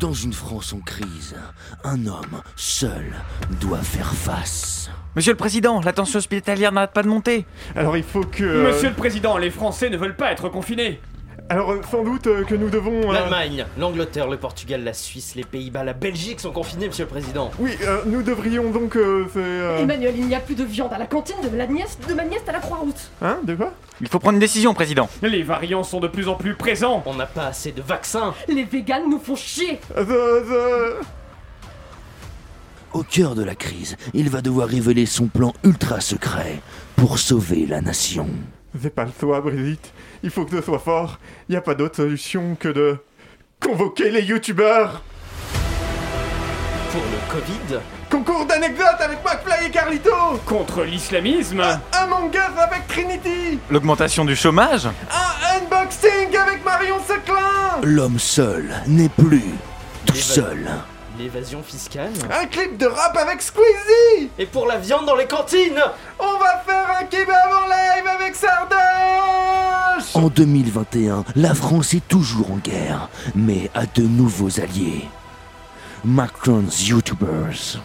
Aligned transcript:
Dans 0.00 0.12
une 0.12 0.32
France 0.34 0.74
en 0.74 0.80
crise, 0.80 1.34
un 1.82 2.06
homme 2.06 2.42
seul 2.54 3.14
doit 3.60 3.78
faire 3.80 4.12
face. 4.12 4.90
Monsieur 5.14 5.32
le 5.32 5.38
Président, 5.38 5.80
la 5.80 5.94
tension 5.94 6.18
hospitalière 6.18 6.70
n'arrête 6.70 6.92
pas 6.92 7.02
de 7.02 7.08
monter. 7.08 7.46
Alors 7.74 7.96
il 7.96 8.02
faut 8.02 8.20
que... 8.24 8.44
euh, 8.44 8.68
Monsieur 8.68 8.90
le 8.90 8.94
Président, 8.94 9.38
les 9.38 9.50
Français 9.50 9.88
ne 9.88 9.96
veulent 9.96 10.16
pas 10.16 10.32
être 10.32 10.50
confinés. 10.50 11.00
Alors 11.48 11.72
euh, 11.72 11.80
sans 11.90 12.02
doute 12.04 12.26
euh, 12.26 12.44
que 12.44 12.54
nous 12.54 12.68
devons... 12.68 13.10
euh, 13.10 13.14
L'Allemagne, 13.14 13.64
l'Angleterre, 13.78 14.28
le 14.28 14.36
Portugal, 14.36 14.84
la 14.84 14.92
Suisse, 14.92 15.34
les 15.34 15.44
Pays-Bas, 15.44 15.84
la 15.84 15.94
Belgique 15.94 16.40
sont 16.40 16.50
confinés, 16.52 16.88
monsieur 16.88 17.04
le 17.04 17.10
président. 17.10 17.50
Oui, 17.58 17.70
euh, 17.84 18.00
nous 18.04 18.22
devrions 18.22 18.70
donc... 18.70 18.96
euh, 18.96 19.26
euh, 19.36 19.78
Emmanuel, 19.78 20.14
il 20.18 20.26
n'y 20.26 20.34
a 20.34 20.40
plus 20.40 20.56
de 20.56 20.64
viande 20.64 20.92
à 20.92 20.98
la 20.98 21.06
cantine 21.06 21.36
de 21.42 21.48
ma 21.48 21.66
nièce, 21.66 21.98
de 22.06 22.12
ma 22.12 22.24
nièce 22.24 22.42
à 22.48 22.52
la 22.52 22.58
Croix-Rousse. 22.58 23.10
Hein 23.22 23.38
De 23.44 23.54
quoi? 23.54 23.72
Il 24.00 24.08
faut 24.08 24.18
prendre 24.18 24.34
une 24.34 24.40
décision, 24.40 24.74
Président. 24.74 25.08
Les 25.22 25.42
variants 25.42 25.82
sont 25.82 26.00
de 26.00 26.08
plus 26.08 26.28
en 26.28 26.34
plus 26.34 26.54
présents. 26.54 27.02
On 27.06 27.14
n'a 27.14 27.26
pas 27.26 27.46
assez 27.46 27.72
de 27.72 27.80
vaccins. 27.80 28.34
Les 28.48 28.64
véganes 28.64 29.08
nous 29.08 29.18
font 29.18 29.36
chier. 29.36 29.80
Euh, 29.96 30.04
euh, 30.08 31.00
Au 32.92 33.02
cœur 33.02 33.34
de 33.34 33.42
la 33.42 33.54
crise, 33.54 33.96
il 34.12 34.28
va 34.28 34.42
devoir 34.42 34.68
révéler 34.68 35.06
son 35.06 35.28
plan 35.28 35.54
ultra 35.64 36.00
secret 36.00 36.60
pour 36.96 37.18
sauver 37.18 37.64
la 37.66 37.80
nation. 37.80 38.28
C'est 38.80 38.94
pas 38.94 39.04
le 39.04 39.12
choix, 39.18 39.40
Brigitte. 39.40 39.92
Il 40.22 40.28
faut 40.30 40.44
que 40.44 40.56
ce 40.56 40.62
soit 40.62 40.78
fort. 40.78 41.18
Il 41.48 41.52
n'y 41.52 41.56
a 41.56 41.62
pas 41.62 41.74
d'autre 41.74 41.96
solution 41.96 42.54
que 42.58 42.68
de... 42.68 42.98
Convoquer 43.58 44.10
les 44.10 44.22
youtubeurs 44.22 45.02
Pour 46.92 47.02
le 47.02 47.32
Covid, 47.32 47.80
Concours 48.10 48.46
d'anecdotes 48.46 49.00
avec 49.00 49.18
McFly 49.24 49.66
et 49.66 49.70
Carlito 49.70 50.10
Contre 50.44 50.82
l'islamisme. 50.84 51.62
Among 51.92 52.32
Us 52.34 52.58
avec 52.58 52.86
Trinity 52.88 53.58
L'augmentation 53.70 54.24
du 54.24 54.36
chômage 54.36 54.86
Un 54.86 55.56
unboxing 55.58 56.36
avec 56.36 56.64
Marion 56.64 56.96
Seclin 57.06 57.80
L'homme 57.82 58.18
seul 58.18 58.74
n'est 58.86 59.08
plus 59.08 59.42
tout 60.06 60.14
seul. 60.14 60.68
l'évasion 61.18 61.62
fiscale. 61.62 62.12
Un 62.30 62.46
clip 62.46 62.76
de 62.78 62.86
rap 62.86 63.16
avec 63.16 63.42
Squeezie 63.42 64.30
Et 64.38 64.46
pour 64.46 64.66
la 64.66 64.78
viande 64.78 65.06
dans 65.06 65.16
les 65.16 65.26
cantines 65.26 65.82
On 66.18 66.38
va 66.38 66.62
faire 66.66 66.86
un 67.00 67.04
kebab 67.04 67.52
en 67.52 67.66
live 67.68 68.06
avec 68.20 68.34
Sardoche 68.36 70.14
En 70.14 70.28
2021, 70.28 71.24
la 71.34 71.54
France 71.54 71.94
est 71.94 72.06
toujours 72.06 72.52
en 72.52 72.56
guerre, 72.56 73.08
mais 73.34 73.70
a 73.74 73.86
de 73.86 74.02
nouveaux 74.02 74.60
alliés. 74.60 75.08
Macron's 76.06 76.86
YouTubers. 76.86 77.80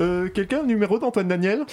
Euh, 0.00 0.30
quelqu'un 0.30 0.62
numéro 0.62 0.98
d'Antoine 0.98 1.28
Daniel 1.28 1.66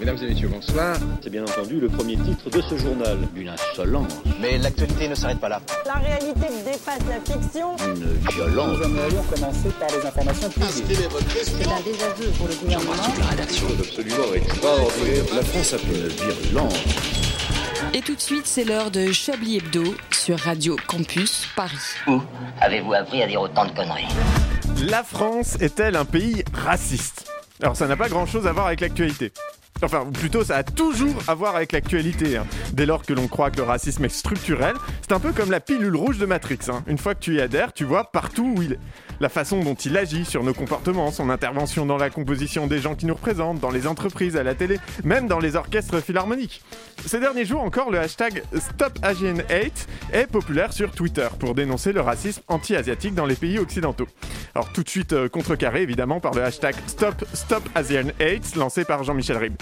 Mesdames 0.00 0.16
et 0.22 0.28
messieurs, 0.28 0.48
bonsoir. 0.48 0.96
C'est 1.22 1.28
bien 1.28 1.42
entendu 1.42 1.78
le 1.78 1.90
premier 1.90 2.16
titre 2.16 2.48
de 2.48 2.62
ce 2.62 2.78
journal. 2.78 3.18
Une 3.36 3.50
insolence, 3.50 4.22
Mais 4.40 4.56
l'actualité 4.56 5.06
ne 5.08 5.14
s'arrête 5.14 5.38
pas 5.38 5.50
là. 5.50 5.60
La 5.84 5.96
réalité 5.96 6.46
dépasse 6.64 7.00
la 7.10 7.20
fiction. 7.20 7.76
une 7.76 8.06
violence. 8.32 8.78
C'est 11.44 11.68
un 11.68 11.80
désaveu 11.82 12.30
pour 12.38 12.48
le 12.48 12.54
gouvernement. 12.54 12.92
absolument 13.78 14.34
extraordinaire. 14.34 15.24
La 15.34 15.42
France 15.42 15.74
a 15.74 15.78
fait 15.78 15.92
une 15.92 16.08
virulence. 16.08 17.19
Et 17.92 18.00
tout 18.02 18.14
de 18.14 18.20
suite, 18.20 18.46
c'est 18.46 18.64
l'heure 18.64 18.90
de 18.90 19.10
Chablis 19.12 19.56
Hebdo 19.58 19.94
sur 20.12 20.38
Radio 20.38 20.76
Campus 20.86 21.46
Paris. 21.56 21.76
Où 22.06 22.20
avez-vous 22.60 22.94
appris 22.94 23.22
à 23.22 23.26
dire 23.26 23.40
autant 23.40 23.66
de 23.66 23.72
conneries 23.72 24.06
La 24.88 25.02
France 25.02 25.56
est-elle 25.60 25.96
un 25.96 26.04
pays 26.04 26.44
raciste? 26.54 27.26
Alors 27.62 27.76
ça 27.76 27.86
n'a 27.86 27.96
pas 27.96 28.08
grand-chose 28.08 28.46
à 28.46 28.52
voir 28.52 28.66
avec 28.66 28.80
l'actualité. 28.80 29.32
Enfin, 29.82 30.02
ou 30.02 30.10
plutôt, 30.10 30.44
ça 30.44 30.56
a 30.58 30.62
toujours 30.62 31.16
à 31.26 31.34
voir 31.34 31.56
avec 31.56 31.72
l'actualité. 31.72 32.36
hein. 32.36 32.46
Dès 32.72 32.84
lors 32.86 33.02
que 33.02 33.12
l'on 33.14 33.28
croit 33.28 33.50
que 33.50 33.56
le 33.56 33.62
racisme 33.62 34.04
est 34.04 34.08
structurel, 34.10 34.74
c'est 35.02 35.12
un 35.12 35.20
peu 35.20 35.32
comme 35.32 35.50
la 35.50 35.60
pilule 35.60 35.96
rouge 35.96 36.18
de 36.18 36.26
Matrix. 36.26 36.58
hein. 36.68 36.82
Une 36.86 36.98
fois 36.98 37.14
que 37.14 37.20
tu 37.20 37.36
y 37.36 37.40
adhères, 37.40 37.72
tu 37.72 37.84
vois 37.84 38.10
partout 38.12 38.54
où 38.56 38.62
il 38.62 38.72
est. 38.74 38.78
La 39.20 39.28
façon 39.28 39.60
dont 39.62 39.74
il 39.74 39.98
agit 39.98 40.24
sur 40.24 40.42
nos 40.42 40.54
comportements, 40.54 41.10
son 41.10 41.28
intervention 41.28 41.84
dans 41.84 41.98
la 41.98 42.08
composition 42.08 42.66
des 42.66 42.78
gens 42.78 42.94
qui 42.94 43.04
nous 43.04 43.12
représentent, 43.12 43.60
dans 43.60 43.70
les 43.70 43.86
entreprises, 43.86 44.34
à 44.34 44.42
la 44.42 44.54
télé, 44.54 44.78
même 45.04 45.28
dans 45.28 45.38
les 45.38 45.56
orchestres 45.56 46.00
philharmoniques. 46.02 46.62
Ces 47.04 47.20
derniers 47.20 47.44
jours 47.44 47.62
encore, 47.62 47.90
le 47.90 47.98
hashtag 47.98 48.42
StopAsianHate 48.54 49.86
est 50.14 50.26
populaire 50.26 50.72
sur 50.72 50.90
Twitter 50.92 51.28
pour 51.38 51.54
dénoncer 51.54 51.92
le 51.92 52.00
racisme 52.00 52.40
anti-asiatique 52.48 53.14
dans 53.14 53.26
les 53.26 53.34
pays 53.34 53.58
occidentaux. 53.58 54.08
Alors 54.54 54.72
tout 54.72 54.82
de 54.82 54.88
suite 54.88 55.12
euh, 55.12 55.28
contrecarré 55.28 55.82
évidemment 55.82 56.18
par 56.20 56.34
le 56.34 56.42
hashtag 56.42 56.74
Stop 56.86 57.24
Stop 57.34 57.62
Asian 57.74 58.08
lancé 58.56 58.84
par 58.84 59.04
Jean-Michel 59.04 59.36
Ribes. 59.36 59.56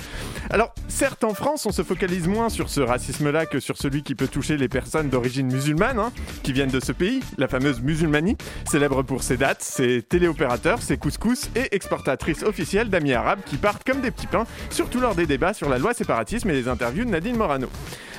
Alors 0.50 0.72
certes 0.88 1.24
en 1.24 1.34
France 1.34 1.66
on 1.66 1.72
se 1.72 1.82
focalise 1.82 2.26
moins 2.26 2.48
sur 2.48 2.70
ce 2.70 2.80
racisme-là 2.80 3.44
que 3.44 3.60
sur 3.60 3.76
celui 3.76 4.02
qui 4.02 4.14
peut 4.14 4.28
toucher 4.28 4.56
les 4.56 4.68
personnes 4.68 5.10
d'origine 5.10 5.52
musulmane 5.52 5.98
hein, 5.98 6.12
qui 6.42 6.52
viennent 6.52 6.70
de 6.70 6.80
ce 6.80 6.92
pays, 6.92 7.20
la 7.36 7.48
fameuse 7.48 7.82
musulmanie, 7.82 8.36
célèbre 8.68 9.02
pour 9.02 9.22
ses 9.22 9.36
dates, 9.48 9.62
ses 9.62 10.02
téléopérateurs, 10.02 10.82
ses 10.82 10.98
couscous 10.98 11.48
et 11.56 11.74
exportatrice 11.74 12.42
officielle 12.42 12.90
d'amis 12.90 13.14
arabes 13.14 13.40
qui 13.46 13.56
partent 13.56 13.82
comme 13.82 14.02
des 14.02 14.10
petits 14.10 14.26
pains, 14.26 14.44
surtout 14.68 15.00
lors 15.00 15.14
des 15.14 15.26
débats 15.26 15.54
sur 15.54 15.70
la 15.70 15.78
loi 15.78 15.94
séparatisme 15.94 16.50
et 16.50 16.52
les 16.52 16.68
interviews 16.68 17.04
de 17.04 17.10
Nadine 17.10 17.36
Morano. 17.36 17.68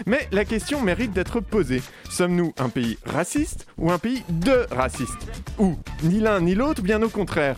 Mais 0.08 0.28
la 0.32 0.44
question 0.44 0.82
mérite 0.82 1.14
d'être 1.14 1.40
posée. 1.40 1.84
Sommes-nous 2.10 2.54
un 2.58 2.70
pays 2.70 2.98
raciste 3.06 3.68
ou 3.78 3.92
un 3.92 4.00
pays 4.00 4.24
de 4.30 4.66
racistes? 4.72 5.28
Ou 5.60 5.78
ni 6.04 6.20
l'un 6.20 6.42
ni 6.42 6.56
l'autre, 6.56 6.82
bien 6.82 7.02
au 7.04 7.10
contraire? 7.10 7.58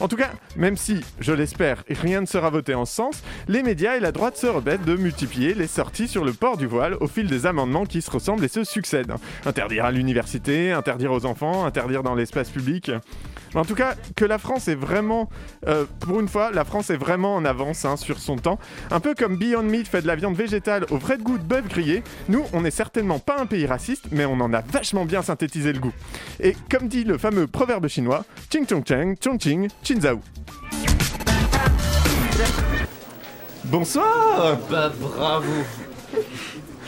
En 0.00 0.08
tout 0.08 0.16
cas, 0.16 0.30
même 0.56 0.76
si, 0.76 1.00
je 1.20 1.32
l'espère, 1.32 1.84
rien 1.88 2.20
ne 2.20 2.26
sera 2.26 2.50
voté 2.50 2.74
en 2.74 2.84
ce 2.84 2.94
sens, 2.94 3.22
les 3.48 3.62
médias 3.62 3.96
et 3.96 4.00
la 4.00 4.12
droite 4.12 4.36
se 4.36 4.46
rebêtent 4.46 4.84
de 4.84 4.96
multiplier 4.96 5.54
les 5.54 5.66
sorties 5.66 6.08
sur 6.08 6.24
le 6.24 6.32
port 6.32 6.56
du 6.56 6.66
voile 6.66 6.96
au 7.00 7.06
fil 7.06 7.26
des 7.26 7.46
amendements 7.46 7.86
qui 7.86 8.02
se 8.02 8.10
ressemblent 8.10 8.44
et 8.44 8.48
se 8.48 8.64
succèdent. 8.64 9.14
Interdire 9.44 9.84
à 9.84 9.92
l'université, 9.92 10.72
interdire 10.72 11.12
aux 11.12 11.24
enfants, 11.24 11.64
interdire 11.64 12.02
dans 12.02 12.14
l'espace 12.14 12.50
public. 12.50 12.90
En 13.56 13.64
tout 13.64 13.74
cas, 13.74 13.94
que 14.14 14.24
la 14.24 14.38
France 14.38 14.68
est 14.68 14.74
vraiment, 14.74 15.28
euh, 15.66 15.86
pour 16.00 16.20
une 16.20 16.28
fois, 16.28 16.50
la 16.50 16.64
France 16.64 16.90
est 16.90 16.96
vraiment 16.96 17.34
en 17.34 17.44
avance 17.44 17.84
hein, 17.84 17.96
sur 17.96 18.18
son 18.18 18.36
temps. 18.36 18.58
Un 18.90 19.00
peu 19.00 19.14
comme 19.14 19.36
Beyond 19.36 19.62
Meat 19.62 19.88
fait 19.88 20.02
de 20.02 20.06
la 20.06 20.14
viande 20.14 20.36
végétale 20.36 20.84
au 20.90 20.98
vrai 20.98 21.18
goût 21.18 21.38
de 21.38 21.42
bœuf 21.42 21.66
grillé, 21.68 22.02
nous, 22.28 22.44
on 22.52 22.60
n'est 22.60 22.70
certainement 22.70 23.18
pas 23.18 23.40
un 23.40 23.46
pays 23.46 23.66
raciste, 23.66 24.06
mais 24.12 24.26
on 24.26 24.40
en 24.40 24.52
a 24.52 24.60
vachement 24.60 25.04
bien 25.04 25.22
synthétisé 25.22 25.72
le 25.72 25.80
goût. 25.80 25.92
Et 26.40 26.54
comme 26.70 26.88
dit 26.88 27.04
le 27.04 27.18
fameux 27.18 27.46
proverbe 27.46 27.88
chinois, 27.88 28.24
Ching 28.50 28.66
Chong 28.68 28.84
Cheng, 28.86 29.16
Chong 29.22 29.40
Ching, 29.40 29.68
Chin 29.82 30.00
Zhao. 30.00 30.20
Bonsoir 33.64 34.58
Bah 34.70 34.92
bravo 35.00 35.64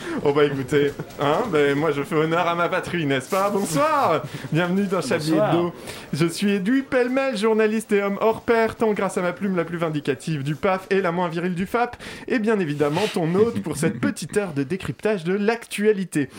Oh 0.25 0.33
bah 0.33 0.45
écoutez, 0.45 0.91
hein, 1.19 1.43
ben 1.51 1.77
moi 1.77 1.91
je 1.91 2.03
fais 2.03 2.15
honneur 2.15 2.47
à 2.47 2.55
ma 2.55 2.69
patrie, 2.69 3.05
n'est-ce 3.05 3.29
pas? 3.29 3.49
Bonsoir 3.49 4.23
Bienvenue 4.51 4.85
dans 4.85 4.99
Bonsoir. 4.99 5.53
Hebdo. 5.53 5.73
Je 6.13 6.25
suis 6.25 6.51
Edoui 6.51 6.81
Pellemel, 6.81 7.37
journaliste 7.37 7.91
et 7.91 8.01
homme 8.01 8.17
hors 8.21 8.41
pair, 8.41 8.75
tant 8.75 8.93
grâce 8.93 9.17
à 9.17 9.21
ma 9.21 9.33
plume 9.33 9.55
la 9.55 9.65
plus 9.65 9.77
vindicative 9.77 10.43
du 10.43 10.55
PAF 10.55 10.87
et 10.89 11.01
la 11.01 11.11
moins 11.11 11.29
virile 11.29 11.55
du 11.55 11.65
FAP, 11.65 11.95
et 12.27 12.39
bien 12.39 12.59
évidemment 12.59 13.01
ton 13.13 13.33
hôte 13.35 13.61
pour 13.61 13.77
cette 13.77 13.99
petite 13.99 14.37
heure 14.37 14.53
de 14.53 14.63
décryptage 14.63 15.23
de 15.23 15.33
l'actualité. 15.33 16.29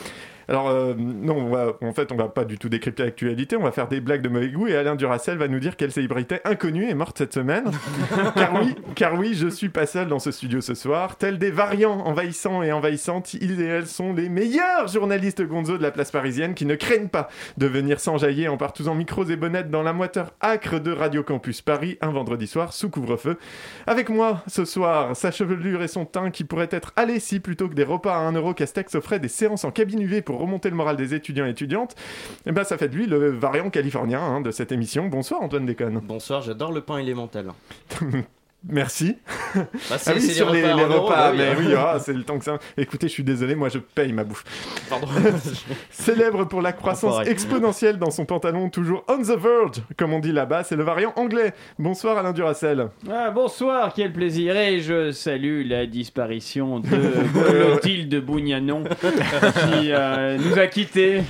Alors, 0.50 0.69
euh, 0.69 0.94
non, 0.99 1.37
on 1.37 1.49
va- 1.49 1.75
en 1.81 1.93
fait, 1.93 2.11
on 2.11 2.16
va 2.16 2.28
pas 2.28 2.44
du 2.44 2.59
tout 2.59 2.69
décrypter 2.69 3.05
l'actualité, 3.05 3.56
on 3.56 3.62
va 3.62 3.71
faire 3.71 3.87
des 3.87 4.00
blagues 4.00 4.21
de 4.21 4.28
mauvais 4.28 4.49
goût 4.49 4.66
et 4.66 4.75
Alain 4.75 4.97
Duracel 4.97 5.38
va 5.38 5.47
nous 5.47 5.61
dire 5.61 5.77
quelle 5.77 5.93
célébrité 5.93 6.41
inconnue 6.44 6.91
est 6.91 6.94
morte 6.94 7.19
cette 7.19 7.33
semaine. 7.33 7.71
car 8.34 8.53
oui, 8.61 8.75
car 8.97 9.15
oui, 9.16 9.34
je 9.34 9.47
suis 9.47 9.69
pas 9.69 9.87
seul 9.87 10.09
dans 10.09 10.19
ce 10.19 10.33
studio 10.33 10.61
ce 10.61 10.75
soir. 10.75 11.16
Tels 11.19 11.38
des 11.38 11.53
variants 11.53 12.00
envahissants 12.00 12.65
et 12.65 12.72
envahissantes, 12.72 13.34
ils 13.34 13.61
et 13.61 13.65
elles 13.66 13.87
sont 13.87 14.12
les 14.12 14.28
meilleurs 14.28 14.88
journalistes 14.88 15.43
gonzo 15.47 15.78
de 15.78 15.83
la 15.83 15.93
place 15.93 16.11
parisienne 16.11 16.55
qui 16.55 16.67
ne 16.67 16.75
craignent 16.75 17.09
pas 17.09 17.28
de 17.56 17.67
venir 17.69 18.00
s'enjailler 18.00 18.49
en 18.49 18.56
partousant 18.56 18.97
micros 18.97 19.25
et 19.27 19.37
bonnettes 19.37 19.71
dans 19.71 19.84
la 19.84 19.93
moiteur 19.93 20.32
acre 20.41 20.81
de 20.81 20.91
Radio 20.91 21.22
Campus 21.22 21.62
Paris 21.62 21.97
un 22.00 22.11
vendredi 22.11 22.49
soir 22.49 22.72
sous 22.72 22.91
couvre-feu. 22.91 23.37
Avec 23.87 24.09
moi 24.09 24.43
ce 24.49 24.65
soir, 24.65 25.15
sa 25.15 25.31
chevelure 25.31 25.82
et 25.82 25.88
son 25.88 26.06
teint 26.06 26.31
qui 26.31 26.43
pourraient 26.43 26.67
être 26.72 26.93
allés 26.97 27.21
si 27.21 27.38
plutôt 27.38 27.69
que 27.69 27.75
des 27.75 27.84
repas 27.84 28.17
à 28.17 28.19
1 28.19 28.32
euro 28.32 28.53
Castex 28.53 28.97
offrait 28.97 29.21
des 29.21 29.28
séances 29.28 29.65
en 29.65 29.70
cabine 29.70 30.00
UV 30.03 30.23
pour 30.23 30.39
remonter 30.40 30.70
le 30.70 30.76
moral 30.76 30.96
des 30.96 31.14
étudiants 31.14 31.46
et 31.46 31.50
étudiantes. 31.50 31.94
Et 32.46 32.52
ben 32.52 32.64
ça 32.64 32.78
fait 32.78 32.88
de 32.88 32.96
lui 32.96 33.06
le 33.06 33.31
variant 33.31 33.70
californien 33.70 34.20
hein, 34.20 34.40
de 34.40 34.50
cette 34.50 34.72
émission. 34.72 35.06
Bonsoir 35.08 35.42
Antoine 35.42 35.66
Déconne. 35.66 36.00
Bonsoir, 36.02 36.42
j'adore 36.42 36.72
le 36.72 36.81
pain 36.81 36.98
élémental. 36.98 37.52
Merci. 38.68 39.16
Bah, 39.54 39.64
Ah 39.90 39.98
c'est 39.98 40.14
oui, 40.14 40.20
sur 40.20 40.50
les, 40.50 40.62
repas 40.62 41.32
les 41.32 41.38
bah 41.38 41.44
oui, 41.58 41.64
mais 41.68 41.74
hein. 41.74 41.74
oui, 41.74 41.74
ah, 41.76 41.98
c'est 41.98 42.12
le 42.12 42.22
temps 42.24 42.38
que 42.38 42.44
ça. 42.44 42.58
Écoutez, 42.76 43.08
je 43.08 43.12
suis 43.12 43.24
désolé, 43.24 43.54
moi 43.54 43.68
je 43.68 43.78
paye 43.78 44.12
ma 44.12 44.22
bouffe. 44.22 44.44
Pardon. 44.88 45.06
Célèbre 45.90 46.44
pour 46.44 46.60
la 46.60 46.72
croissance 46.72 47.26
exponentielle 47.26 47.98
dans 47.98 48.10
son 48.10 48.26
pantalon, 48.26 48.68
toujours 48.68 49.04
on 49.08 49.18
the 49.18 49.38
verge, 49.38 49.82
comme 49.96 50.12
on 50.12 50.18
dit 50.18 50.32
là-bas, 50.32 50.62
c'est 50.64 50.76
le 50.76 50.84
variant 50.84 51.12
anglais. 51.16 51.54
Bonsoir 51.78 52.18
Alain 52.18 52.32
Duracel. 52.32 52.88
Ah, 53.10 53.30
bonsoir, 53.30 53.92
quel 53.94 54.12
plaisir. 54.12 54.56
Et 54.56 54.80
je 54.80 55.10
salue 55.10 55.66
la 55.66 55.86
disparition 55.86 56.80
de 56.80 56.88
Clotilde 57.48 58.14
Bougnanon 58.24 58.84
qui 58.84 59.90
euh, 59.90 60.36
nous 60.38 60.58
a 60.58 60.66
quittés 60.66 61.22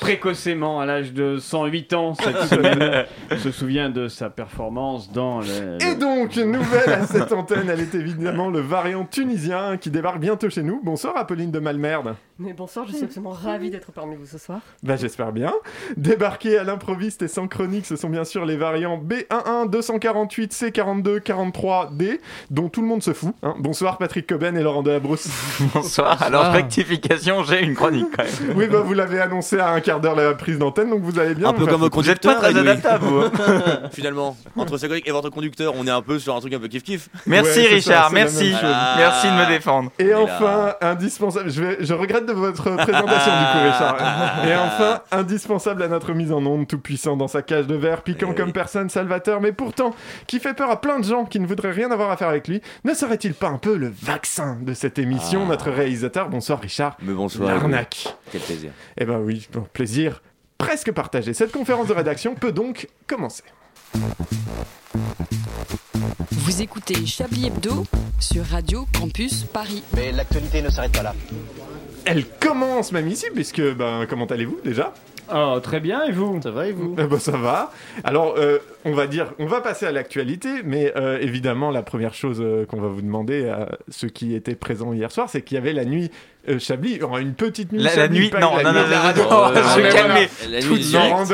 précocement 0.00 0.80
à 0.80 0.86
l'âge 0.86 1.12
de 1.12 1.38
108 1.38 1.92
ans 1.94 2.14
cette 2.14 2.42
semaine. 2.44 3.04
Je 3.30 3.48
me 3.48 3.52
souviens 3.52 3.90
de 3.90 4.08
sa 4.08 4.30
performance 4.30 5.12
dans 5.12 5.40
le. 5.40 5.82
Et 5.82 5.94
donc, 5.94 6.36
nous 6.36 6.62
nouvelle 6.68 6.90
à 6.92 7.06
cette 7.06 7.32
antenne, 7.32 7.68
elle 7.70 7.80
est 7.80 7.94
évidemment 7.94 8.48
le 8.50 8.60
variant 8.60 9.04
tunisien 9.04 9.76
qui 9.76 9.90
débarque 9.90 10.18
bientôt 10.18 10.50
chez 10.50 10.62
nous. 10.62 10.80
Bonsoir 10.82 11.16
Apolline 11.16 11.50
de 11.50 11.58
Malmerde. 11.58 12.14
Mais 12.38 12.52
bonsoir, 12.52 12.86
je 12.86 12.92
suis 12.94 13.04
absolument 13.04 13.32
ravie 13.32 13.70
d'être 13.70 13.90
parmi 13.90 14.14
vous 14.14 14.26
ce 14.26 14.38
soir. 14.38 14.60
Bah 14.84 14.94
j'espère 14.96 15.32
bien. 15.32 15.52
Débarqués 15.96 16.56
à 16.58 16.62
l'improviste 16.64 17.22
et 17.22 17.28
sans 17.28 17.48
chronique, 17.48 17.84
ce 17.86 17.96
sont 17.96 18.08
bien 18.08 18.24
sûr 18.24 18.44
les 18.44 18.56
variants 18.56 18.96
B11, 18.98 19.70
248, 19.70 20.52
C42, 20.54 21.18
43D, 21.20 22.20
dont 22.50 22.68
tout 22.68 22.80
le 22.80 22.86
monde 22.86 23.02
se 23.02 23.12
fout. 23.12 23.34
hein. 23.42 23.54
Bonsoir 23.58 23.98
Patrick 23.98 24.26
Coben 24.26 24.56
et 24.56 24.62
Laurent 24.62 24.82
Delabrousse. 24.82 25.28
Bonsoir. 25.74 26.22
Alors, 26.22 26.44
rectification, 26.52 27.42
j'ai 27.42 27.60
une 27.62 27.74
chronique 27.74 28.06
quand 28.16 28.22
même. 28.24 28.56
oui, 28.56 28.68
bah 28.68 28.80
vous 28.84 28.94
l'avez 28.94 29.20
annoncé 29.20 29.58
à 29.58 29.70
un 29.72 29.80
quart 29.80 30.00
d'heure 30.00 30.14
la 30.14 30.34
prise 30.34 30.58
d'antenne, 30.58 30.90
donc 30.90 31.02
vous 31.02 31.18
allez 31.18 31.34
bien. 31.34 31.48
Un 31.48 31.52
peu 31.54 31.62
me 31.64 31.66
comme 31.66 31.80
vos 31.80 31.90
Vous 31.90 32.08
êtes 32.10 32.22
pas 32.22 32.34
conducteurs. 32.36 32.52
très 32.52 32.60
adaptable, 32.60 33.04
vous. 33.04 33.90
Finalement, 33.92 34.36
entre 34.56 34.76
sa 34.78 34.86
chronique 34.86 35.08
et 35.08 35.12
votre 35.12 35.30
conducteur, 35.30 35.74
on 35.76 35.86
est 35.86 35.90
un 35.90 36.02
peu 36.02 36.18
sur 36.20 36.36
un 36.36 36.40
truc 36.40 36.54
un 36.58 36.60
peu 36.60 36.68
kiff-kiff. 36.68 37.08
Merci 37.26 37.48
Ouais, 37.48 37.54
c'est 37.54 37.80
ça, 37.80 38.02
Richard, 38.04 38.12
merci. 38.12 38.52
Merci 38.96 39.26
de 39.26 39.32
me 39.32 39.48
défendre. 39.48 39.90
Et 39.98 40.12
enfin, 40.14 40.74
indispensable, 40.80 41.50
je, 41.50 41.62
vais, 41.62 41.76
je 41.80 41.94
regrette 41.94 42.26
de 42.26 42.32
votre 42.32 42.62
présentation 42.76 43.32
du 43.32 43.44
coup, 43.52 43.64
Richard. 43.64 44.44
Et 44.46 44.54
enfin, 44.56 45.00
indispensable 45.10 45.82
à 45.82 45.88
notre 45.88 46.12
mise 46.12 46.32
en 46.32 46.44
onde, 46.44 46.66
tout 46.68 46.78
puissant 46.78 47.16
dans 47.16 47.28
sa 47.28 47.42
cage 47.42 47.66
de 47.66 47.74
verre, 47.74 48.02
piquant 48.02 48.28
Eh 48.32 48.34
comme 48.34 48.46
oui. 48.48 48.52
personne, 48.52 48.88
Salvateur, 48.90 49.40
mais 49.40 49.52
pourtant, 49.52 49.94
qui 50.26 50.40
fait 50.40 50.54
peur 50.54 50.70
à 50.70 50.80
plein 50.80 50.98
de 51.00 51.04
gens 51.04 51.24
qui 51.24 51.40
ne 51.40 51.46
voudraient 51.46 51.72
rien 51.72 51.90
avoir 51.90 52.10
à 52.10 52.16
faire 52.16 52.28
avec 52.28 52.48
lui. 52.48 52.60
Ne 52.84 52.94
serait-il 52.94 53.34
pas 53.34 53.48
un 53.48 53.58
peu 53.58 53.76
le 53.76 53.92
vaccin 54.02 54.58
de 54.60 54.74
cette 54.74 54.98
émission, 54.98 55.42
Ah. 55.44 55.48
notre 55.48 55.70
réalisateur? 55.70 56.28
Bonsoir 56.28 56.60
Richard. 56.60 56.96
Mais 57.02 57.12
bonsoir. 57.12 57.48
L'arnaque. 57.48 58.14
Quel 58.30 58.40
plaisir. 58.40 58.70
Eh 58.98 59.04
ben 59.04 59.18
oui, 59.18 59.48
bon, 59.52 59.66
plaisir 59.72 60.20
presque 60.58 60.90
partagé. 60.90 61.34
Cette 61.34 61.52
conférence 61.52 61.86
de 61.86 61.92
rédaction 61.92 62.34
peut 62.34 62.50
donc 62.50 62.88
commencer. 63.06 63.44
Vous 66.30 66.62
écoutez 66.62 67.06
Chablis 67.06 67.46
Hebdo 67.46 67.84
sur 68.18 68.44
Radio 68.44 68.86
Campus 68.98 69.44
Paris. 69.44 69.82
Mais 69.94 70.12
l'actualité 70.12 70.62
ne 70.62 70.70
s'arrête 70.70 70.92
pas 70.92 71.02
là. 71.02 71.14
Elle 72.04 72.24
commence 72.26 72.92
même 72.92 73.08
ici, 73.08 73.26
puisque, 73.34 73.60
ben, 73.74 74.06
comment 74.08 74.26
allez-vous 74.26 74.60
déjà? 74.64 74.94
Oh, 75.34 75.58
très 75.62 75.78
bien, 75.80 76.04
et 76.04 76.12
vous? 76.12 76.40
Ça 76.42 76.50
va 76.50 76.66
et 76.66 76.72
vous? 76.72 76.96
Eh 76.98 77.04
ben, 77.04 77.18
ça 77.18 77.36
va. 77.36 77.70
Alors, 78.02 78.36
euh, 78.38 78.58
on 78.86 78.92
va 78.92 79.06
dire, 79.06 79.34
on 79.38 79.46
va 79.46 79.60
passer 79.60 79.84
à 79.84 79.92
l'actualité, 79.92 80.62
mais 80.64 80.92
euh, 80.96 81.18
évidemment, 81.20 81.70
la 81.70 81.82
première 81.82 82.14
chose 82.14 82.40
euh, 82.40 82.64
qu'on 82.64 82.80
va 82.80 82.88
vous 82.88 83.02
demander 83.02 83.46
à 83.46 83.68
ceux 83.88 84.08
qui 84.08 84.34
étaient 84.34 84.54
présents 84.54 84.94
hier 84.94 85.10
soir, 85.10 85.28
c'est 85.28 85.42
qu'il 85.42 85.56
y 85.56 85.58
avait 85.58 85.74
la 85.74 85.84
nuit 85.84 86.10
euh, 86.48 86.58
Chablis, 86.58 86.98
enfin, 87.02 87.18
une 87.20 87.34
petite 87.34 87.72
nuit 87.72 87.80
La, 87.82 87.90
la 87.90 88.02
Chablis, 88.02 88.18
nuit, 88.18 88.30
non, 88.40 88.56
la 88.56 88.62
non, 88.64 88.72
nuit 88.72 88.78
non, 88.80 88.96
non, 88.96 89.02
radio. 89.02 89.22
non, 89.24 89.28
je 89.54 89.60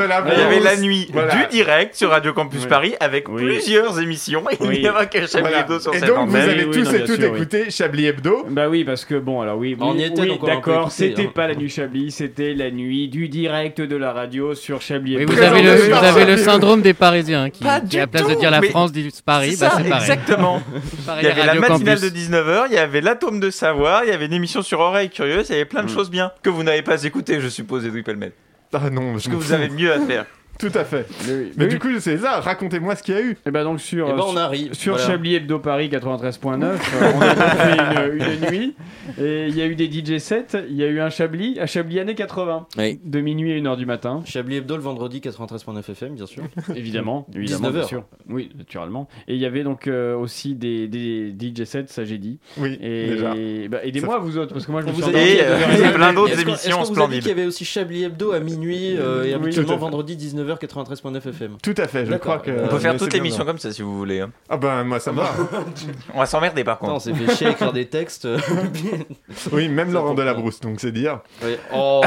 Ah, 0.05 0.23
Il 0.33 0.39
y 0.39 0.41
avait 0.43 0.59
la 0.59 0.77
nuit 0.77 1.07
Voilà. 1.11 1.35
du 1.35 1.45
direct 1.51 1.95
sur 1.95 2.09
Radio 2.09 2.33
Campus 2.33 2.61
Oui. 2.63 2.67
Paris 2.69 2.95
avec 2.99 3.29
Oui. 3.29 3.43
plusieurs 3.43 3.99
émissions. 3.99 4.43
Et 4.49 4.57
Oui. 4.59 4.75
il 4.75 4.81
n'y 4.81 4.87
avait 4.87 5.07
que 5.07 5.19
Chablis 5.27 5.41
Voilà. 5.41 5.59
Hebdo 5.61 5.79
sur 5.79 5.93
Et 5.95 5.99
cette 5.99 6.07
donc, 6.09 6.29
vous 6.29 6.35
avez 6.35 6.69
tous 6.69 6.83
non, 6.83 6.91
et 6.93 7.03
toutes 7.03 7.23
écouté 7.23 7.69
Chablis 7.71 8.05
Hebdo. 8.07 8.45
Bah 8.49 8.67
oui, 8.69 8.83
parce 8.83 9.05
que 9.05 9.15
bon, 9.15 9.41
alors 9.41 9.57
oui, 9.57 9.75
On 9.79 9.97
y 9.97 10.03
était, 10.03 10.27
d'accord, 10.45 10.91
c'était 10.91 11.23
hein. 11.23 11.31
pas 11.33 11.47
la 11.47 11.55
nuit 11.55 11.69
Chablis, 11.69 12.11
c'était 12.11 12.53
la 12.53 12.71
nuit 12.71 13.07
du 13.07 13.27
direct 13.29 13.81
de 13.81 13.95
la 13.95 14.13
radio 14.13 14.53
sur 14.55 14.81
Chablis. 14.81 15.15
Hebdo. 15.15 15.33
vous 15.33 15.41
avez, 15.41 16.25
le, 16.25 16.37
syndrome 16.37 16.81
des 16.81 16.93
Parisiens 16.93 17.49
qui, 17.49 17.63
à 17.67 17.81
la 17.93 18.07
place 18.07 18.27
de 18.27 18.35
dire 18.35 18.51
la 18.51 18.61
France 18.61 18.91
dit 18.91 19.09
Paris, 19.25 19.55
C'est 19.55 19.65
bah, 19.65 19.73
c'est 19.77 19.89
pareil. 19.89 20.01
exactement. 20.01 20.61
Il 21.21 21.27
y 21.27 21.31
avait 21.31 21.45
la 21.45 21.55
matinale 21.55 21.99
de 21.99 22.09
19h, 22.09 22.65
il 22.69 22.73
y 22.75 22.77
avait 22.77 23.01
l'atome 23.01 23.39
de 23.39 23.49
savoir, 23.49 24.03
il 24.03 24.09
y 24.09 24.13
avait 24.13 24.25
une 24.25 24.33
émission 24.33 24.61
sur 24.61 24.79
Oreille 24.79 25.04
Curieuse, 25.09 25.49
il 25.49 25.53
y 25.53 25.55
avait 25.55 25.65
plein 25.65 25.83
de 25.83 25.89
choses 25.89 26.09
bien 26.09 26.31
que 26.43 26.49
vous 26.49 26.63
n'avez 26.63 26.81
pas 26.81 27.03
écoutées, 27.03 27.39
je 27.41 27.47
suppose, 27.49 27.85
Edoui 27.85 28.03
Pellemel. 28.03 28.33
Ah 28.73 28.89
non, 28.89 29.13
Parce 29.13 29.25
je 29.25 29.29
que 29.29 29.35
vous 29.35 29.53
avez 29.53 29.69
mieux 29.69 29.91
à 29.93 29.99
faire. 29.99 30.25
Tout 30.57 30.71
à 30.73 30.85
fait. 30.85 31.05
Mais 31.27 31.33
oui, 31.33 31.51
Mais 31.57 31.63
oui. 31.65 31.69
du 31.69 31.79
coup, 31.79 31.87
c'est 31.99 32.17
ça, 32.17 32.39
racontez-moi 32.39 32.95
ce 32.95 33.03
qu'il 33.03 33.13
y 33.13 33.17
a 33.17 33.21
eu. 33.21 33.37
Et 33.45 33.51
bah 33.51 33.63
donc 33.63 33.81
sur, 33.81 34.07
Eh 34.09 34.13
ben, 34.13 34.19
euh, 34.19 34.25
on 34.29 34.37
arrive. 34.37 34.73
sur 34.73 34.93
Voilà. 34.93 35.07
Chablis 35.09 35.35
Hebdo 35.35 35.59
Paris 35.59 35.89
93.9, 35.89 36.63
euh, 36.63 37.11
on 37.15 37.21
a 37.21 37.35
fait 37.35 38.09
une, 38.09 38.21
une 38.21 38.49
nuit 38.49 38.75
et 39.19 39.47
il 39.47 39.55
y 39.57 39.61
a 39.61 39.65
eu 39.65 39.75
des 39.75 39.85
DJ 39.91 40.17
sets, 40.19 40.47
il 40.69 40.75
y 40.75 40.83
a 40.83 40.87
eu 40.87 40.99
un 41.01 41.09
Chablis, 41.09 41.57
un 41.59 41.65
Chablis 41.65 41.99
années 41.99 42.15
80, 42.15 42.67
Oui. 42.77 42.99
de 43.03 43.19
minuit 43.19 43.51
à 43.53 43.55
1h 43.57 43.75
du 43.77 43.85
matin, 43.85 44.21
Chablis 44.25 44.57
Hebdo 44.57 44.77
le 44.77 44.81
vendredi 44.83 45.19
93.9 45.19 45.79
FM, 45.91 46.15
bien 46.15 46.25
sûr. 46.25 46.43
évidemment, 46.75 47.27
évidemment 47.35 47.69
19 47.69 47.71
bien 47.73 47.81
heures. 47.81 47.87
sûr. 47.87 48.03
Oui, 48.29 48.49
naturellement. 48.57 49.07
Et 49.27 49.35
il 49.35 49.41
y 49.41 49.45
avait 49.45 49.63
donc 49.63 49.87
euh, 49.87 50.15
aussi 50.15 50.55
des, 50.55 50.87
des 50.87 51.33
DJ 51.37 51.65
sets, 51.65 51.85
ça 51.87 52.05
j'ai 52.05 52.17
dit. 52.17 52.39
Oui, 52.57 52.77
Et 52.81 53.07
déjà. 53.09 53.33
bah, 53.69 53.79
aidez-moi 53.83 54.19
vous 54.19 54.37
autres 54.37 54.53
parce 54.53 54.65
que 54.65 54.71
moi 54.71 54.81
je 54.81 54.87
me 54.87 54.93
suis 54.93 55.03
Et, 55.11 55.41
euh, 55.41 55.57
il 55.77 55.85
et 55.85 55.91
plein 55.91 56.13
d'autres 56.13 56.39
émissions 56.39 56.85
splendides. 56.85 57.19
qu'il 57.21 57.29
y 57.29 57.33
avait 57.33 57.45
aussi 57.45 57.65
Chablis 57.65 58.03
Hebdo 58.05 58.31
à 58.31 58.39
minuit 58.39 58.95
euh, 58.97 59.25
et 59.25 59.33
habituellement 59.33 59.75
vendredi 59.77 60.15
19h 60.15 60.44
93.9 60.53 61.17
FM 61.29 61.57
Tout 61.61 61.73
à 61.77 61.87
fait, 61.87 62.05
je 62.05 62.13
crois 62.15 62.37
que. 62.39 62.51
On 62.51 62.65
On 62.65 62.67
peut 62.67 62.79
faire 62.79 62.95
toute 62.95 63.11
l'émission 63.13 63.43
comme 63.43 63.57
ça 63.57 63.71
si 63.71 63.81
vous 63.81 63.97
voulez. 63.97 64.21
hein. 64.21 64.31
Ah 64.49 64.57
ben, 64.57 64.83
moi, 64.83 64.99
ça 64.99 65.11
me 65.11 65.17
va. 65.17 65.31
On 66.13 66.19
va 66.19 66.25
s'emmerder 66.25 66.63
par 66.63 66.75
Attends, 66.75 66.85
on 66.85 66.89
contre. 66.99 67.03
s'est 67.03 67.13
fait 67.13 67.35
chier 67.35 67.47
à 67.47 67.49
écrire 67.51 67.73
des 67.73 67.87
textes. 67.87 68.27
Oui, 69.51 69.67
même 69.69 69.87
Ça 69.87 69.93
Laurent 69.93 70.07
comprend. 70.09 70.21
Delabrousse, 70.23 70.59
donc 70.61 70.79
c'est 70.79 70.91
dire. 70.91 71.19
Ouais. 71.43 71.59
Oh, 71.73 72.01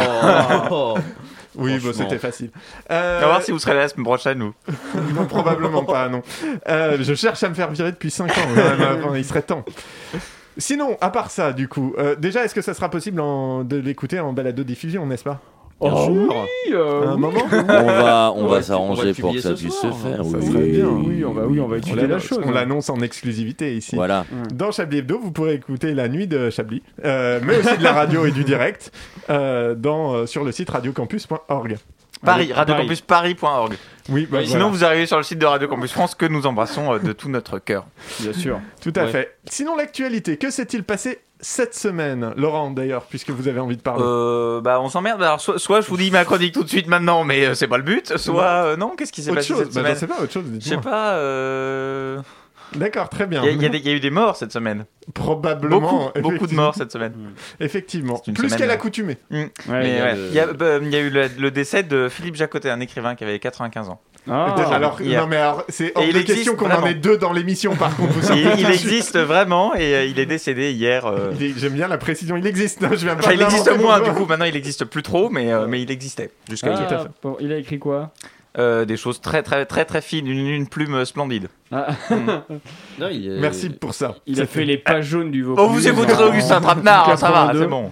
oh. 0.70 0.94
Oui, 1.56 1.72
bah, 1.74 1.80
Franchement. 1.80 2.04
c'était 2.04 2.18
facile. 2.18 2.50
On 2.88 2.94
Euh, 2.94 3.18
va 3.20 3.26
voir 3.26 3.42
si 3.42 3.50
vous 3.50 3.58
serez 3.58 3.74
là 3.74 3.80
la 3.80 3.88
semaine 3.88 4.04
prochaine 4.04 4.42
ou. 4.42 4.54
Non, 5.14 5.24
probablement 5.26 5.82
pas, 5.84 6.08
non. 6.08 6.22
Euh, 6.68 6.98
je 7.00 7.14
cherche 7.14 7.42
à 7.42 7.48
me 7.48 7.54
faire 7.54 7.70
virer 7.72 7.90
depuis 7.90 8.10
5 8.12 8.30
ans. 8.30 8.34
quand 8.54 8.54
même, 8.54 8.80
avant, 8.82 9.14
il 9.14 9.24
serait 9.24 9.42
temps. 9.42 9.64
Sinon, 10.56 10.96
à 11.00 11.10
part 11.10 11.30
ça, 11.30 11.52
du 11.52 11.66
coup, 11.68 11.94
euh, 11.98 12.14
déjà, 12.16 12.44
est-ce 12.44 12.54
que 12.54 12.62
ça 12.62 12.74
sera 12.74 12.90
possible 12.90 13.20
en- 13.20 13.64
de 13.64 13.76
l'écouter 13.76 14.20
en 14.20 14.32
balado-diffusion, 14.32 15.04
n'est-ce 15.06 15.24
pas? 15.24 15.40
Oh, 15.80 16.04
sûr. 16.06 16.12
oui, 16.12 16.74
euh, 16.74 17.02
À 17.02 17.06
un 17.10 17.14
oui. 17.14 17.20
moment 17.20 17.38
On 17.52 17.56
va, 17.86 18.32
on 18.34 18.62
s'arranger 18.62 19.14
pour 19.14 19.32
que 19.32 19.40
ça 19.40 19.54
puisse 19.54 19.74
soir. 19.78 19.94
se 19.94 19.98
faire. 20.08 20.24
Ça 20.24 20.38
oui. 20.38 20.46
serait 20.46 20.66
bien. 20.66 20.86
Oui, 20.88 21.24
on 21.24 21.32
va, 21.32 21.46
oui, 21.46 21.60
on 21.60 21.68
va 21.68 21.76
On 21.76 21.78
étudier 21.78 22.02
l'a- 22.02 22.08
la 22.08 22.18
chose. 22.18 22.40
on 22.44 22.48
hein. 22.48 22.52
l'annonce 22.52 22.90
en 22.90 23.00
exclusivité 23.00 23.76
ici. 23.76 23.94
Voilà. 23.94 24.24
Dans 24.52 24.72
Chablis 24.72 24.98
Hebdo, 24.98 25.18
vous 25.20 25.30
pourrez 25.30 25.54
écouter 25.54 25.94
la 25.94 26.08
nuit 26.08 26.26
de 26.26 26.50
Chablis, 26.50 26.82
euh, 27.04 27.38
mais 27.44 27.58
aussi 27.58 27.78
de 27.78 27.84
la 27.84 27.92
radio 27.92 28.26
et 28.26 28.32
du 28.32 28.42
direct 28.42 28.90
euh, 29.30 29.74
dans, 29.76 30.14
euh, 30.14 30.26
sur 30.26 30.42
le 30.42 30.50
site 30.50 30.70
radiocampus.org. 30.70 31.76
Paris, 32.24 32.48
Paris. 32.48 32.52
radiocampusparis.org. 32.52 33.74
Oui, 34.10 34.26
bah, 34.30 34.38
Sinon, 34.44 34.58
voilà, 34.58 34.72
vous 34.72 34.84
arrivez 34.84 35.06
sur 35.06 35.16
le 35.18 35.22
site 35.22 35.38
de 35.38 35.46
Radio 35.46 35.68
Campus 35.68 35.92
France 35.92 36.14
que 36.14 36.26
nous 36.26 36.46
embrassons 36.46 36.94
euh, 36.94 36.98
de 36.98 37.12
tout 37.12 37.28
notre 37.28 37.58
cœur. 37.58 37.86
Bien 38.20 38.32
sûr. 38.32 38.60
tout 38.80 38.92
à 38.96 39.04
Ouais. 39.04 39.10
fait. 39.10 39.36
Sinon, 39.50 39.76
l'actualité, 39.76 40.36
que 40.38 40.50
s'est-il 40.50 40.82
passé 40.82 41.20
cette 41.40 41.74
semaine 41.74 42.32
Laurent, 42.36 42.70
d'ailleurs, 42.70 43.04
puisque 43.04 43.30
vous 43.30 43.46
avez 43.48 43.60
envie 43.60 43.76
de 43.76 43.82
parler? 43.82 44.02
Euh, 44.04 44.60
bah, 44.60 44.80
on 44.80 44.88
s'emmerde. 44.88 45.22
Alors, 45.22 45.40
soit, 45.40 45.58
soit 45.58 45.80
je 45.82 45.88
vous 45.88 45.96
dis 45.96 46.10
ma 46.10 46.24
chronique 46.24 46.52
tout 46.54 46.64
de 46.64 46.68
suite 46.68 46.88
maintenant, 46.88 47.22
mais 47.24 47.44
euh, 47.46 47.54
c'est 47.54 47.68
pas 47.68 47.76
le 47.76 47.82
but. 47.84 48.16
Soit, 48.16 48.44
euh, 48.44 48.76
non, 48.76 48.94
qu'est-ce 48.96 49.12
qui 49.12 49.22
s'est 49.22 49.30
autre 49.30 49.36
passé 49.40 49.48
chose 49.48 49.58
cette 49.58 49.74
bah, 49.74 49.80
semaine? 49.80 49.94
Je 49.94 49.98
sais 50.00 50.06
pas, 50.06 50.20
autre 50.22 50.32
chose, 50.32 50.44
Je 50.58 50.68
sais 50.68 50.76
pas. 50.78 52.24
Euh, 52.74 52.78
D'accord, 52.78 53.08
très 53.08 53.26
bien. 53.26 53.42
Il 53.44 53.60
y, 53.62 53.66
a- 53.66 53.68
y 53.76 53.78
y 53.88 53.90
eu 53.92 54.00
des 54.00 54.10
morts 54.10 54.36
cette 54.36 54.52
semaine. 54.52 54.84
Probablement. 55.14 55.80
Beaucoup, 55.80 55.96
beaucoup 56.20 56.30
de 56.30 56.34
effectivement. 56.36 56.62
morts 56.62 56.74
cette 56.74 56.92
semaine. 56.92 57.12
Effectivement. 57.60 58.16
C'est 58.24 58.30
une 58.30 58.36
Plus 58.36 58.50
qu'à 58.52 58.58
là. 58.60 58.66
l'accoutumée. 58.66 59.16
Mm. 59.30 59.36
Ouais, 59.36 59.48
Mais 59.68 60.00
il 60.30 60.34
y 60.34 60.40
a 60.40 60.44
y, 60.44 60.54
bah, 60.54 60.78
eu 60.78 61.10
le, 61.10 61.28
le 61.38 61.50
décès 61.50 61.82
de 61.82 62.08
Philippe 62.08 62.36
Jacotet, 62.36 62.70
un 62.70 62.80
écrivain 62.80 63.14
qui 63.14 63.24
avait 63.24 63.38
95 63.38 63.88
ans. 63.88 64.00
Ah. 64.30 64.54
alors, 64.72 65.00
non, 65.00 65.26
mais 65.26 65.36
alors, 65.36 65.64
c'est 65.70 65.92
hors 65.94 66.04
il 66.04 66.12
de 66.12 66.18
existe 66.18 66.36
question 66.38 66.56
qu'on 66.56 66.66
en 66.66 66.68
vraiment. 66.68 66.86
ait 66.88 66.94
deux 66.94 67.16
dans 67.16 67.32
l'émission, 67.32 67.74
par 67.76 67.96
contre. 67.96 68.12
vous 68.12 68.32
il, 68.58 68.66
existe 68.66 69.16
vraiment 69.18 69.74
et 69.74 69.94
euh, 69.94 70.04
il 70.04 70.18
est 70.18 70.26
décédé 70.26 70.72
hier. 70.72 71.06
euh, 71.06 71.32
J'aime 71.56 71.72
bien 71.72 71.88
la 71.88 71.96
précision, 71.96 72.36
il 72.36 72.46
existe. 72.46 72.82
Je 72.90 72.96
viens 73.04 73.14
pas 73.14 73.20
Enfin, 73.20 73.32
il 73.32 73.40
existe 73.40 73.74
moins, 73.78 74.00
du 74.00 74.10
coup, 74.10 74.26
maintenant 74.26 74.44
il 74.44 74.56
existe 74.56 74.84
plus 74.84 75.02
trop, 75.02 75.30
mais, 75.30 75.50
euh, 75.52 75.66
mais 75.66 75.80
il 75.80 75.90
existait 75.90 76.30
jusqu'à 76.50 76.74
Ah, 76.76 76.86
hier. 76.90 77.06
bon, 77.22 77.36
il 77.40 77.52
a 77.52 77.56
écrit 77.56 77.78
quoi? 77.78 78.12
Euh, 78.56 78.84
des 78.86 78.96
choses 78.96 79.20
très 79.20 79.42
très 79.42 79.66
très 79.66 79.84
très 79.84 80.00
fines, 80.00 80.26
une, 80.26 80.46
une 80.48 80.68
plume 80.68 81.04
splendide. 81.04 81.48
Ah, 81.70 81.88
Non, 82.98 83.08
il 83.10 83.30
est- 83.30 83.40
Merci 83.40 83.68
pour 83.70 83.92
ça. 83.94 84.16
Il 84.26 84.40
a 84.40 84.46
fait 84.46 84.64
les 84.64 84.78
pages 84.78 85.04
jaunes 85.06 85.30
du 85.30 85.44
Oh, 85.44 85.54
Vaucluse. 85.54 85.68
vous 85.70 85.88
écouterez 85.88 86.24
Augustin 86.24 86.60
Trapenard, 86.60 87.08
en 87.10 87.16
ça 87.16 87.30
va, 87.30 87.46
82. 87.52 87.60
c'est 87.60 87.66
bon. 87.68 87.90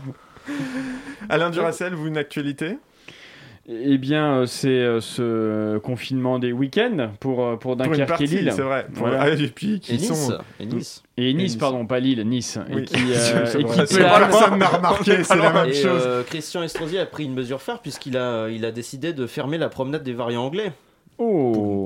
Alain 1.28 1.50
Duracel, 1.50 1.94
vous, 1.94 2.06
une 2.06 2.16
actualité? 2.16 2.78
Eh 3.68 3.98
bien, 3.98 4.36
euh, 4.42 4.46
c'est 4.46 4.68
euh, 4.68 5.00
ce 5.00 5.78
confinement 5.78 6.38
des 6.38 6.52
week-ends 6.52 7.10
pour, 7.18 7.44
euh, 7.44 7.56
pour 7.56 7.76
Pour 7.76 7.86
une 7.86 7.98
Dunkerque 7.98 8.20
et 8.20 8.26
Lille. 8.26 8.52
c'est 8.54 8.62
vrai. 8.62 8.86
Pour- 8.94 9.08
Voilà. 9.08 9.28
et 9.30 9.48
puis, 9.48 9.74
Et 9.74 9.80
qui 9.80 9.92
Nice. 9.94 10.06
sont... 10.28 10.38
Et 10.60 10.66
Nice. 10.66 11.02
Et 11.16 11.34
Nice, 11.34 11.42
Nice. 11.52 11.56
pardon, 11.56 11.84
pas 11.84 11.98
Lille, 11.98 12.22
Nice. 12.28 12.58
Oui. 12.72 12.82
Et 12.82 12.84
qui, 12.84 12.94
euh, 13.12 13.44
C'est 13.46 13.60
et 13.60 13.64
qui 13.64 13.76
Personne 13.76 14.58
n'a 14.58 14.68
remarqué, 14.68 15.22
c'est 15.24 15.36
la 15.36 15.52
même 15.52 15.68
Et 15.68 15.72
chose. 15.72 16.02
euh, 16.06 16.22
Christian 16.22 16.62
Estrosi 16.62 16.96
a 16.98 17.06
pris 17.06 17.24
une 17.24 17.34
mesure 17.34 17.60
phare 17.60 17.80
puisqu'il 17.82 18.16
a, 18.16 18.48
il 18.50 18.64
a 18.64 18.70
décidé 18.70 19.12
de 19.12 19.26
fermer 19.26 19.58
la 19.58 19.68
promenade 19.68 20.04
des 20.04 20.12
variants 20.12 20.44
anglais. 20.44 20.70
Oh 21.18 21.84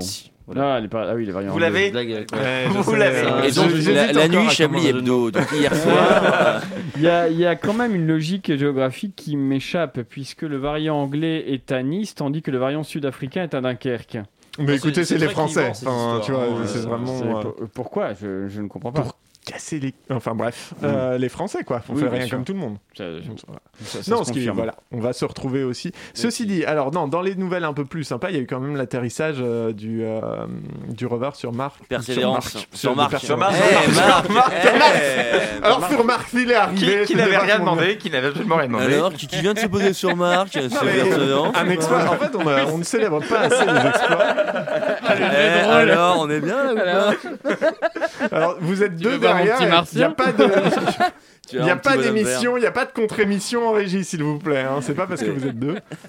Voilà. 0.52 0.74
ah, 0.74 0.80
les 0.80 0.88
par- 0.88 1.08
ah 1.08 1.14
oui, 1.14 1.24
les 1.26 1.32
variants. 1.32 1.52
Vous 1.52 1.58
l'avez 1.58 1.92
Ouais, 1.92 2.66
Vous 2.68 2.94
l'avez. 2.94 3.48
Et 3.48 3.52
donc, 3.52 3.70
j'hésite 3.70 3.94
la, 3.94 4.12
la 4.12 4.28
nuit, 4.28 4.48
Chablis 4.50 4.86
Hebdo. 4.88 5.30
Donc, 5.30 5.46
hier 5.52 5.74
soir. 5.74 6.62
Il 6.96 7.02
y, 7.02 7.08
a, 7.08 7.28
il 7.28 7.38
y 7.38 7.46
a 7.46 7.56
quand 7.56 7.72
même 7.74 7.94
une 7.94 8.06
logique 8.06 8.54
géographique 8.56 9.14
qui 9.16 9.36
m'échappe, 9.36 10.00
puisque 10.02 10.42
le 10.42 10.56
variant 10.58 10.96
anglais 10.96 11.44
est 11.48 11.70
à 11.72 11.82
Nice, 11.82 12.14
tandis 12.14 12.42
que 12.42 12.50
le 12.50 12.58
variant 12.58 12.82
sud-africain 12.82 13.44
est 13.44 13.54
à 13.54 13.60
Dunkerque. 13.60 14.18
Mais 14.58 14.76
écoutez, 14.76 15.04
c'est 15.04 15.16
les 15.18 15.28
Français. 15.28 15.70
Enfin, 15.86 16.20
tu 16.24 16.32
vois, 16.32 16.44
c'est 16.66 16.80
vraiment. 16.80 17.42
Pourquoi? 17.74 18.12
Je, 18.20 18.48
je 18.48 18.60
ne 18.60 18.68
comprends 18.68 18.92
pas. 18.92 19.02
Pour- 19.02 19.16
casser 19.46 19.80
les. 19.80 19.94
Enfin 20.10 20.34
bref, 20.34 20.74
euh, 20.84 21.16
les 21.18 21.28
Français 21.28 21.64
quoi. 21.64 21.80
On 21.88 21.94
Oui, 21.94 22.02
fait 22.02 22.08
rien 22.08 22.26
sûr. 22.26 22.36
comme 22.36 22.44
tout 22.44 22.52
le 22.52 22.58
monde. 22.58 22.76
Ça, 22.96 23.04
ça- 23.84 24.02
ça 24.02 24.10
non, 24.14 24.24
ce 24.24 24.32
qui, 24.32 24.46
voilà, 24.48 24.74
on 24.92 25.00
va 25.00 25.12
se 25.12 25.24
retrouver 25.24 25.64
aussi. 25.64 25.92
Ceci 26.12 26.44
dit, 26.46 26.64
alors 26.64 26.92
non, 26.92 27.08
dans 27.08 27.22
les 27.22 27.34
nouvelles 27.34 27.64
un 27.64 27.72
peu 27.72 27.84
plus 27.84 28.04
sympas, 28.04 28.28
il 28.30 28.36
y 28.36 28.38
a 28.38 28.42
eu 28.42 28.46
quand 28.46 28.60
même 28.60 28.76
l'atterrissage 28.76 29.36
euh, 29.40 29.72
du 29.72 30.02
euh, 30.04 30.20
du 30.88 31.06
rover 31.06 31.30
sur 31.34 31.52
Mars. 31.52 31.74
Persévérance. 31.88 32.56
Sur 32.72 32.94
Mars. 32.94 33.12
Mars. 33.12 33.24
Sur 33.24 33.38
Mars. 33.38 33.56
Eh, 33.58 33.92
Mars. 33.94 34.28
eh, 35.02 35.64
Alors 35.64 35.88
sur 35.88 36.04
Mars, 36.04 36.26
il 36.34 36.50
est 36.50 36.54
arrivé. 36.54 37.04
Qui, 37.06 37.16
n'avait 37.16 37.38
rien 37.38 37.58
demandé, 37.58 37.96
qui 37.96 38.10
n'avait 38.10 38.28
absolument 38.28 38.56
rien 38.56 38.66
demandé. 38.66 38.94
Alors, 38.94 39.12
qui, 39.12 39.26
qui 39.26 39.40
vient 39.40 39.54
de 39.54 39.58
se 39.58 39.66
poser 39.66 39.92
sur 39.92 40.14
Marc 40.16 40.48
C'est 40.52 40.68
persévérance. 40.68 41.56
Un 41.56 41.68
exploit. 41.70 42.04
En 42.10 42.16
fait, 42.16 42.34
on, 42.36 42.46
a- 42.46 42.64
on 42.66 42.78
ne 42.78 42.82
célèbre 42.84 43.20
pas 43.26 43.40
assez 43.40 43.64
les 43.64 43.88
exploits. 43.88 44.34
Eh, 45.18 45.68
alors, 45.70 46.18
on 46.20 46.30
est 46.30 46.40
bien 46.40 46.74
là 46.74 47.12
ou 47.12 47.18
pas 47.46 48.36
Alors, 48.36 48.56
vous 48.60 48.82
êtes 48.82 48.96
deux 48.96 49.18
Il 49.38 49.44
n'y 49.44 49.50
a 49.50 49.68
martien 49.68 50.10
pas 50.10 50.32
de. 50.32 50.44
Il 51.52 51.62
n'y 51.62 51.70
a 51.70 51.96
d'émission, 51.96 52.56
il 52.56 52.60
n'y 52.60 52.66
a 52.66 52.70
pas 52.70 52.84
de 52.84 52.92
contre-émission 52.92 53.68
en 53.68 53.72
régie, 53.72 54.04
s'il 54.04 54.22
vous 54.22 54.38
plaît. 54.38 54.60
Hein. 54.60 54.78
C'est 54.82 54.94
pas 54.94 55.08
parce 55.08 55.20
que 55.20 55.30
vous 55.30 55.46
êtes 55.46 55.58
deux. 55.58 55.78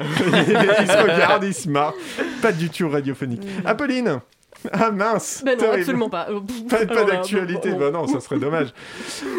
ils 0.00 0.06
se 0.06 1.02
regardent, 1.02 1.44
ils 1.44 1.54
se 1.54 1.68
marrent. 1.68 1.94
Pas 2.42 2.52
du 2.52 2.68
tout 2.68 2.88
radiophonique. 2.88 3.42
Apolline 3.64 4.20
Ah 4.70 4.90
mince 4.90 5.42
Ben 5.46 5.58
non, 5.58 5.72
absolument 5.72 6.10
pas. 6.10 6.28
Pas, 6.68 6.84
là, 6.84 7.04
d'actualité, 7.04 7.70
bon, 7.70 7.78
bah 7.78 7.90
non, 7.90 8.06
ça 8.06 8.20
serait 8.20 8.38
dommage. 8.38 8.74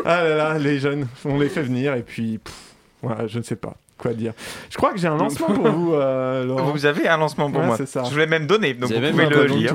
Ah 0.06 0.24
là 0.24 0.36
là, 0.36 0.58
les 0.58 0.80
jeunes, 0.80 1.08
on 1.26 1.38
les 1.38 1.50
fait 1.50 1.64
venir 1.64 1.94
et 1.94 2.04
puis. 2.04 2.40
pff, 2.40 3.28
je 3.28 3.38
ne 3.38 3.44
sais 3.44 3.56
pas 3.56 3.76
quoi 4.02 4.14
dire. 4.14 4.34
Je 4.70 4.78
crois 4.78 4.92
que 4.92 5.00
j'ai 5.00 5.08
un 5.08 5.18
lancement 5.18 5.48
pour 5.48 5.68
vous, 5.70 5.94
euh, 5.94 6.44
Laurent. 6.46 6.72
Vous 6.72 6.86
avez 6.86 7.08
un 7.08 7.18
lancement 7.18 7.50
pour 7.52 7.62
Ouais, 7.62 7.68
moi. 7.68 7.78
c'est 7.78 7.86
ça. 7.88 8.04
Je 8.04 8.10
vous 8.12 8.18
l'ai 8.18 8.28
même 8.28 8.48
donné, 8.48 8.74
donc 8.74 8.92
Vous 8.92 8.96
pouvez 9.00 9.26
le 9.28 9.46
lire. 9.46 9.74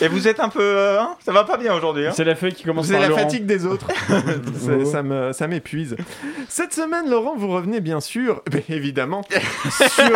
Et 0.00 0.08
vous 0.08 0.28
êtes 0.28 0.40
un 0.40 0.48
peu, 0.48 0.60
euh, 0.62 1.00
hein, 1.00 1.14
ça 1.24 1.32
va 1.32 1.44
pas 1.44 1.56
bien 1.56 1.74
aujourd'hui. 1.74 2.06
Hein 2.06 2.12
C'est 2.14 2.24
la 2.24 2.34
feuille 2.34 2.52
qui 2.54 2.64
commence 2.64 2.86
C'est 2.86 2.98
la 2.98 3.08
Laurent. 3.08 3.20
fatigue 3.22 3.46
des 3.46 3.64
autres. 3.66 3.88
Ça 4.84 5.02
me- 5.02 5.32
ça 5.32 5.46
m'épuise. 5.46 5.96
Cette 6.48 6.72
semaine, 6.72 7.08
Laurent, 7.08 7.34
vous 7.36 7.48
revenez 7.48 7.80
bien 7.80 8.00
sûr, 8.00 8.42
évidemment, 8.68 9.22
sur 9.88 10.12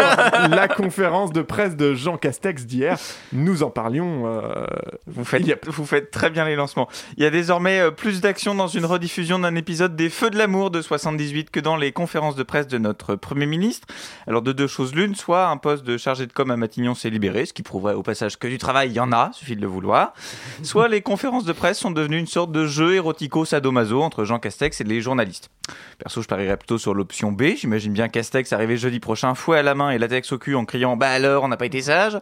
la 0.51 0.69
conférence 0.69 1.33
de 1.33 1.43
presse 1.43 1.77
de 1.77 1.95
Jean 1.95 2.17
Castex 2.17 2.65
d'hier. 2.67 2.97
Nous 3.33 3.63
en 3.63 3.71
parlions. 3.71 4.25
euh, 4.27 4.67
Vous 5.07 5.25
faites, 5.25 5.49
a- 5.51 5.57
vous 5.71 5.85
faites 5.87 6.11
très 6.11 6.31
bien 6.31 6.45
les 6.45 6.57
lancements. 6.57 6.89
Il 7.17 7.23
y 7.23 7.27
a 7.27 7.31
désormais 7.31 7.81
euh, 7.81 7.91
plus 7.91 8.21
d'action 8.21 8.55
dans 8.55 8.67
une 8.69 8.85
rediffusion 8.85 9.39
d'un 9.39 9.55
épisode 9.57 9.95
des 9.97 10.09
Feux 10.11 10.31
de 10.31 10.39
l'amour 10.39 10.71
de 10.71 10.81
78 10.83 11.51
que 11.51 11.61
dans 11.61 11.77
les 11.77 11.93
conférences 11.93 12.37
de 12.37 12.43
presse 12.43 12.67
de 12.69 12.79
notre 12.79 13.15
Premier 13.15 13.36
ministre. 13.45 13.87
Alors 14.27 14.41
de 14.41 14.53
deux 14.53 14.67
choses 14.67 14.95
l'une, 14.95 15.15
soit 15.15 15.49
un 15.49 15.59
poste 15.59 15.85
de 15.85 15.99
chargé 15.99 16.27
de 16.27 16.33
com 16.33 16.51
à 16.51 16.57
Matignon 16.57 16.95
s'est 16.95 17.11
libéré, 17.11 17.45
ce 17.45 17.53
qui 17.53 17.63
prouverait 17.63 17.93
au 17.93 18.03
passage 18.03 18.39
que 18.39 18.49
du 18.49 18.57
travail, 18.57 18.89
il 18.89 18.95
y 18.95 19.01
en 19.01 19.13
a, 19.13 19.31
suffit 19.35 19.57
de 19.57 19.61
le 19.61 19.67
vouloir. 19.67 20.15
Soit 20.63 20.89
les 20.89 21.03
conférences 21.03 21.45
de 21.45 21.53
presse 21.53 21.79
sont 21.79 21.91
devenues 21.91 22.19
une 22.19 22.27
sorte 22.27 22.53
de 22.53 22.67
jeu 22.67 22.95
érotico-sadomaso 22.95 24.01
entre 24.03 24.25
Jean 24.25 24.39
Castex 24.39 24.81
et 24.81 24.85
les 24.85 25.03
journalistes. 25.03 25.51
Perso, 25.99 26.23
je 26.23 26.29
parierais 26.29 26.57
plutôt 26.57 26.79
sur 26.79 26.95
l'option 26.95 27.33
B. 27.33 27.57
J'imagine 27.57 27.93
bien 27.93 28.09
Castex 28.09 28.53
arriver 28.53 28.77
jeudi 28.77 29.01
prochain, 29.01 29.35
fouet 29.35 29.59
à 29.59 29.63
la 29.63 29.75
main 29.75 29.91
et 29.91 29.99
latex 29.99 30.33
au 30.33 30.39
cul 30.39 30.55
en 30.55 30.65
criant 30.65 30.97
Bah 30.97 31.11
alors, 31.11 31.43
on 31.43 31.49
n'a 31.49 31.57
pas 31.57 31.67
été 31.67 31.83
sage 31.83 32.19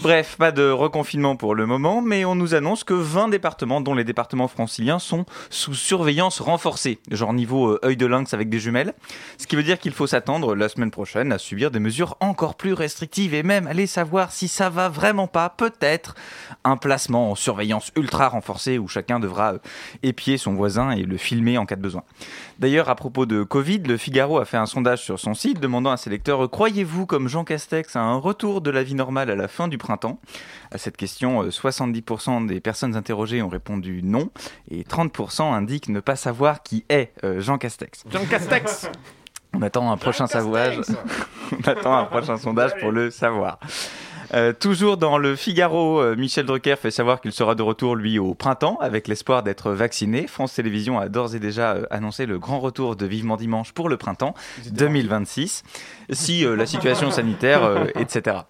Bref, 0.00 0.36
pas 0.38 0.52
de 0.52 0.70
reconfinement 0.70 1.36
pour 1.36 1.54
le 1.54 1.66
moment, 1.66 2.00
mais 2.00 2.24
on 2.24 2.34
nous 2.34 2.54
annonce 2.54 2.82
que 2.82 2.94
20 2.94 3.28
départements, 3.28 3.82
dont 3.82 3.94
les 3.94 4.04
départements 4.04 4.48
franciliens, 4.48 4.98
sont 4.98 5.26
sous 5.50 5.74
surveillance 5.74 6.40
renforcée, 6.40 6.98
genre 7.10 7.34
niveau 7.34 7.72
euh, 7.72 7.80
œil 7.84 7.96
de 7.96 8.06
lynx 8.06 8.32
avec 8.32 8.48
des 8.48 8.58
jumelles. 8.58 8.94
Ce 9.36 9.46
qui 9.46 9.54
veut 9.54 9.62
dire 9.62 9.78
qu'il 9.78 9.92
faut 9.92 10.06
s'attendre 10.06 10.31
la 10.38 10.68
semaine 10.68 10.90
prochaine 10.90 11.30
à 11.30 11.38
subir 11.38 11.70
des 11.70 11.78
mesures 11.78 12.16
encore 12.20 12.54
plus 12.54 12.72
restrictives 12.72 13.34
et 13.34 13.42
même 13.42 13.66
aller 13.66 13.86
savoir 13.86 14.32
si 14.32 14.48
ça 14.48 14.70
va 14.70 14.88
vraiment 14.88 15.26
pas, 15.26 15.50
peut-être 15.50 16.14
un 16.64 16.76
placement 16.76 17.30
en 17.30 17.34
surveillance 17.34 17.92
ultra 17.96 18.28
renforcée 18.28 18.78
où 18.78 18.88
chacun 18.88 19.20
devra 19.20 19.54
euh, 19.54 19.58
épier 20.02 20.38
son 20.38 20.54
voisin 20.54 20.92
et 20.92 21.02
le 21.02 21.16
filmer 21.18 21.58
en 21.58 21.66
cas 21.66 21.76
de 21.76 21.82
besoin. 21.82 22.02
D'ailleurs, 22.58 22.88
à 22.88 22.94
propos 22.94 23.26
de 23.26 23.42
Covid, 23.42 23.80
le 23.80 23.96
Figaro 23.96 24.38
a 24.38 24.44
fait 24.44 24.56
un 24.56 24.66
sondage 24.66 25.02
sur 25.02 25.20
son 25.20 25.34
site 25.34 25.60
demandant 25.60 25.90
à 25.90 25.96
ses 25.96 26.08
lecteurs 26.08 26.50
Croyez-vous, 26.50 27.04
comme 27.06 27.28
Jean 27.28 27.44
Castex, 27.44 27.94
à 27.96 28.00
un 28.00 28.16
retour 28.16 28.62
de 28.62 28.70
la 28.70 28.82
vie 28.82 28.94
normale 28.94 29.30
à 29.30 29.36
la 29.36 29.48
fin 29.48 29.68
du 29.68 29.76
printemps? 29.76 30.18
À 30.70 30.78
cette 30.78 30.96
question, 30.96 31.42
euh, 31.42 31.50
70% 31.50 32.46
des 32.46 32.60
personnes 32.60 32.96
interrogées 32.96 33.42
ont 33.42 33.48
répondu 33.48 34.00
non 34.02 34.30
et 34.70 34.84
30% 34.84 35.52
indiquent 35.52 35.88
ne 35.88 36.00
pas 36.00 36.16
savoir 36.16 36.62
qui 36.62 36.84
est 36.88 37.12
euh, 37.24 37.40
Jean 37.40 37.58
Castex. 37.58 38.04
Jean 38.10 38.24
Castex 38.24 38.88
On 39.54 39.62
attend 39.62 39.90
un 39.90 39.96
prochain 39.96 40.26
sauvage. 40.26 40.80
On 41.52 41.68
attend 41.68 41.96
un 41.96 42.04
prochain 42.04 42.38
sondage 42.38 42.72
pour 42.80 42.90
le 42.92 43.10
savoir. 43.10 43.58
Euh, 44.34 44.54
toujours 44.54 44.96
dans 44.96 45.18
le 45.18 45.36
Figaro, 45.36 46.00
euh, 46.00 46.16
Michel 46.16 46.46
Drucker 46.46 46.76
fait 46.76 46.90
savoir 46.90 47.20
qu'il 47.20 47.32
sera 47.32 47.54
de 47.54 47.62
retour, 47.62 47.96
lui, 47.96 48.18
au 48.18 48.32
printemps, 48.32 48.78
avec 48.80 49.06
l'espoir 49.06 49.42
d'être 49.42 49.72
vacciné. 49.72 50.26
France 50.26 50.54
Télévisions 50.54 50.98
a 50.98 51.10
d'ores 51.10 51.34
et 51.34 51.38
déjà 51.38 51.72
euh, 51.72 51.84
annoncé 51.90 52.24
le 52.24 52.38
grand 52.38 52.58
retour 52.58 52.96
de 52.96 53.04
Vivement 53.04 53.36
Dimanche 53.36 53.72
pour 53.72 53.90
le 53.90 53.98
printemps 53.98 54.34
2026, 54.70 55.64
si 56.12 56.44
euh, 56.44 56.56
la 56.56 56.66
situation 56.66 57.10
sanitaire, 57.10 57.64
euh, 57.64 57.86
etc. 57.98 58.42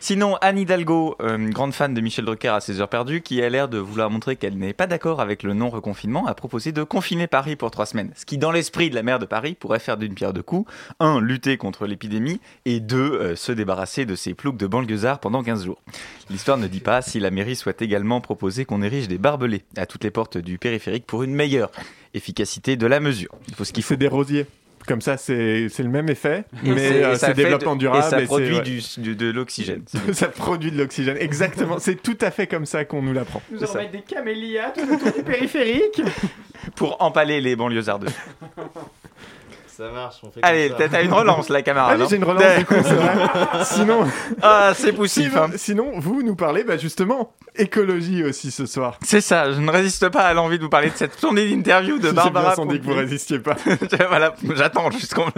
Sinon, 0.00 0.36
Anne 0.40 0.58
Hidalgo, 0.58 1.16
euh, 1.22 1.48
grande 1.50 1.72
fan 1.72 1.94
de 1.94 2.00
Michel 2.00 2.24
Drucker 2.24 2.48
à 2.48 2.60
ses 2.60 2.80
heures 2.80 2.88
perdues, 2.88 3.20
qui 3.20 3.40
a 3.42 3.48
l'air 3.48 3.68
de 3.68 3.78
vouloir 3.78 4.10
montrer 4.10 4.36
qu'elle 4.36 4.58
n'est 4.58 4.72
pas 4.72 4.86
d'accord 4.86 5.20
avec 5.20 5.42
le 5.42 5.54
non-reconfinement, 5.54 6.26
a 6.26 6.34
proposé 6.34 6.72
de 6.72 6.82
confiner 6.82 7.26
Paris 7.26 7.54
pour 7.54 7.70
trois 7.70 7.86
semaines. 7.86 8.10
Ce 8.16 8.24
qui, 8.24 8.38
dans 8.38 8.50
l'esprit 8.50 8.90
de 8.90 8.94
la 8.94 9.02
maire 9.02 9.18
de 9.18 9.26
Paris, 9.26 9.54
pourrait 9.54 9.78
faire 9.78 9.96
d'une 9.96 10.14
pierre 10.14 10.32
deux 10.32 10.42
coups. 10.42 10.70
Un, 10.98 11.20
lutter 11.20 11.56
contre 11.56 11.86
l'épidémie, 11.86 12.40
et 12.64 12.80
deux, 12.80 13.12
euh, 13.12 13.36
se 13.36 13.52
débarrasser 13.52 14.04
de 14.04 14.16
ces 14.16 14.34
ploucs 14.34 14.56
de 14.56 14.66
banlieusards 14.66 15.20
pendant 15.20 15.42
15 15.42 15.64
jours. 15.66 15.80
L'histoire 16.30 16.58
ne 16.58 16.66
dit 16.66 16.80
pas 16.80 17.00
si 17.00 17.20
la 17.20 17.30
mairie 17.30 17.56
souhaite 17.56 17.82
également 17.82 18.20
proposer 18.20 18.64
qu'on 18.64 18.82
érige 18.82 19.06
des 19.06 19.18
barbelés 19.18 19.62
à 19.76 19.86
toutes 19.86 20.02
les 20.02 20.10
portes 20.10 20.38
du 20.38 20.58
périphérique 20.58 21.06
pour 21.06 21.22
une 21.22 21.34
meilleure 21.34 21.70
efficacité 22.14 22.76
de 22.76 22.86
la 22.86 22.98
mesure. 22.98 23.30
Il 23.48 23.54
faut 23.54 23.64
ce 23.64 23.72
qu'il 23.72 23.84
faut. 23.84 23.94
C'est 23.94 23.98
des 23.98 24.08
rosiers. 24.08 24.46
Comme 24.86 25.00
ça, 25.00 25.16
c'est 25.16 25.68
c'est 25.68 25.82
le 25.84 25.88
même 25.88 26.08
effet, 26.08 26.44
Et 26.64 26.70
mais 26.70 26.88
c'est- 26.88 27.04
euh, 27.04 27.14
c'est 27.16 27.34
développement 27.34 27.74
de- 27.74 27.80
durable. 27.80 28.04
Et 28.04 28.10
ça 28.10 28.18
c'est- 28.18 28.24
produit 28.26 28.56
ouais. 28.56 28.62
du, 28.98 29.14
de 29.14 29.30
l'oxygène. 29.30 29.84
ça 30.12 30.28
produit 30.28 30.72
de 30.72 30.78
l'oxygène. 30.78 31.16
Exactement. 31.20 31.78
C'est 31.78 32.02
tout 32.02 32.18
à 32.20 32.30
fait 32.30 32.46
comme 32.48 32.66
ça 32.66 32.84
qu'on 32.84 33.00
nous 33.02 33.12
l'apprend. 33.12 33.40
Nous 33.50 33.62
allons 33.62 33.74
mettre 33.74 33.92
des 33.92 34.02
camélias 34.02 34.70
tout 34.70 34.92
autour 34.92 35.12
du 35.12 35.22
périphérique. 35.22 36.02
Pour 36.76 37.00
empaler 37.02 37.40
les 37.40 37.54
banlieusards. 37.56 38.00
Ça 39.76 39.88
marche, 39.90 40.16
on 40.22 40.30
fait 40.30 40.40
Allez, 40.42 40.68
comme 40.68 40.78
ça. 40.78 40.84
t'as 40.84 40.90
t'as 40.98 41.02
une 41.02 41.12
relance 41.12 41.48
là, 41.48 41.62
camarade. 41.62 41.94
Allez, 41.94 42.02
hein. 42.04 42.06
j'ai 42.10 42.16
une 42.16 42.24
relance 42.24 42.58
du 42.58 42.64
coup, 42.66 42.74
c'est 42.82 42.94
vrai. 42.94 43.14
Sinon, 43.64 44.06
Ah, 44.42 44.72
c'est 44.74 44.94
sinon, 45.08 45.42
hein. 45.44 45.50
sinon, 45.56 45.92
vous 45.96 46.22
nous 46.22 46.36
parlez 46.36 46.62
bah, 46.64 46.76
justement 46.76 47.32
écologie 47.56 48.22
aussi 48.24 48.50
ce 48.50 48.66
soir. 48.66 48.98
C'est 49.02 49.20
ça, 49.22 49.50
je 49.52 49.60
ne 49.60 49.70
résiste 49.70 50.08
pas 50.10 50.22
à 50.24 50.34
l'envie 50.34 50.58
de 50.58 50.62
vous 50.64 50.68
parler 50.68 50.90
de 50.90 50.96
cette 50.96 51.18
tournée 51.18 51.48
d'interview 51.48 51.98
de 51.98 52.08
J'ai 52.08 52.12
Barbara. 52.12 52.46
bien 52.48 52.54
senti 52.54 52.80
que 52.80 52.84
vous 52.84 52.94
résistiez 52.94 53.38
pas. 53.38 53.56
voilà, 54.08 54.34
j'attends 54.56 54.90
jusqu'on 54.90 55.26
me... 55.26 55.32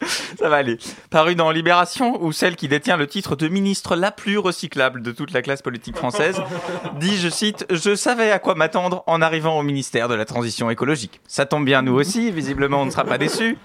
Ça 0.38 0.48
va 0.48 0.56
aller. 0.56 0.78
Paru 1.10 1.34
dans 1.34 1.50
Libération, 1.50 2.22
où 2.22 2.32
celle 2.32 2.56
qui 2.56 2.68
détient 2.68 2.96
le 2.96 3.06
titre 3.06 3.36
de 3.36 3.48
ministre 3.48 3.96
la 3.96 4.10
plus 4.10 4.38
recyclable 4.38 5.02
de 5.02 5.12
toute 5.12 5.32
la 5.32 5.42
classe 5.42 5.62
politique 5.62 5.96
française 5.96 6.40
dit, 7.00 7.16
je 7.16 7.28
cite, 7.28 7.66
Je 7.70 7.94
savais 7.94 8.30
à 8.30 8.38
quoi 8.38 8.54
m'attendre 8.54 9.04
en 9.06 9.20
arrivant 9.20 9.58
au 9.58 9.62
ministère 9.62 10.08
de 10.08 10.14
la 10.14 10.24
Transition 10.24 10.70
écologique. 10.70 11.20
Ça 11.26 11.46
tombe 11.46 11.64
bien, 11.64 11.82
nous 11.82 11.94
aussi, 11.94 12.30
visiblement 12.30 12.82
on 12.82 12.86
ne 12.86 12.90
sera 12.90 13.04
pas 13.04 13.18
déçus, 13.18 13.58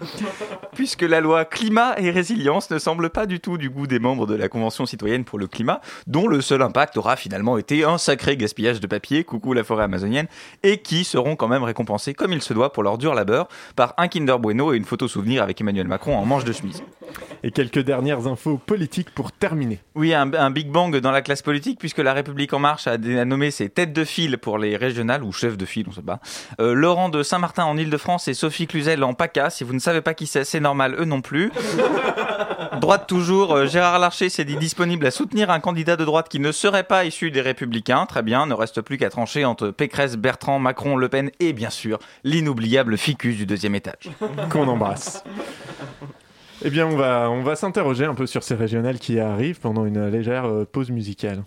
puisque 0.74 1.04
la 1.04 1.22
loi 1.22 1.46
climat 1.46 1.96
et 1.98 2.12
résilience 2.12 2.70
ne 2.70 2.80
semble 2.80 3.10
pas 3.10 3.26
du 3.26 3.40
tout 3.40 3.58
du 3.58 3.70
goût 3.70 3.88
des 3.88 4.00
membres 4.00 4.28
de 4.28 4.36
la 4.36 4.50
Convention 4.50 4.86
citoyenne 4.86 5.24
pour 5.24 5.40
le 5.40 5.48
climat, 5.48 5.82
dont 6.08 6.28
le 6.28 6.42
seul 6.42 6.62
impact 6.62 6.98
aura 6.98 7.16
finalement 7.16 7.58
été 7.58 7.84
un 7.84 7.98
sacré 7.98 8.36
gaspillage 8.38 8.80
de 8.80 8.88
papier, 8.88 9.24
coucou 9.24 9.54
la 9.54 9.64
forêt 9.64 9.84
amazonienne, 9.84 10.28
et 10.64 10.80
qui 10.80 11.04
seront 11.04 11.36
quand 11.36 11.48
même 11.48 11.64
récompensés 11.64 12.14
comme 12.14 12.34
il 12.34 12.42
se 12.42 12.54
doit 12.54 12.74
pour 12.74 12.84
leur 12.84 12.98
dur 12.98 13.14
labeur 13.14 13.48
par 13.76 13.94
un 13.98 14.08
Kinder 14.08 14.38
Bueno 14.40 14.74
et 14.74 14.78
une 14.78 14.86
photo 14.86 15.08
souvenir 15.08 15.44
avec 15.44 15.62
Emmanuel 15.62 15.88
Macron 15.88 16.18
en 16.18 16.25
manche 16.26 16.44
de 16.44 16.52
chemise. 16.52 16.84
Et 17.44 17.52
quelques 17.52 17.80
dernières 17.80 18.28
infos 18.28 18.58
politiques 18.58 19.12
pour 19.12 19.32
terminer. 19.32 19.80
Oui, 19.94 20.14
un, 20.14 20.34
un 20.34 20.50
Big 20.50 20.70
Bang 20.70 20.96
dans 20.98 21.12
la 21.12 21.22
classe 21.22 21.42
politique, 21.42 21.80
puisque 21.80 22.00
La 22.00 22.14
République 22.14 22.52
En 22.54 22.60
Marche 22.60 22.88
a, 22.88 22.98
nommé 22.98 23.52
ses 23.52 23.70
têtes 23.70 23.94
de 23.94 24.04
file 24.04 24.38
pour 24.38 24.58
les 24.58 24.76
régionales, 24.76 25.24
ou 25.24 25.32
chefs 25.32 25.58
de 25.58 25.66
file, 25.66 25.86
on 25.88 25.92
sait 25.92 26.02
pas. 26.02 26.20
Euh, 26.60 26.74
Laurent 26.74 27.10
de 27.10 27.24
Saint-Martin 27.24 27.66
en 27.66 27.78
Ile-de-France 27.78 28.28
et 28.28 28.34
Sophie 28.34 28.68
Cluzel 28.68 29.04
en 29.04 29.14
PACA. 29.14 29.50
Si 29.50 29.64
vous 29.64 29.74
ne 29.74 29.80
savez 29.80 30.02
pas 30.02 30.14
qui 30.14 30.26
c'est, 30.28 30.44
c'est 30.44 30.60
normal, 30.60 30.96
eux 31.00 31.06
non 31.06 31.22
plus. 31.22 31.52
Droite 32.80 33.08
toujours, 33.08 33.54
euh, 33.54 33.68
Gérard 33.68 34.00
Larcher 34.00 34.30
s'est 34.30 34.46
dit 34.46 34.58
disponible 34.58 35.06
à 35.06 35.12
soutenir 35.12 35.50
un 35.50 35.60
candidat 35.60 35.96
de 35.96 36.06
droite 36.06 36.30
qui 36.30 36.40
ne 36.40 36.52
serait 36.52 36.84
pas 36.84 37.06
issu 37.06 37.32
des 37.32 37.42
Républicains. 37.42 38.06
Très 38.06 38.22
bien, 38.22 38.46
ne 38.46 38.54
reste 38.54 38.82
plus 38.82 38.98
qu'à 38.98 39.10
trancher 39.10 39.46
entre 39.46 39.70
Pécresse, 39.70 40.18
Bertrand, 40.18 40.60
Macron, 40.60 40.98
Le 40.98 41.10
Pen 41.10 41.32
et 41.40 41.54
bien 41.54 41.70
sûr 41.70 42.00
l'inoubliable 42.24 42.98
ficus 42.98 43.38
du 43.38 43.46
deuxième 43.46 43.76
étage. 43.76 44.12
Qu'on 44.50 44.68
embrasse. 44.68 45.24
Eh 46.64 46.70
bien, 46.70 46.88
on 46.88 46.96
va, 46.96 47.30
on 47.30 47.44
va 47.44 47.56
s'interroger 47.56 48.06
un 48.06 48.16
peu 48.16 48.26
sur 48.26 48.44
ces 48.44 48.56
régionales 48.56 49.00
qui 49.00 49.20
arrivent 49.20 49.60
pendant 49.60 49.86
une 49.86 50.08
légère 50.08 50.46
euh, 50.46 50.66
pause 50.66 50.90
musicale. 50.90 51.44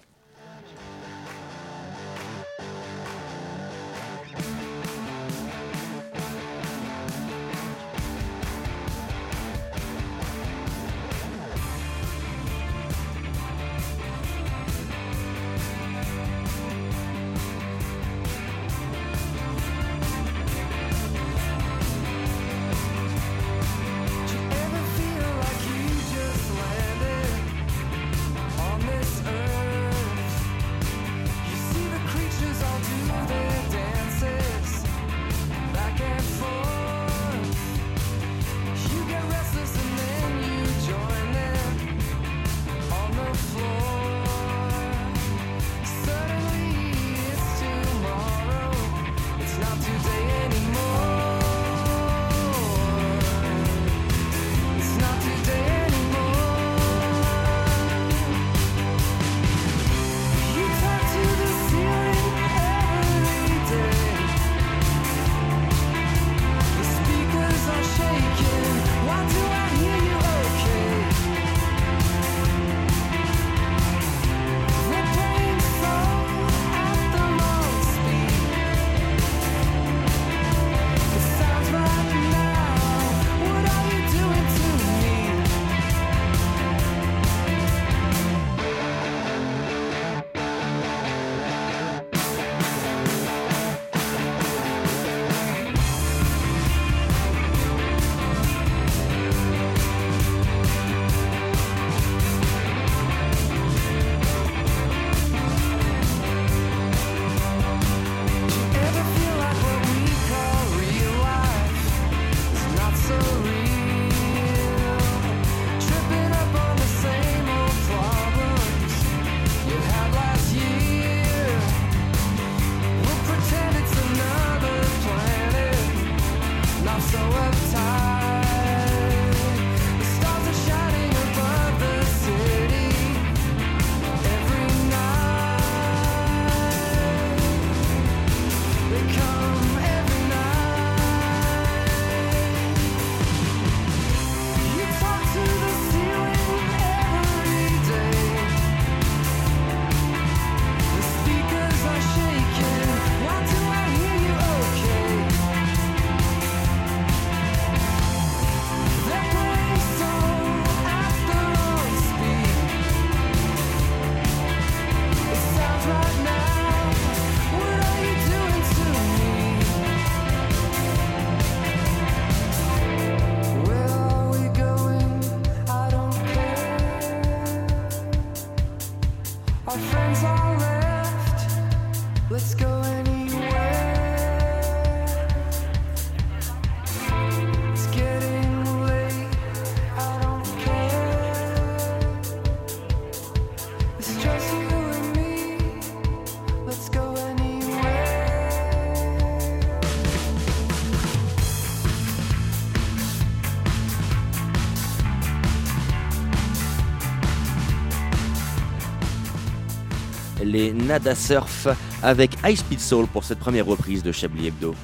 Nada 210.89 211.15
Surf 211.15 211.69
avec 212.03 212.31
High 212.43 212.57
Speed 212.57 212.81
Soul 212.81 213.07
pour 213.09 213.23
cette 213.23 213.39
première 213.39 213.67
reprise 213.67 214.03
de 214.03 214.11
Chablis 214.11 214.47
Hebdo. 214.47 214.75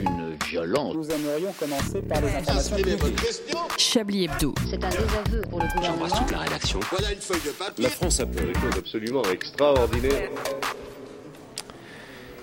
Une 0.00 0.34
violence. 0.48 0.94
Nous 0.94 1.10
aimerions 1.10 1.52
commencer 1.60 2.00
par 2.00 2.22
les 2.22 2.34
informations 2.34 2.76
Chablis 3.76 4.24
Hebdo. 4.24 4.54
C'est 4.70 4.82
un 4.82 4.88
désaveu 4.88 5.42
pour 5.50 5.60
le 5.60 5.66
gouvernement. 5.66 6.06
J'embrasse 6.08 6.18
toute 6.20 6.30
la 6.30 6.38
rédaction. 6.38 6.80
Voilà 6.90 7.12
une 7.12 7.20
feuille 7.20 7.40
de 7.44 7.50
papier. 7.50 7.84
La 7.84 7.90
France 7.90 8.20
a 8.20 8.26
fait 8.26 8.46
des 8.46 8.54
choses 8.54 8.78
absolument 8.78 9.22
extraordinaires. 9.30 10.30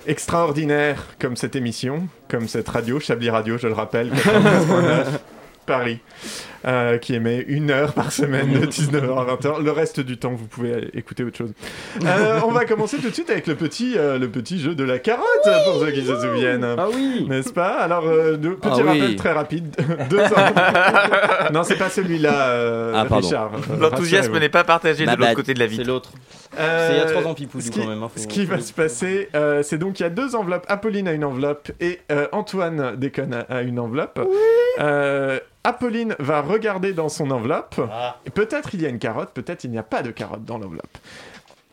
Extraordinaire 0.06 1.08
comme 1.18 1.36
cette 1.36 1.56
émission, 1.56 2.08
comme 2.28 2.48
cette 2.48 2.70
radio, 2.70 3.00
Chablis 3.00 3.32
Radio, 3.32 3.58
je 3.58 3.66
le 3.66 3.74
rappelle, 3.74 4.14
93.9, 4.14 5.06
Paris, 5.70 6.00
euh, 6.66 6.98
qui 6.98 7.14
émet 7.14 7.46
une 7.48 7.70
heure 7.70 7.94
par 7.94 8.12
semaine 8.12 8.52
de 8.52 8.66
19h 8.66 9.18
à 9.20 9.36
20h. 9.36 9.64
Le 9.64 9.72
reste 9.72 10.00
du 10.00 10.18
temps, 10.18 10.32
vous 10.34 10.48
pouvez 10.48 10.90
écouter 10.96 11.24
autre 11.24 11.38
chose. 11.38 11.54
Euh, 12.04 12.40
on 12.44 12.50
va 12.52 12.66
commencer 12.66 12.98
tout 12.98 13.10
de 13.10 13.14
suite 13.14 13.30
avec 13.30 13.46
le 13.46 13.54
petit, 13.56 13.94
euh, 13.96 14.18
le 14.18 14.28
petit 14.30 14.60
jeu 14.60 14.74
de 14.74 14.84
la 14.84 14.98
carotte, 14.98 15.26
pour 15.66 15.80
ceux 15.80 15.92
qui 15.92 16.04
se 16.06 16.20
souviennent. 16.20 16.66
Ah 16.78 16.88
oui 16.92 17.26
N'est-ce 17.30 17.54
pas? 17.54 17.78
Alors, 17.80 18.08
euh, 18.08 18.36
de- 18.36 18.50
petit 18.50 18.68
Ah 18.72 18.78
oui. 18.78 19.00
rappel 19.00 19.16
très 19.16 19.32
rapide. 19.32 19.76
Deux 20.10 20.20
ans. 20.20 21.52
non, 21.54 21.64
c'est 21.64 21.78
pas 21.78 21.90
celui-là, 21.90 22.34
euh, 22.50 22.94
Ah, 22.96 23.06
pardon. 23.06 23.28
Richard. 23.28 23.52
L'enthousiasme 23.80 24.38
n'est 24.40 24.50
pas 24.50 24.64
partagé 24.64 25.06
de 25.06 25.12
l'autre 25.16 25.34
côté 25.36 25.54
de 25.54 25.60
la 25.60 25.66
C'est 25.66 25.72
vitre. 25.72 25.88
l'autre. 25.88 26.12
Euh, 26.60 26.88
C'est 26.90 26.96
il 26.96 26.98
y 26.98 27.02
a 27.02 27.06
trois 27.06 27.26
ans, 27.32 27.34
Pipoudou, 27.34 27.64
ce 27.66 27.72
qui, 27.72 27.80
quand 27.80 27.88
même, 27.88 28.04
hein, 28.04 28.10
faut- 28.14 28.20
ce 28.20 28.28
qui 28.28 28.46
va 28.46 28.60
se 28.60 28.74
passer, 28.74 29.30
euh, 29.36 29.64
c'est 29.64 29.78
donc 29.78 30.00
il 30.00 30.04
y 30.04 30.06
a 30.06 30.10
deux 30.10 30.36
enveloppes. 30.36 30.66
Apolline 30.68 31.08
a 31.08 31.14
une 31.14 31.24
enveloppe 31.24 31.72
et 31.80 32.00
euh, 32.12 32.28
Antoine 32.32 32.96
déconne 32.98 33.34
a, 33.34 33.40
a 33.42 33.62
une 33.62 33.80
enveloppe. 33.80 34.20
Euh, 34.80 35.40
Apolline 35.64 36.16
va 36.20 36.42
regarder 36.42 36.94
dans 36.94 37.10
son 37.10 37.32
enveloppe. 37.32 37.80
Ah. 37.92 38.18
Et 38.26 38.30
Peut-être 38.30 38.70
il 38.74 38.82
y 38.82 38.86
a 38.86 38.90
une 38.90 39.00
carotte, 39.00 39.32
peut-être 39.34 39.64
il 39.64 39.72
n'y 39.72 39.78
a 39.78 39.84
pas 39.84 40.02
de 40.02 40.12
carotte 40.12 40.44
dans 40.46 40.58
l'enveloppe. 40.58 40.98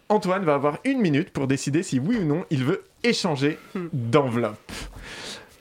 Antoine 0.09 0.45
va 0.45 0.55
avoir 0.55 0.79
une 0.85 1.01
minute 1.01 1.31
pour 1.31 1.47
décider 1.49 1.83
si 1.83 1.99
oui 1.99 2.19
ou 2.21 2.25
non 2.25 2.45
il 2.51 2.65
veut 2.65 2.85
échanger 3.03 3.59
d'enveloppe. 3.93 4.55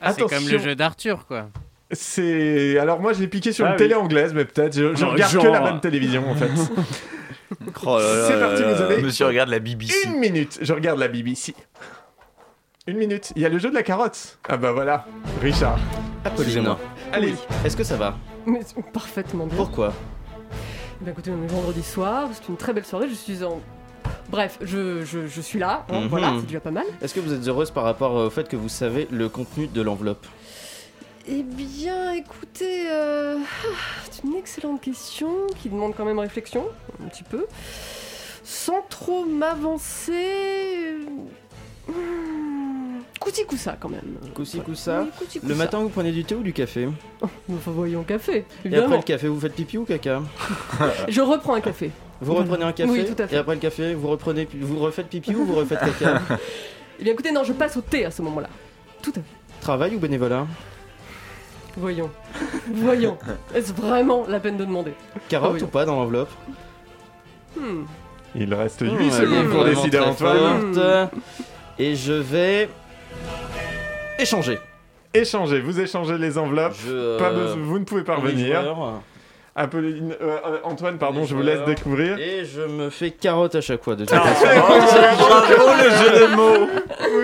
Ah, 0.00 0.12
c'est 0.12 0.22
comme 0.28 0.46
le 0.48 0.58
jeu 0.58 0.74
d'Arthur, 0.76 1.26
quoi. 1.26 1.46
C'est 1.90 2.78
alors 2.78 3.00
moi 3.00 3.12
je 3.12 3.20
l'ai 3.20 3.28
piqué 3.28 3.52
sur 3.52 3.64
Ah 3.64 3.68
une 3.70 3.74
oui. 3.74 3.78
télé 3.78 3.94
anglaise, 3.94 4.34
mais 4.34 4.44
peut-être 4.44 4.74
je, 4.76 4.94
je 4.94 5.04
Non, 5.04 5.12
regarde 5.12 5.32
genre. 5.32 5.42
que 5.44 5.48
la 5.48 5.60
bonne 5.60 5.80
télévision 5.80 6.28
en 6.28 6.34
fait. 6.34 6.50
Oh 7.86 7.98
là 7.98 8.16
là 8.16 8.26
C'est 8.28 8.40
parti, 8.40 8.62
là 8.62 8.74
vous 8.74 8.82
avez 8.82 9.02
Monsieur 9.02 9.26
regarde 9.26 9.48
la 9.50 9.58
BBC. 9.58 9.94
Une 10.06 10.18
minute, 10.18 10.58
je 10.60 10.72
regarde 10.72 10.98
la 10.98 11.08
BBC. 11.08 11.54
Une 12.86 12.98
minute, 12.98 13.32
il 13.36 13.42
y 13.42 13.46
a 13.46 13.48
le 13.48 13.58
jeu 13.58 13.68
de 13.70 13.74
la 13.74 13.82
carotte. 13.82 14.38
Ah 14.48 14.56
bah 14.56 14.72
voilà, 14.72 15.06
Richard. 15.42 15.78
Excusez-moi. 16.24 16.78
Allez, 17.12 17.34
est-ce 17.64 17.76
que 17.76 17.84
ça 17.84 17.96
va 17.96 18.16
Mais 18.46 18.60
parfaitement 18.92 19.46
bien. 19.46 19.56
Pourquoi 19.56 19.92
Bah 21.00 21.10
écoutez, 21.10 21.30
on 21.32 21.42
est 21.42 21.48
vendredi 21.48 21.82
soir, 21.82 22.28
c'est 22.32 22.48
une 22.48 22.56
très 22.56 22.72
belle 22.72 22.84
soirée, 22.84 23.08
je 23.08 23.14
suis 23.14 23.42
en. 23.44 23.60
Bref, 24.28 24.58
je, 24.60 25.04
je, 25.04 25.26
je 25.28 25.40
suis 25.40 25.58
là, 25.58 25.84
hein, 25.88 26.00
Mhm. 26.02 26.08
voilà, 26.08 26.32
c'est 26.40 26.46
déjà 26.46 26.60
pas 26.60 26.70
mal. 26.72 26.84
Est-ce 27.02 27.14
que 27.14 27.20
vous 27.20 27.32
êtes 27.32 27.46
heureuse 27.46 27.70
par 27.70 27.84
rapport 27.84 28.12
au 28.14 28.30
fait 28.30 28.48
que 28.48 28.56
vous 28.56 28.68
savez 28.68 29.06
le 29.10 29.28
contenu 29.28 29.66
de 29.68 29.82
l'enveloppe? 29.82 30.26
Eh 31.28 31.42
bien, 31.42 32.12
écoutez, 32.12 32.84
euh, 32.88 33.38
c'est 34.10 34.22
une 34.24 34.36
excellente 34.36 34.80
question 34.80 35.28
qui 35.60 35.68
demande 35.68 35.94
quand 35.96 36.04
même 36.04 36.18
réflexion, 36.20 36.64
un 37.04 37.08
petit 37.08 37.24
peu. 37.24 37.46
Sans 38.44 38.82
trop 38.88 39.24
m'avancer. 39.24 40.12
euh, 40.12 41.92
hmm, 41.92 43.00
Cousi 43.18 43.44
coussa 43.44 43.76
quand 43.80 43.88
même. 43.88 44.16
Coussi 44.34 44.60
coussa 44.60 45.04
Oui, 45.20 45.40
Le 45.42 45.54
matin, 45.56 45.80
vous 45.80 45.88
prenez 45.88 46.12
du 46.12 46.24
thé 46.24 46.36
ou 46.36 46.42
du 46.44 46.52
café? 46.52 46.88
Enfin, 47.20 47.72
voyons, 47.72 48.04
café, 48.04 48.44
Et 48.64 48.76
après 48.76 48.98
le 48.98 49.02
café, 49.02 49.26
vous 49.26 49.40
faites 49.40 49.54
pipi 49.54 49.78
ou 49.78 49.84
caca? 49.84 50.22
Je 51.08 51.20
reprends 51.20 51.54
un 51.54 51.60
café. 51.60 51.90
Vous 52.20 52.34
reprenez 52.34 52.64
un 52.64 52.72
café 52.72 52.88
Oui, 52.90 53.04
tout 53.04 53.20
à 53.20 53.26
fait. 53.26 53.34
Et 53.34 53.38
après 53.38 53.54
le 53.56 53.60
café, 53.60 53.94
vous 53.94 54.06
reprenez, 54.06 54.46
vous 54.60 54.78
refaites 54.78 55.08
pipi 55.08 55.34
ou 55.34 55.44
vous 55.44 55.54
refaites 55.54 55.80
caca? 55.80 56.22
Eh 56.98 57.04
bien, 57.04 57.12
écoutez, 57.12 57.30
non, 57.30 57.44
je 57.44 57.52
passe 57.52 57.76
au 57.76 57.82
thé 57.82 58.06
à 58.06 58.10
ce 58.10 58.22
moment-là. 58.22 58.48
Tout 59.02 59.10
à 59.10 59.14
fait. 59.14 59.60
Travail 59.60 59.96
ou 59.96 59.98
bénévolat? 59.98 60.46
Voyons. 61.76 62.10
Voyons. 62.72 63.18
Est-ce 63.54 63.72
vraiment 63.72 64.24
la 64.28 64.40
peine 64.40 64.56
de 64.56 64.64
demander 64.64 64.94
Carotte 65.28 65.60
ou 65.62 65.66
pas 65.66 65.84
dans 65.84 65.96
l'enveloppe 65.96 66.30
Hmm. 67.58 67.84
il 68.34 68.52
reste 68.52 68.80
8 68.82 68.90
Mmh, 68.90 68.98
elle 69.00 69.06
est 69.06 69.10
secondes 69.12 69.48
pour 69.50 69.64
décider 69.64 69.98
Antoine. 69.98 70.74
forte. 70.74 71.12
Et 71.78 71.94
je 71.96 72.12
vais 72.12 72.68
échanger. 74.18 74.58
Échangez, 75.14 75.60
vous 75.60 75.80
échangez 75.80 76.18
les 76.18 76.36
enveloppes. 76.36 76.74
Je, 76.86 76.92
euh, 76.92 77.18
Pas 77.18 77.30
besoin- 77.30 77.56
vous 77.62 77.78
ne 77.78 77.84
pouvez 77.84 78.02
pas 78.04 78.16
revenir. 78.16 78.62
Apolline, 79.58 80.14
euh, 80.20 80.36
euh, 80.46 80.58
Antoine, 80.64 80.98
pardon, 80.98 81.24
je 81.24 81.34
vous 81.34 81.40
laisse 81.42 81.64
découvrir. 81.64 82.18
Et 82.18 82.44
je 82.44 82.60
me 82.60 82.90
fais 82.90 83.10
carotte 83.10 83.54
à 83.54 83.62
chaque 83.62 83.82
fois 83.82 83.96
de 83.96 84.04
toute 84.04 84.14
façon. 84.14 84.44
Bravo 84.46 85.82
le 85.82 85.90
jeu 85.90 86.28
de 86.28 86.36
mots. 86.36 86.68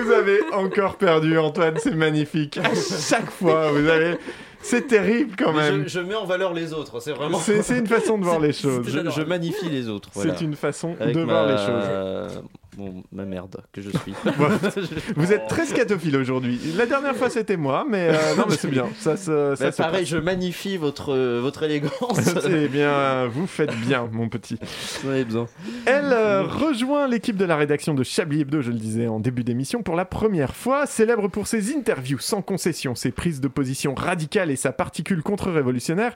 Vous 0.03 0.11
avez 0.11 0.39
encore 0.53 0.95
perdu, 0.95 1.37
Antoine, 1.37 1.75
c'est 1.77 1.93
magnifique. 1.95 2.57
À 2.57 2.71
chaque 2.73 3.29
fois, 3.29 3.71
vous 3.71 3.87
avez. 3.87 4.17
C'est 4.61 4.87
terrible 4.87 5.35
quand 5.37 5.53
même. 5.53 5.83
Je, 5.83 5.89
je 5.89 5.99
mets 5.99 6.15
en 6.15 6.25
valeur 6.25 6.53
les 6.53 6.73
autres, 6.73 6.99
c'est 7.01 7.11
vraiment. 7.11 7.37
C'est 7.37 7.61
c'est 7.61 7.77
une 7.79 7.87
façon 7.87 8.17
de 8.17 8.23
voir 8.23 8.39
les 8.47 8.53
choses. 8.53 8.87
Je, 8.87 9.09
je 9.09 9.21
magnifie 9.21 9.69
les 9.69 9.87
autres. 9.89 10.09
voilà. 10.13 10.33
C'est 10.35 10.43
une 10.43 10.55
façon 10.55 10.95
Avec 10.99 11.15
de 11.15 11.23
ma... 11.25 11.33
voir 11.33 11.47
les 11.47 11.57
choses. 11.57 12.41
Bon, 12.77 13.03
ma 13.11 13.25
merde 13.25 13.57
que 13.71 13.81
je 13.81 13.89
suis. 13.89 14.13
Vous 15.15 15.31
êtes 15.31 15.47
très 15.47 15.65
scatophile 15.65 16.17
aujourd'hui. 16.17 16.59
La 16.75 16.85
dernière 16.85 17.15
fois 17.15 17.29
c'était 17.29 17.57
moi, 17.57 17.85
mais 17.87 18.09
euh, 18.09 18.35
non, 18.37 18.45
mais 18.49 18.55
c'est 18.55 18.67
bien. 18.69 18.87
Ça, 18.99 19.15
se- 19.17 19.53
ça 19.55 19.65
Bah, 19.65 19.71
se 19.71 19.77
pareil, 19.77 19.99
passe. 20.01 20.09
je 20.09 20.17
magnifie 20.17 20.77
votre, 20.77 21.15
votre 21.39 21.63
élégance. 21.63 22.19
C'est 22.41 22.67
bien, 22.67 23.27
vous 23.27 23.47
faites 23.47 23.75
bien, 23.75 24.07
mon 24.11 24.27
petit. 24.29 24.57
Vous 25.03 25.09
avez 25.09 25.23
besoin. 25.25 25.47
Elle 25.85 26.11
euh, 26.13 26.43
rejoint 26.43 27.07
l'équipe 27.07 27.37
de 27.37 27.45
la 27.45 27.55
rédaction 27.55 27.93
de 27.93 28.03
Chablis 28.03 28.41
Hebdo, 28.41 28.61
je 28.61 28.71
le 28.71 28.77
disais 28.77 29.07
en 29.07 29.19
début 29.19 29.43
d'émission, 29.43 29.83
pour 29.83 29.95
la 29.95 30.05
première 30.05 30.55
fois, 30.55 30.85
célèbre 30.85 31.27
pour 31.27 31.47
ses 31.47 31.75
interviews 31.75 32.19
sans 32.19 32.41
concession, 32.41 32.95
ses 32.95 33.11
prises 33.11 33.39
de 33.41 33.47
position 33.47 33.93
radicales 33.95 34.51
et 34.51 34.55
sa 34.55 34.71
particule 34.71 35.21
contre-révolutionnaire. 35.23 36.15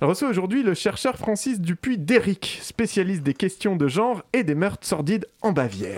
Elle 0.00 0.08
reçoit 0.08 0.28
aujourd'hui 0.28 0.62
le 0.62 0.74
chercheur 0.74 1.16
Francis 1.16 1.60
Dupuis-Déric, 1.60 2.60
spécialiste 2.62 3.22
des 3.22 3.34
questions 3.34 3.76
de 3.76 3.88
genre 3.88 4.22
et 4.32 4.42
des 4.44 4.54
meurtres 4.54 4.86
sordides 4.86 5.26
en 5.42 5.52
Bavière. 5.52 5.97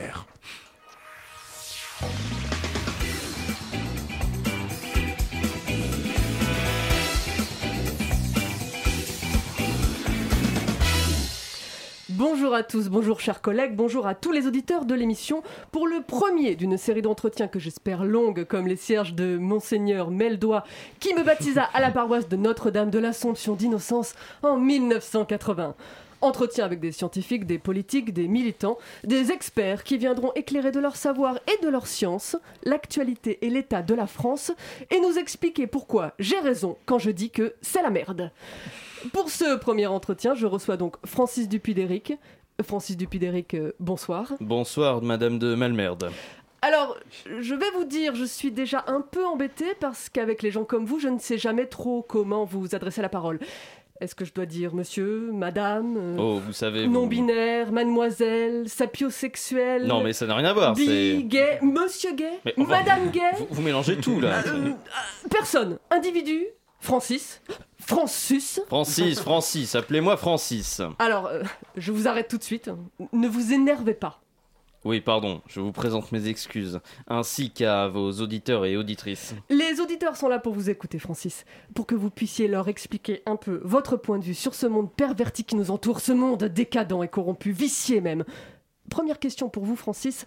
Bonjour 12.21 12.55
à 12.55 12.63
tous, 12.63 12.89
bonjour 12.91 13.21
chers 13.21 13.41
collègues, 13.41 13.75
bonjour 13.75 14.07
à 14.07 14.15
tous 14.15 14.31
les 14.31 14.47
auditeurs 14.47 14.85
de 14.85 14.95
l'émission 14.95 15.43
pour 15.73 15.87
le 15.87 16.03
premier 16.03 16.55
d'une 16.55 16.77
série 16.77 17.01
d'entretiens 17.01 17.49
que 17.49 17.59
j'espère 17.59 18.05
longue 18.05 18.45
comme 18.45 18.67
les 18.67 18.77
cierges 18.77 19.15
de 19.15 19.39
Monseigneur 19.39 20.11
Meldois 20.11 20.65
qui 20.99 21.15
me 21.15 21.23
baptisa 21.23 21.63
à 21.73 21.81
la 21.81 21.91
paroisse 21.91 22.29
de 22.29 22.37
Notre-Dame 22.37 22.91
de 22.91 22.99
l'Assomption 22.99 23.55
d'Innocence 23.55 24.15
en 24.43 24.59
1980. 24.59 25.75
Entretien 26.23 26.65
avec 26.65 26.81
des 26.81 26.93
scientifiques, 26.93 27.47
des 27.47 27.59
politiques, 27.59 28.13
des 28.13 28.29
militants, 28.29 28.79
des 29.05 29.33
experts 29.33 29.85
qui 29.85 29.99
viendront 29.99 30.33
éclairer 30.35 30.71
de 30.71 30.81
leur 30.81 30.97
savoir 30.97 31.39
et 31.49 31.65
de 31.65 31.69
leur 31.71 31.87
science 31.87 32.37
l'actualité 32.65 33.39
et 33.47 33.51
l'état 33.51 33.83
de 33.83 33.95
la 33.95 34.07
France 34.07 34.53
et 34.91 35.01
nous 35.01 35.19
expliquer 35.19 35.67
pourquoi 35.67 36.13
j'ai 36.19 36.39
raison 36.39 36.77
quand 36.87 36.99
je 36.99 37.11
dis 37.11 37.31
que 37.31 37.55
c'est 37.63 37.83
la 37.83 37.91
merde. 37.91 38.31
Pour 39.13 39.31
ce 39.31 39.57
premier 39.57 39.87
entretien, 39.87 40.35
je 40.35 40.47
reçois 40.47 40.77
donc 40.77 40.97
Francis 41.07 41.49
Dupuy-Déric. 41.49 42.19
Francis 42.63 42.97
Dupuy-Déric, 42.97 43.55
euh, 43.55 43.73
bonsoir. 43.81 44.35
Bonsoir, 44.41 45.01
Madame 45.01 45.39
de 45.39 45.55
Malmerde. 45.55 46.11
Alors, 46.63 46.99
je 47.41 47.55
vais 47.55 47.71
vous 47.75 47.85
dire, 47.85 48.15
je 48.15 48.25
suis 48.25 48.51
déjà 48.51 48.85
un 48.87 49.01
peu 49.01 49.25
embêtée 49.25 49.73
parce 49.81 50.11
qu'avec 50.11 50.43
les 50.43 50.51
gens 50.51 50.65
comme 50.65 50.85
vous, 50.85 50.99
je 50.99 51.09
ne 51.09 51.19
sais 51.19 51.39
jamais 51.39 51.65
trop 51.65 52.03
comment 52.03 52.45
vous 52.45 52.75
adresser 52.75 53.01
la 53.01 53.09
parole. 53.09 53.39
Est-ce 54.01 54.15
que 54.15 54.25
je 54.25 54.33
dois 54.33 54.47
dire 54.47 54.75
monsieur, 54.75 55.31
madame, 55.33 55.97
euh, 55.99 56.17
Oh, 56.19 56.41
vous 56.45 56.53
savez. 56.55 56.87
vous- 56.87 56.93
non-binaire, 56.93 57.71
mademoiselle, 57.71 58.67
sapiosexuel 58.69 59.87
Non, 59.87 60.03
mais 60.03 60.13
ça 60.15 60.27
n'a 60.27 60.35
rien 60.37 60.47
à 60.49 60.53
voir. 60.55 60.73
bi, 60.75 61.25
gay, 61.25 61.59
monsieur 61.63 62.15
gay, 62.15 62.31
Mais 62.47 62.55
enfin, 62.57 62.71
madame 62.79 63.11
gay 63.11 63.21
Vous, 63.39 63.47
vous 63.51 63.63
mélangez 63.63 63.97
tout 63.99 64.19
là. 64.21 64.43
Euh, 64.47 64.71
Personne, 65.31 65.79
individu, 65.91 66.47
Francis, 66.79 67.43
Francis. 67.79 68.61
Francis, 68.69 69.21
Francis, 69.21 69.75
appelez-moi 69.75 70.17
Francis. 70.17 70.81
Alors, 70.99 71.27
euh, 71.27 71.43
je 71.77 71.93
vous 71.93 72.09
arrête 72.09 72.29
tout 72.29 72.39
de 72.39 72.43
suite. 72.43 72.71
Ne 73.13 73.29
vous 73.29 73.53
énervez 73.53 73.95
pas. 73.95 74.21
Oui, 74.85 75.03
pardon, 75.03 75.43
je 75.47 75.61
vous 75.61 75.73
présente 75.73 76.11
mes 76.11 76.29
excuses, 76.29 76.81
ainsi 77.07 77.51
qu'à 77.51 77.89
vos 77.89 78.13
auditeurs 78.13 78.65
et 78.65 78.79
auditrices. 78.79 79.35
Les 79.51 79.79
auditeurs 79.79 80.17
sont 80.17 80.29
là 80.29 80.39
pour 80.39 80.55
vous 80.55 80.71
écouter, 80.71 80.99
Francis, 80.99 81.45
pour 81.75 81.87
que 81.87 81.95
vous 81.95 82.09
puissiez 82.09 82.49
leur 82.49 82.69
expliquer 82.69 83.23
un 83.27 83.37
peu 83.37 83.61
votre 83.63 83.99
point 83.99 84.19
de 84.19 84.25
vue 84.25 84.35
sur 84.35 84.55
ce 84.55 84.67
monde 84.67 84.91
perverti 84.91 85.45
qui 85.45 85.57
nous 85.57 85.71
entoure, 85.71 86.01
ce 86.01 86.13
monde 86.13 86.45
décadent 86.45 87.03
et 87.05 87.09
corrompu, 87.09 87.53
vicié 87.53 88.01
même. 88.01 88.25
Première 88.89 89.19
question 89.19 89.51
pour 89.51 89.67
vous, 89.67 89.77
Francis. 89.77 90.25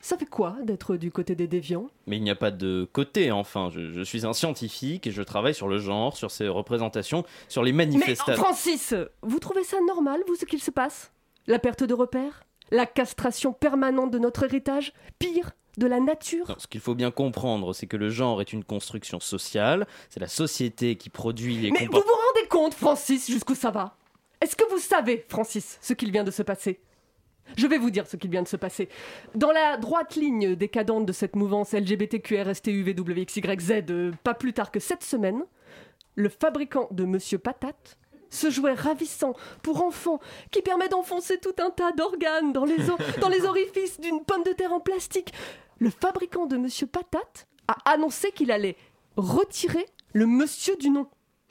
Ça 0.00 0.18
fait 0.18 0.26
quoi 0.26 0.56
d'être 0.64 0.96
du 0.96 1.12
côté 1.12 1.36
des 1.36 1.46
déviants? 1.46 1.86
Mais 2.06 2.16
il 2.16 2.22
n'y 2.22 2.30
a 2.30 2.34
pas 2.34 2.50
de 2.50 2.86
côté, 2.92 3.30
enfin, 3.30 3.70
je, 3.70 3.92
je 3.92 4.02
suis 4.02 4.26
un 4.26 4.34
scientifique 4.34 5.06
et 5.06 5.12
je 5.12 5.22
travaille 5.22 5.54
sur 5.54 5.68
le 5.68 5.78
genre, 5.78 6.16
sur 6.16 6.30
ses 6.30 6.48
représentations, 6.48 7.24
sur 7.48 7.62
les 7.62 7.72
Mais 7.72 7.86
manifestations. 7.86 8.42
Francis, 8.42 8.92
vous 9.22 9.38
trouvez 9.38 9.64
ça 9.64 9.78
normal, 9.86 10.20
vous, 10.26 10.34
ce 10.34 10.44
qu'il 10.44 10.60
se 10.60 10.72
passe? 10.72 11.12
La 11.46 11.58
perte 11.58 11.84
de 11.84 11.94
repères? 11.94 12.42
La 12.70 12.86
castration 12.86 13.52
permanente 13.52 14.10
de 14.10 14.18
notre 14.18 14.44
héritage 14.44 14.92
Pire, 15.18 15.52
de 15.78 15.86
la 15.86 16.00
nature. 16.00 16.46
Non, 16.48 16.56
ce 16.58 16.66
qu'il 16.66 16.80
faut 16.80 16.94
bien 16.94 17.10
comprendre, 17.10 17.72
c'est 17.72 17.86
que 17.86 17.96
le 17.96 18.10
genre 18.10 18.40
est 18.40 18.52
une 18.52 18.64
construction 18.64 19.20
sociale, 19.20 19.86
c'est 20.10 20.20
la 20.20 20.28
société 20.28 20.96
qui 20.96 21.10
produit 21.10 21.56
les 21.56 21.70
Mais 21.70 21.86
vous 21.86 21.92
vous 21.92 21.98
rendez 21.98 22.48
compte, 22.48 22.74
Francis, 22.74 23.30
jusqu'où 23.30 23.54
ça 23.54 23.70
va? 23.70 23.96
Est-ce 24.40 24.56
que 24.56 24.68
vous 24.70 24.78
savez, 24.78 25.24
Francis, 25.28 25.78
ce 25.80 25.94
qu'il 25.94 26.10
vient 26.10 26.24
de 26.24 26.30
se 26.30 26.42
passer? 26.42 26.80
Je 27.56 27.66
vais 27.66 27.78
vous 27.78 27.90
dire 27.90 28.06
ce 28.06 28.16
qu'il 28.16 28.30
vient 28.30 28.42
de 28.42 28.48
se 28.48 28.56
passer. 28.56 28.88
Dans 29.34 29.52
la 29.52 29.76
droite 29.76 30.16
ligne 30.16 30.54
décadente 30.54 31.06
de 31.06 31.12
cette 31.12 31.36
mouvance 31.36 31.72
LGBTQRSTUVWXYZ, 31.72 33.84
euh, 33.90 34.12
pas 34.22 34.34
plus 34.34 34.54
tard 34.54 34.70
que 34.70 34.80
cette 34.80 35.04
semaine, 35.04 35.44
le 36.14 36.28
fabricant 36.28 36.88
de 36.90 37.04
Monsieur 37.04 37.38
Patate, 37.38 37.98
ce 38.34 38.50
jouet 38.50 38.74
ravissant 38.74 39.34
pour 39.62 39.82
enfants 39.82 40.20
qui 40.50 40.62
permet 40.62 40.88
d'enfoncer 40.88 41.38
tout 41.38 41.54
un 41.58 41.70
tas 41.70 41.92
d'organes 41.92 42.52
dans 42.52 42.64
les, 42.64 43.46
orifices 43.46 44.00
d'une 44.00 44.24
pomme 44.24 44.42
de 44.42 44.52
terre 44.52 44.72
en 44.72 44.80
plastique, 44.80 45.32
le 45.78 45.90
fabricant 45.90 46.46
de 46.46 46.56
Monsieur 46.56 46.86
Patate 46.86 47.46
a 47.68 47.76
annoncé 47.90 48.32
qu'il 48.32 48.50
allait 48.50 48.76
retirer 49.16 49.86
le 50.12 50.26
monsieur 50.26 50.76
du 50.76 50.90
nom. 50.90 51.08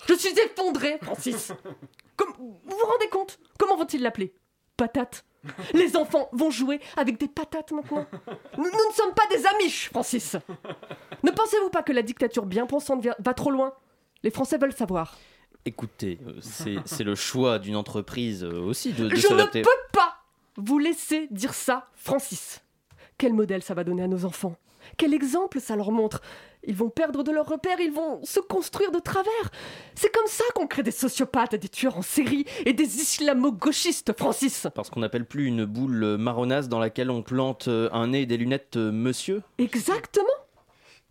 Je 0.07 0.13
suis 0.13 0.37
effondré, 0.39 0.97
Francis. 1.01 1.51
Comme, 2.15 2.33
vous 2.37 2.59
vous 2.65 2.85
rendez 2.85 3.09
compte? 3.09 3.39
Comment 3.57 3.77
vont-ils 3.77 4.01
l'appeler? 4.01 4.33
Patate. 4.77 5.25
Les 5.73 5.97
enfants 5.97 6.29
vont 6.31 6.51
jouer 6.51 6.79
avec 6.95 7.17
des 7.17 7.27
patates 7.27 7.71
maintenant. 7.71 8.05
Nous, 8.57 8.63
nous 8.63 8.89
ne 8.89 8.93
sommes 8.93 9.13
pas 9.13 9.27
des 9.29 9.45
amiches, 9.45 9.89
Francis. 9.89 10.37
Ne 11.21 11.31
pensez-vous 11.31 11.69
pas 11.69 11.83
que 11.83 11.91
la 11.91 12.01
dictature 12.01 12.45
bien 12.45 12.65
pensante 12.65 13.05
va 13.19 13.33
trop 13.33 13.51
loin? 13.51 13.73
Les 14.23 14.31
Français 14.31 14.57
veulent 14.57 14.75
savoir. 14.75 15.17
Écoutez, 15.65 16.19
euh, 16.27 16.39
c'est 16.85 17.03
le 17.03 17.15
choix 17.15 17.59
d'une 17.59 17.75
entreprise 17.75 18.43
euh, 18.43 18.59
aussi 18.59 18.93
de, 18.93 19.07
de 19.07 19.15
Je 19.15 19.27
ne 19.27 19.45
peux 19.45 19.69
pas 19.91 20.17
vous 20.57 20.79
laisser 20.79 21.27
dire 21.31 21.53
ça, 21.53 21.89
Francis. 21.95 22.61
Quel 23.17 23.33
modèle 23.33 23.63
ça 23.63 23.73
va 23.73 23.83
donner 23.83 24.03
à 24.03 24.07
nos 24.07 24.25
enfants? 24.25 24.55
Quel 24.97 25.13
exemple 25.13 25.61
ça 25.61 25.75
leur 25.75 25.91
montre? 25.91 26.21
Ils 26.65 26.75
vont 26.75 26.89
perdre 26.89 27.23
de 27.23 27.31
leurs 27.31 27.47
repères, 27.47 27.79
ils 27.79 27.91
vont 27.91 28.23
se 28.23 28.39
construire 28.39 28.91
de 28.91 28.99
travers. 28.99 29.51
C'est 29.95 30.13
comme 30.13 30.27
ça 30.27 30.43
qu'on 30.55 30.67
crée 30.67 30.83
des 30.83 30.91
sociopathes, 30.91 31.55
des 31.55 31.69
tueurs 31.69 31.97
en 31.97 32.01
série 32.01 32.45
et 32.65 32.73
des 32.73 32.97
islamo-gauchistes, 33.01 34.13
Francis. 34.17 34.67
Parce 34.73 34.89
qu'on 34.89 34.99
n'appelle 35.01 35.25
plus 35.25 35.45
une 35.47 35.65
boule 35.65 36.17
marronasse 36.17 36.69
dans 36.69 36.79
laquelle 36.79 37.11
on 37.11 37.21
plante 37.21 37.67
euh, 37.67 37.89
un 37.91 38.07
nez 38.07 38.21
et 38.21 38.25
des 38.25 38.37
lunettes 38.37 38.77
monsieur? 38.77 39.41
Exactement. 39.57 40.25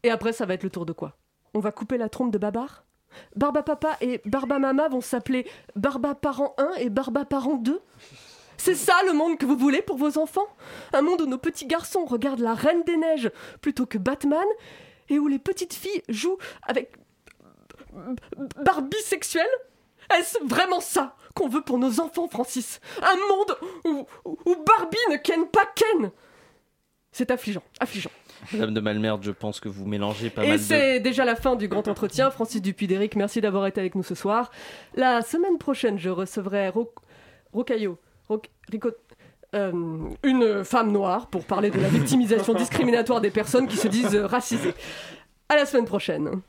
Et 0.02 0.10
après, 0.10 0.32
ça 0.32 0.46
va 0.46 0.54
être 0.54 0.64
le 0.64 0.70
tour 0.70 0.86
de 0.86 0.92
quoi? 0.92 1.16
On 1.54 1.60
va 1.60 1.70
couper 1.70 1.98
la 1.98 2.08
trompe 2.08 2.32
de 2.32 2.38
Babar? 2.38 2.84
Barba 3.36 3.62
Papa 3.62 3.96
et 4.00 4.20
Barba 4.24 4.58
Mama 4.58 4.88
vont 4.88 5.00
s'appeler 5.00 5.46
Barba 5.76 6.14
Parent 6.14 6.54
1 6.58 6.74
et 6.80 6.90
Barba 6.90 7.24
Parent 7.24 7.54
2 7.54 7.80
C'est 8.56 8.74
ça 8.74 8.94
le 9.06 9.12
monde 9.12 9.38
que 9.38 9.46
vous 9.46 9.56
voulez 9.56 9.82
pour 9.82 9.96
vos 9.96 10.18
enfants? 10.18 10.46
Un 10.92 11.02
monde 11.02 11.22
où 11.22 11.26
nos 11.26 11.38
petits 11.38 11.66
garçons 11.66 12.04
regardent 12.04 12.40
la 12.40 12.54
Reine 12.54 12.82
des 12.84 12.96
Neiges 12.96 13.30
plutôt 13.60 13.86
que 13.86 13.98
Batman 13.98 14.46
et 15.08 15.18
où 15.18 15.26
les 15.26 15.38
petites 15.38 15.74
filles 15.74 16.02
jouent 16.08 16.38
avec 16.62 16.92
Barbie 18.58 19.02
sexuelle? 19.02 19.50
Est-ce 20.16 20.38
vraiment 20.44 20.80
ça 20.80 21.16
qu'on 21.34 21.48
veut 21.48 21.62
pour 21.62 21.78
nos 21.78 22.00
enfants, 22.00 22.28
Francis? 22.28 22.80
Un 23.02 23.16
monde 23.28 24.06
où, 24.44 24.56
Barbie 24.64 24.98
ne 25.10 25.16
ken 25.16 25.46
pas 25.48 25.66
Ken? 25.74 26.10
C'est 27.12 27.30
affligeant, 27.30 27.62
affligeant. 27.78 28.10
Madame 28.52 28.72
de 28.74 28.80
Malmerde, 28.80 29.22
je 29.22 29.30
pense 29.30 29.60
que 29.60 29.68
vous 29.68 29.86
mélangez 29.86 30.30
pas 30.30 30.44
Et 30.44 30.48
mal 30.48 30.58
de... 30.58 30.62
c'est 30.62 30.98
déjà 30.98 31.24
la 31.24 31.36
fin 31.36 31.54
du 31.56 31.68
grand 31.68 31.86
entretien. 31.86 32.30
Francis 32.30 32.60
Dupuy-Déric, 32.62 33.14
merci 33.16 33.40
d'avoir 33.40 33.66
été 33.66 33.80
avec 33.80 33.94
nous 33.94 34.02
ce 34.02 34.14
soir. 34.14 34.50
La 34.96 35.20
semaine 35.22 35.58
prochaine, 35.58 35.98
je 35.98 36.08
recevrai 36.10 36.70
Ro- 36.70 36.92
Rocaillot, 37.52 37.98
Roc- 38.28 38.50
Rico- 38.70 38.90
euh, 39.54 39.72
une 40.24 40.64
femme 40.64 40.90
noire 40.90 41.26
pour 41.28 41.44
parler 41.44 41.70
de 41.70 41.78
la 41.78 41.88
victimisation 41.88 42.54
discriminatoire 42.54 43.20
des 43.20 43.30
personnes 43.30 43.68
qui 43.68 43.76
se 43.76 43.88
disent 43.88 44.16
racisées. 44.16 44.74
À 45.50 45.56
la 45.56 45.66
semaine 45.66 45.84
prochaine. 45.84 46.40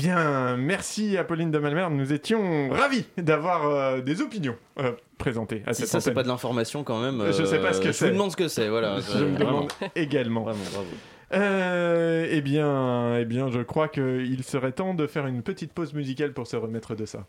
Bien, 0.00 0.56
merci 0.56 1.16
Apolline 1.16 1.50
de 1.50 1.58
Malmerde. 1.58 1.92
Nous 1.92 2.12
étions 2.12 2.70
ravis 2.70 3.04
d'avoir 3.18 3.66
euh, 3.66 4.00
des 4.00 4.20
opinions 4.22 4.56
euh, 4.78 4.92
présentées 5.18 5.62
à 5.66 5.74
Si 5.74 5.82
cette 5.82 5.90
ça, 5.90 6.00
c'est 6.00 6.14
pas 6.14 6.22
de 6.22 6.28
l'information 6.28 6.84
quand 6.84 7.00
même. 7.00 7.32
Je 7.32 7.44
sais 7.44 7.58
pas 7.60 7.72
ce 7.72 7.80
que 7.80 7.88
euh, 7.88 7.92
c'est. 7.92 8.06
Je 8.06 8.10
vous 8.10 8.16
demande 8.16 8.30
ce 8.30 8.36
que 8.36 8.48
c'est, 8.48 8.68
voilà. 8.68 9.00
Je 9.00 9.24
me 9.24 9.32
Vraiment. 9.34 9.50
demande 9.50 9.72
également. 9.94 10.42
Bravo, 10.42 10.58
bravo. 10.72 10.88
Euh, 11.32 12.26
eh 12.30 12.40
bien, 12.40 13.16
eh 13.18 13.24
bien, 13.24 13.50
je 13.50 13.60
crois 13.60 13.88
qu'il 13.88 14.42
serait 14.42 14.72
temps 14.72 14.94
de 14.94 15.06
faire 15.06 15.26
une 15.26 15.42
petite 15.42 15.72
pause 15.72 15.92
musicale 15.94 16.32
pour 16.32 16.46
se 16.46 16.56
remettre 16.56 16.94
de 16.94 17.04
ça. 17.06 17.26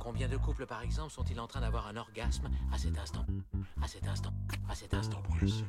Combien 0.00 0.28
de 0.28 0.36
couples, 0.36 0.66
par 0.66 0.82
exemple, 0.82 1.10
sont-ils 1.12 1.38
en 1.40 1.46
train 1.46 1.60
d'avoir 1.60 1.86
un 1.86 1.96
orgasme 1.96 2.48
à 2.72 2.78
cet 2.78 2.98
instant? 2.98 3.24
À 3.82 3.86
cet 3.86 4.06
instant 4.08 4.30
À 4.68 4.74
cet 4.74 4.92
instant 4.94 5.22
précis 5.38 5.64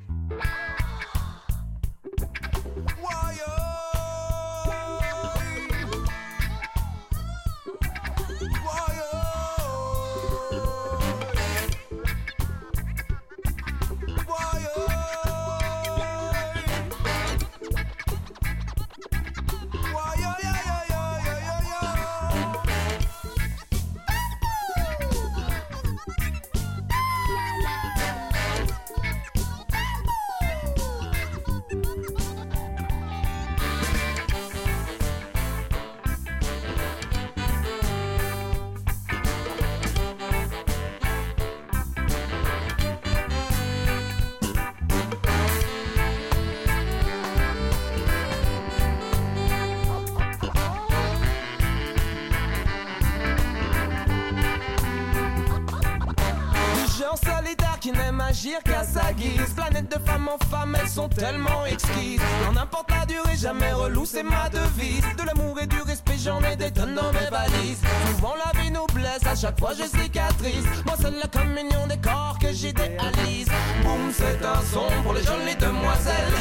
qu'à 58.63 58.83
sa 58.83 59.13
guise. 59.13 59.53
Planète 59.55 59.89
de 59.89 59.99
femme 60.03 60.27
en 60.27 60.37
femme, 60.45 60.75
elles 60.79 60.89
sont 60.89 61.07
tellement 61.07 61.65
exquises. 61.65 62.21
Dans 62.45 62.53
n'importe 62.53 62.91
la 62.91 63.05
durée, 63.05 63.37
jamais 63.37 63.71
relou, 63.71 64.05
c'est 64.05 64.23
ma 64.23 64.49
devise. 64.49 65.03
De 65.17 65.23
l'amour 65.23 65.59
et 65.61 65.67
du 65.67 65.81
respect, 65.81 66.17
j'en 66.17 66.41
ai 66.41 66.55
des 66.55 66.71
tonnes 66.71 66.95
dans 66.95 67.11
mes 67.13 67.29
valises. 67.29 67.79
Souvent 68.07 68.33
la 68.43 68.59
vie 68.59 68.71
nous 68.71 68.85
blesse, 68.93 69.25
à 69.25 69.35
chaque 69.35 69.59
fois 69.59 69.71
je 69.73 69.83
cicatrise. 69.83 70.65
Moi, 70.85 70.95
c'est 70.99 71.11
la 71.11 71.27
communion 71.27 71.87
des 71.87 71.97
corps 71.97 72.37
que 72.39 72.51
j'idéalise. 72.51 73.47
Boum, 73.81 74.11
c'est 74.11 74.45
un 74.45 74.61
son 74.71 74.87
pour 75.03 75.13
les 75.13 75.23
jolies 75.23 75.55
demoiselles. 75.55 76.33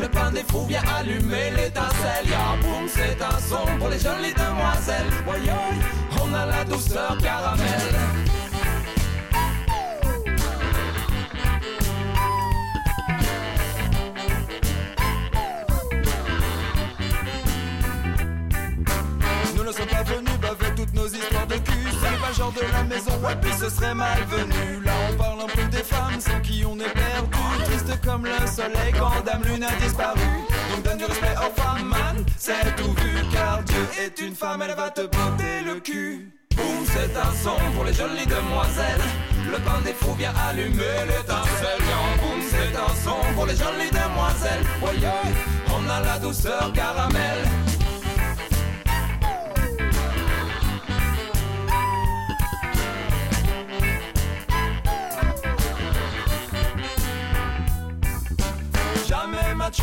Le 0.00 0.08
pain 0.08 0.30
des 0.30 0.44
fous 0.44 0.66
vient 0.66 0.82
allumer 0.96 1.50
l'étincelle. 1.56 2.26
Ya 2.30 2.56
boum, 2.62 2.86
c'est 2.88 3.20
un 3.20 3.38
son 3.40 3.78
pour 3.78 3.88
les 3.88 3.98
jolies 3.98 4.34
demoiselles. 4.34 5.10
Voyons, 5.24 5.70
on 6.22 6.34
a 6.34 6.46
la 6.46 6.64
douceur 6.64 7.18
caramel. 7.18 8.27
Serait 23.70 23.94
malvenu. 23.94 24.82
Là, 24.84 24.92
on 25.10 25.16
parle 25.16 25.40
un 25.42 25.46
peu 25.46 25.64
des 25.68 25.82
femmes 25.82 26.20
sans 26.20 26.40
qui 26.40 26.64
on 26.64 26.78
est 26.78 26.92
perdu. 26.92 27.38
Triste 27.64 28.00
comme 28.04 28.24
le 28.24 28.46
soleil 28.46 28.92
quand 28.98 29.24
Dame 29.24 29.42
Lune 29.44 29.64
a 29.64 29.72
disparu. 29.82 30.20
Donc 30.70 30.84
donne 30.84 30.98
du 30.98 31.04
respect 31.04 31.34
aux 31.36 31.60
femmes, 31.60 31.88
man, 31.88 32.24
c'est 32.36 32.76
tout 32.76 32.94
vu. 33.00 33.14
Car 33.32 33.62
Dieu 33.64 33.88
est 34.00 34.20
une 34.20 34.34
femme, 34.34 34.62
elle 34.62 34.76
va 34.76 34.90
te 34.90 35.02
botter 35.02 35.60
le 35.66 35.80
cul. 35.80 36.32
Boum, 36.56 36.84
c'est 36.86 37.16
un 37.16 37.32
son 37.42 37.56
pour 37.74 37.84
les 37.84 37.92
jolies 37.92 38.26
demoiselles. 38.26 39.06
Le 39.50 39.58
pain 39.58 39.80
des 39.84 39.92
fous 39.92 40.14
vient 40.14 40.32
allumer 40.48 41.06
l'étincelle. 41.06 41.82
Boum, 42.20 42.40
c'est 42.50 42.76
un 42.76 42.94
son 43.04 43.34
pour 43.34 43.46
les 43.46 43.56
jolies 43.56 43.90
demoiselles. 43.90 44.64
Voyez, 44.80 45.34
on 45.68 45.88
a 45.88 46.00
la 46.00 46.18
douceur 46.18 46.72
caramel. 46.72 47.67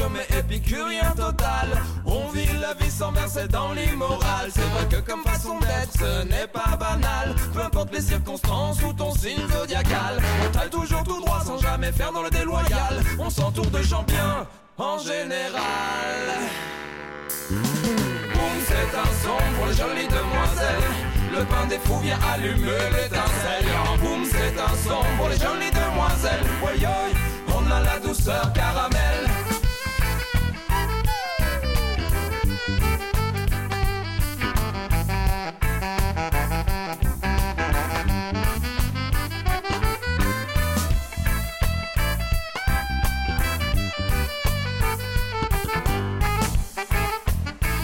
Mais 0.10 0.38
épicurien 0.38 1.12
total. 1.16 1.70
On 2.06 2.28
vit 2.30 2.48
la 2.60 2.74
vie 2.74 2.92
sans 2.92 3.12
verser 3.12 3.48
dans 3.48 3.74
l'immoral. 3.74 4.50
C'est 4.54 4.62
vrai 4.62 4.86
que 4.90 5.10
comme 5.10 5.24
façon 5.24 5.60
d'être, 5.60 5.94
ce 5.98 6.26
n'est 6.26 6.48
pas 6.48 6.76
banal. 6.78 7.36
Peu 7.54 7.62
importe 7.62 7.94
les 7.94 8.02
circonstances 8.02 8.82
ou 8.84 8.94
ton 8.94 9.14
signe 9.14 9.48
zodiacal. 9.52 10.22
On 10.46 10.52
taille 10.52 10.70
toujours 10.70 11.04
tout 11.04 11.20
droit 11.22 11.42
sans 11.46 11.58
jamais 11.60 11.92
faire 11.92 12.12
dans 12.12 12.24
le 12.24 12.30
déloyal. 12.30 13.04
On 13.20 13.30
s'entoure 13.30 13.70
de 13.72 13.82
gens 13.82 14.04
bien 14.04 14.46
en 14.78 14.98
général. 15.00 15.64
Boum, 17.50 18.56
c'est 18.68 18.98
un 18.98 19.12
son 19.24 19.38
pour 19.58 19.68
les 19.68 19.74
jolies 19.74 20.08
demoiselles. 20.08 20.90
Le 21.32 21.44
pain 21.46 21.66
des 21.68 21.80
fous 21.80 22.00
vient 22.00 22.20
allumer 22.34 22.90
l'étincelle. 22.92 23.66
Boum, 24.02 24.24
c'est 24.26 24.60
un 24.60 24.76
son 24.88 25.04
pour 25.18 25.30
les 25.30 25.38
jolies 25.38 25.72
demoiselles. 25.72 26.44
Ouais, 26.64 26.88
on 27.48 27.72
a 27.72 27.80
la 27.82 28.00
douceur 28.00 28.52
caramel. 28.54 29.35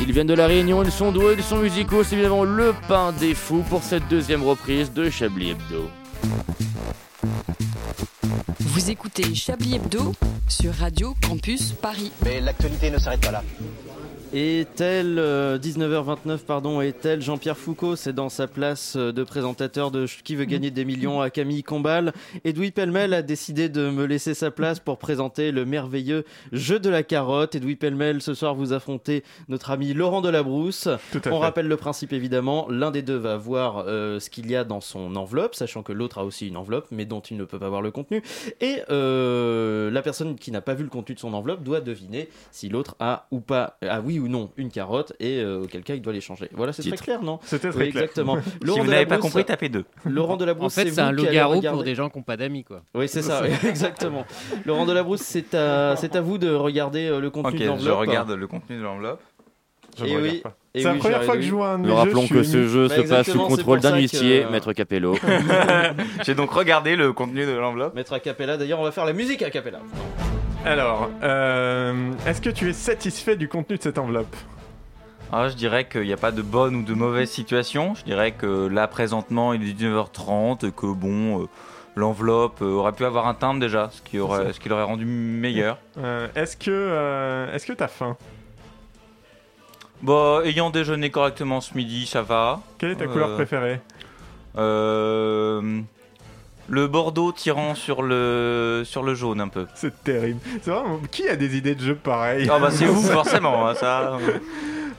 Ils 0.02 0.12
viennent 0.12 0.26
de 0.26 0.34
la 0.34 0.48
Réunion, 0.48 0.82
ils 0.84 0.92
sont 0.92 1.12
doués, 1.12 1.36
ils 1.38 1.44
sont 1.44 1.58
musicaux, 1.58 2.04
c'est 2.04 2.16
évidemment 2.16 2.44
le 2.44 2.74
pain 2.88 3.12
des 3.12 3.36
fous 3.36 3.64
pour 3.70 3.84
cette 3.84 4.08
deuxième 4.08 4.44
reprise 4.44 4.92
de 4.92 5.12
Chablis 5.12 5.52
Hebdo. 5.52 5.90
Vous 8.60 8.90
écoutez 8.90 9.36
Chablis 9.36 9.76
Hebdo 9.76 10.14
sur 10.48 10.74
Radio 10.74 11.14
Campus 11.22 11.74
Paris. 11.74 12.12
Mais 12.26 12.42
l'actualité 12.42 12.90
ne 12.90 12.98
s'arrête 12.98 13.22
pas 13.22 13.32
là. 13.32 13.44
Et 14.34 14.66
tel, 14.76 15.20
euh, 15.20 15.58
19h29, 15.58 16.38
pardon, 16.48 16.80
et 16.80 16.94
tel 16.94 17.22
Jean-Pierre 17.22 17.58
Foucault, 17.58 17.98
c'est 17.98 18.14
dans 18.14 18.30
sa 18.30 18.48
place 18.48 18.96
euh, 18.96 19.12
de 19.12 19.26
présentateur 19.26 19.92
de 19.92 20.06
Qui 20.24 20.38
veut 20.38 20.46
gagner 20.46 20.72
des 20.72 20.86
millions 20.86 21.20
à 21.20 21.30
Camille 21.30 21.64
Combal. 21.64 22.14
Edoui 22.46 22.72
Pellemel 22.72 23.14
a 23.14 23.24
décidé 23.24 23.68
de 23.68 23.90
me 23.90 24.06
laisser 24.06 24.34
sa 24.34 24.50
place 24.50 24.80
pour 24.80 25.00
présenter 25.00 25.52
le 25.52 25.66
merveilleux 25.66 26.24
jeu 26.54 26.80
de 26.80 26.90
la 26.90 27.04
carotte. 27.04 27.56
Edoui 27.56 27.76
Pellemel, 27.76 28.22
ce 28.22 28.34
soir, 28.34 28.56
vous 28.56 28.72
affrontez 28.72 29.26
notre 29.50 29.70
ami 29.70 29.94
Laurent 29.94 30.22
Delabrousse. 30.22 30.88
Tout 31.12 31.22
à 31.26 31.28
On 31.28 31.32
fait. 31.32 31.38
rappelle 31.38 31.68
le 31.68 31.76
principe 31.76 32.14
évidemment. 32.14 32.68
L'un 32.70 32.92
des 32.92 33.02
deux 33.02 33.18
va 33.18 33.36
voir 33.36 33.84
euh, 33.86 34.22
ce 34.22 34.30
qu'il 34.30 34.50
y 34.50 34.56
a 34.56 34.64
dans 34.64 34.80
son 34.80 35.18
enveloppe, 35.18 35.56
sachant 35.56 35.84
que 35.84 35.92
l'autre 35.92 36.20
a 36.20 36.24
aussi 36.24 36.48
une 36.48 36.56
enveloppe, 36.56 36.88
mais 36.90 37.04
dont 37.04 37.20
il 37.20 37.36
ne 37.36 37.44
peut 37.44 37.60
pas 37.60 37.68
voir 37.68 37.82
le 37.82 37.92
contenu. 37.92 38.24
Et 38.62 38.78
euh, 38.90 39.92
la 39.92 40.02
personne 40.02 40.36
qui 40.36 40.52
n'a 40.52 40.62
pas 40.62 40.74
vu 40.74 40.84
le 40.84 40.90
contenu 40.90 41.16
de 41.16 41.20
son 41.20 41.34
enveloppe 41.34 41.64
doit 41.64 41.82
deviner 41.82 42.30
si 42.52 42.70
l'autre 42.70 42.96
a 43.02 43.28
ou 43.32 43.42
pas, 43.42 43.78
a 43.86 44.00
oui 44.00 44.21
ou 44.22 44.28
non 44.28 44.50
une 44.58 44.70
carotte, 44.70 45.14
et 45.20 45.40
euh, 45.40 45.64
auquel 45.64 45.84
cas 45.84 45.96
il 45.96 46.02
doit 46.02 46.14
l'échanger. 46.14 46.48
Voilà, 46.54 46.72
c'est 46.74 46.84
très 46.90 46.98
clair, 47.06 47.22
non? 47.22 47.40
C'était 47.44 47.70
très 47.70 47.80
Oui, 47.80 47.90
clair. 47.92 48.04
Exactement. 48.04 48.38
Si 48.62 48.66
Laurent 48.68 48.84
vous 48.84 48.90
n'avez 48.92 49.06
pas 49.06 49.18
compris, 49.18 49.44
tapez 49.44 49.70
deux. 49.70 49.86
Laurent 50.06 50.38
Delabrousse, 50.38 50.78
En 50.78 50.82
fait, 50.82 50.90
c'est 50.92 51.02
un 51.02 51.12
loup-garou 51.12 51.62
pour 51.62 51.84
des 51.84 51.96
gens 51.96 52.10
qui 52.10 52.18
n'ont 52.20 52.24
pas 52.24 52.38
d'amis, 52.38 52.64
quoi. 52.64 52.82
Oui, 52.96 53.08
c'est 53.08 53.22
ça, 53.22 53.42
oui, 53.44 53.50
exactement. 53.70 54.26
Laurent 54.66 54.86
Delabrousse, 54.86 55.22
c'est 55.22 55.54
à, 55.56 55.96
c'est 55.98 56.16
à 56.16 56.22
vous 56.22 56.38
de 56.38 56.50
regarder 56.52 57.08
euh, 57.08 57.20
le 57.20 57.30
contenu 57.30 57.54
Ok, 57.54 57.60
de 57.60 57.64
je 57.64 57.68
l'enveloppe. 57.70 57.98
regarde 58.00 58.32
le 58.32 58.48
contenu 58.48 58.78
de 58.78 58.84
l'enveloppe. 58.84 59.22
Je 59.98 60.06
Et 60.06 60.16
oui, 60.16 60.38
pas. 60.40 60.56
C'est 60.74 60.84
la 60.84 60.94
oui, 60.94 61.00
première 61.00 61.24
fois 61.26 61.36
que 61.36 61.42
je 61.42 61.50
joue 61.50 61.64
à 61.64 61.72
un 61.72 61.78
de 61.80 61.84
Nous 61.84 61.90
mes 61.90 61.96
rappelons 61.96 62.22
je 62.26 62.34
que 62.34 62.44
ce 62.44 62.66
jeu 62.66 62.88
Bah, 62.88 62.96
se 62.96 63.02
passe 63.02 63.30
sous 63.30 63.40
contrôle 63.40 63.82
d'un 63.82 63.98
huissier, 63.98 64.44
que- 64.44 64.52
Maître 64.52 64.72
Capello. 64.72 65.18
J'ai 66.24 66.34
donc 66.34 66.52
regardé 66.52 66.96
le 66.96 67.12
contenu 67.12 67.46
de 67.46 67.52
l'enveloppe. 67.52 67.94
Maître 67.94 68.14
a 68.14 68.20
cappella, 68.22 68.56
d'ailleurs, 68.56 68.80
on 68.80 68.84
va 68.84 68.92
faire 68.94 69.04
la 69.06 69.12
musique 69.14 69.42
à 69.42 69.50
cappella. 69.50 69.80
Alors, 70.66 71.10
euh, 71.24 72.12
est-ce 72.28 72.40
que 72.42 72.50
tu 72.50 72.70
es 72.70 72.74
satisfait 72.74 73.36
du 73.36 73.48
contenu 73.48 73.78
de 73.78 73.82
cette 73.82 73.98
enveloppe? 73.98 74.36
Ah, 75.32 75.50
je 75.50 75.56
dirais 75.56 75.86
qu'il 75.86 76.04
n'y 76.04 76.14
a 76.14 76.18
pas 76.18 76.32
de 76.32 76.42
bonne 76.42 76.76
ou 76.76 76.84
de 76.84 76.94
mauvaise 76.94 77.30
situation. 77.30 77.96
Je 77.96 78.04
dirais 78.04 78.32
que 78.34 78.68
là, 78.68 78.88
présentement, 78.88 79.54
il 79.54 79.68
est 79.68 79.74
19h30 79.74 80.68
et 80.68 80.72
que 80.72 80.86
bon, 80.94 81.42
euh, 81.44 81.46
l'enveloppe 81.96 82.62
euh, 82.62 82.74
aurait 82.74 82.92
pu 82.92 83.06
avoir 83.06 83.28
un 83.28 83.34
timbre 83.34 83.60
déjà, 83.60 83.90
ce 83.92 84.02
qui, 84.02 84.20
aurait, 84.20 84.54
ce 84.54 84.60
qui 84.60 84.70
l'aurait 84.70 84.84
rendu 84.84 85.06
meilleur. 85.06 85.78
Euh, 85.98 86.28
Est-ce 86.36 86.58
que 86.58 87.50
est-ce 87.54 87.66
que 87.66 87.74
t'as 87.74 87.88
faim? 87.88 88.18
Bon, 90.02 90.42
ayant 90.44 90.70
déjeuné 90.70 91.10
correctement 91.12 91.62
ce 91.62 91.76
midi, 91.76 92.06
ça 92.06 92.22
va. 92.22 92.60
Quelle 92.78 92.92
est 92.92 92.96
ta 92.96 93.08
couleur 93.08 93.36
préférée? 93.36 93.80
Euh, 94.58 95.82
le 96.70 96.88
bordeaux 96.88 97.32
tirant 97.32 97.76
sur 97.76 98.02
le, 98.02 98.84
sur 98.86 99.04
le 99.04 99.14
jaune 99.16 99.42
un 99.42 99.48
peu. 99.48 99.68
C'est 99.76 100.04
terrible. 100.04 100.40
C'est 100.62 100.72
vraiment 100.72 101.00
qui 101.12 101.28
a 101.28 101.36
des 101.36 101.58
idées 101.58 101.76
de 101.76 101.82
jeu 101.84 101.96
pareilles 101.96 102.48
Ah 102.52 102.60
bah 102.60 102.70
c'est 102.72 102.86
vous 102.86 103.02
forcément, 103.12 103.68
hein, 103.68 103.76
ça. 103.76 104.18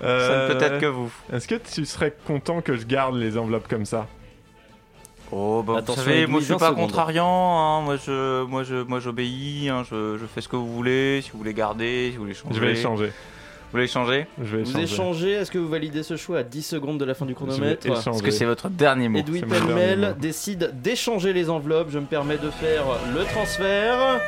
Euh, 0.03 0.49
Ça 0.49 0.55
ne 0.55 0.59
peut 0.59 0.65
être 0.65 0.81
que 0.81 0.87
vous. 0.87 1.11
Est-ce 1.33 1.47
que 1.49 1.55
tu 1.55 1.87
serais 1.87 2.15
content 2.27 2.61
que 2.61 2.77
je 2.77 2.85
garde 2.85 3.15
les 3.17 3.39
enveloppes 3.39 3.69
comme 3.69 3.87
ça? 3.87 4.07
Oh 5.35 5.63
bah 5.67 5.79
Attention, 5.79 6.03
vous 6.03 6.09
savez, 6.11 6.27
moi 6.27 6.41
je 6.41 6.45
suis 6.45 6.53
20 6.53 6.59
pas 6.59 6.69
secondes. 6.71 6.85
contrariant, 6.89 7.27
hein. 7.27 7.81
moi 7.83 7.97
je, 7.97 8.45
moi 8.45 8.65
je, 8.65 8.83
moi 8.83 9.01
j'obéis, 9.01 9.71
hein. 9.71 9.83
je, 9.91 10.19
je 10.19 10.27
fais 10.27 10.43
ce 10.43 10.49
que 10.49 10.57
vous 10.57 10.71
voulez, 10.71 11.21
si 11.23 11.31
vous 11.31 11.39
voulez 11.39 11.55
garder, 11.55 12.09
si 12.11 12.17
vous 12.19 12.25
voulez 12.25 12.35
changer. 12.35 12.55
Je 12.55 12.61
vais 12.61 12.73
les 12.75 12.83
changer. 12.83 13.13
Vous 13.73 13.79
voulez 13.79 13.89
changer 13.89 14.27
Je 14.39 14.59
vais 14.59 14.65
Vous 14.65 14.71
échanger. 14.73 14.83
échangez, 14.83 15.31
est-ce 15.33 15.51
que 15.51 15.57
vous 15.57 15.69
validez 15.69 16.03
ce 16.03 16.17
choix 16.17 16.41
à 16.41 16.43
10 16.43 16.63
secondes 16.63 16.99
de 17.01 17.07
la 17.07 17.15
fin 17.15 17.25
du 17.25 17.35
chronomètre. 17.35 17.87
Parce 17.89 18.21
que 18.21 18.31
c'est 18.31 18.45
votre 18.45 18.69
dernier 18.69 19.09
mot. 19.09 19.19
Edoui 19.21 19.43
mot. 19.47 20.13
décide 20.19 20.73
d'échanger 20.83 21.33
les 21.33 21.49
enveloppes. 21.49 21.89
Je 21.89 21.99
me 21.99 22.05
permets 22.05 22.37
de 22.37 22.51
faire 22.51 22.85
le 23.17 23.25
transfert. 23.25 24.21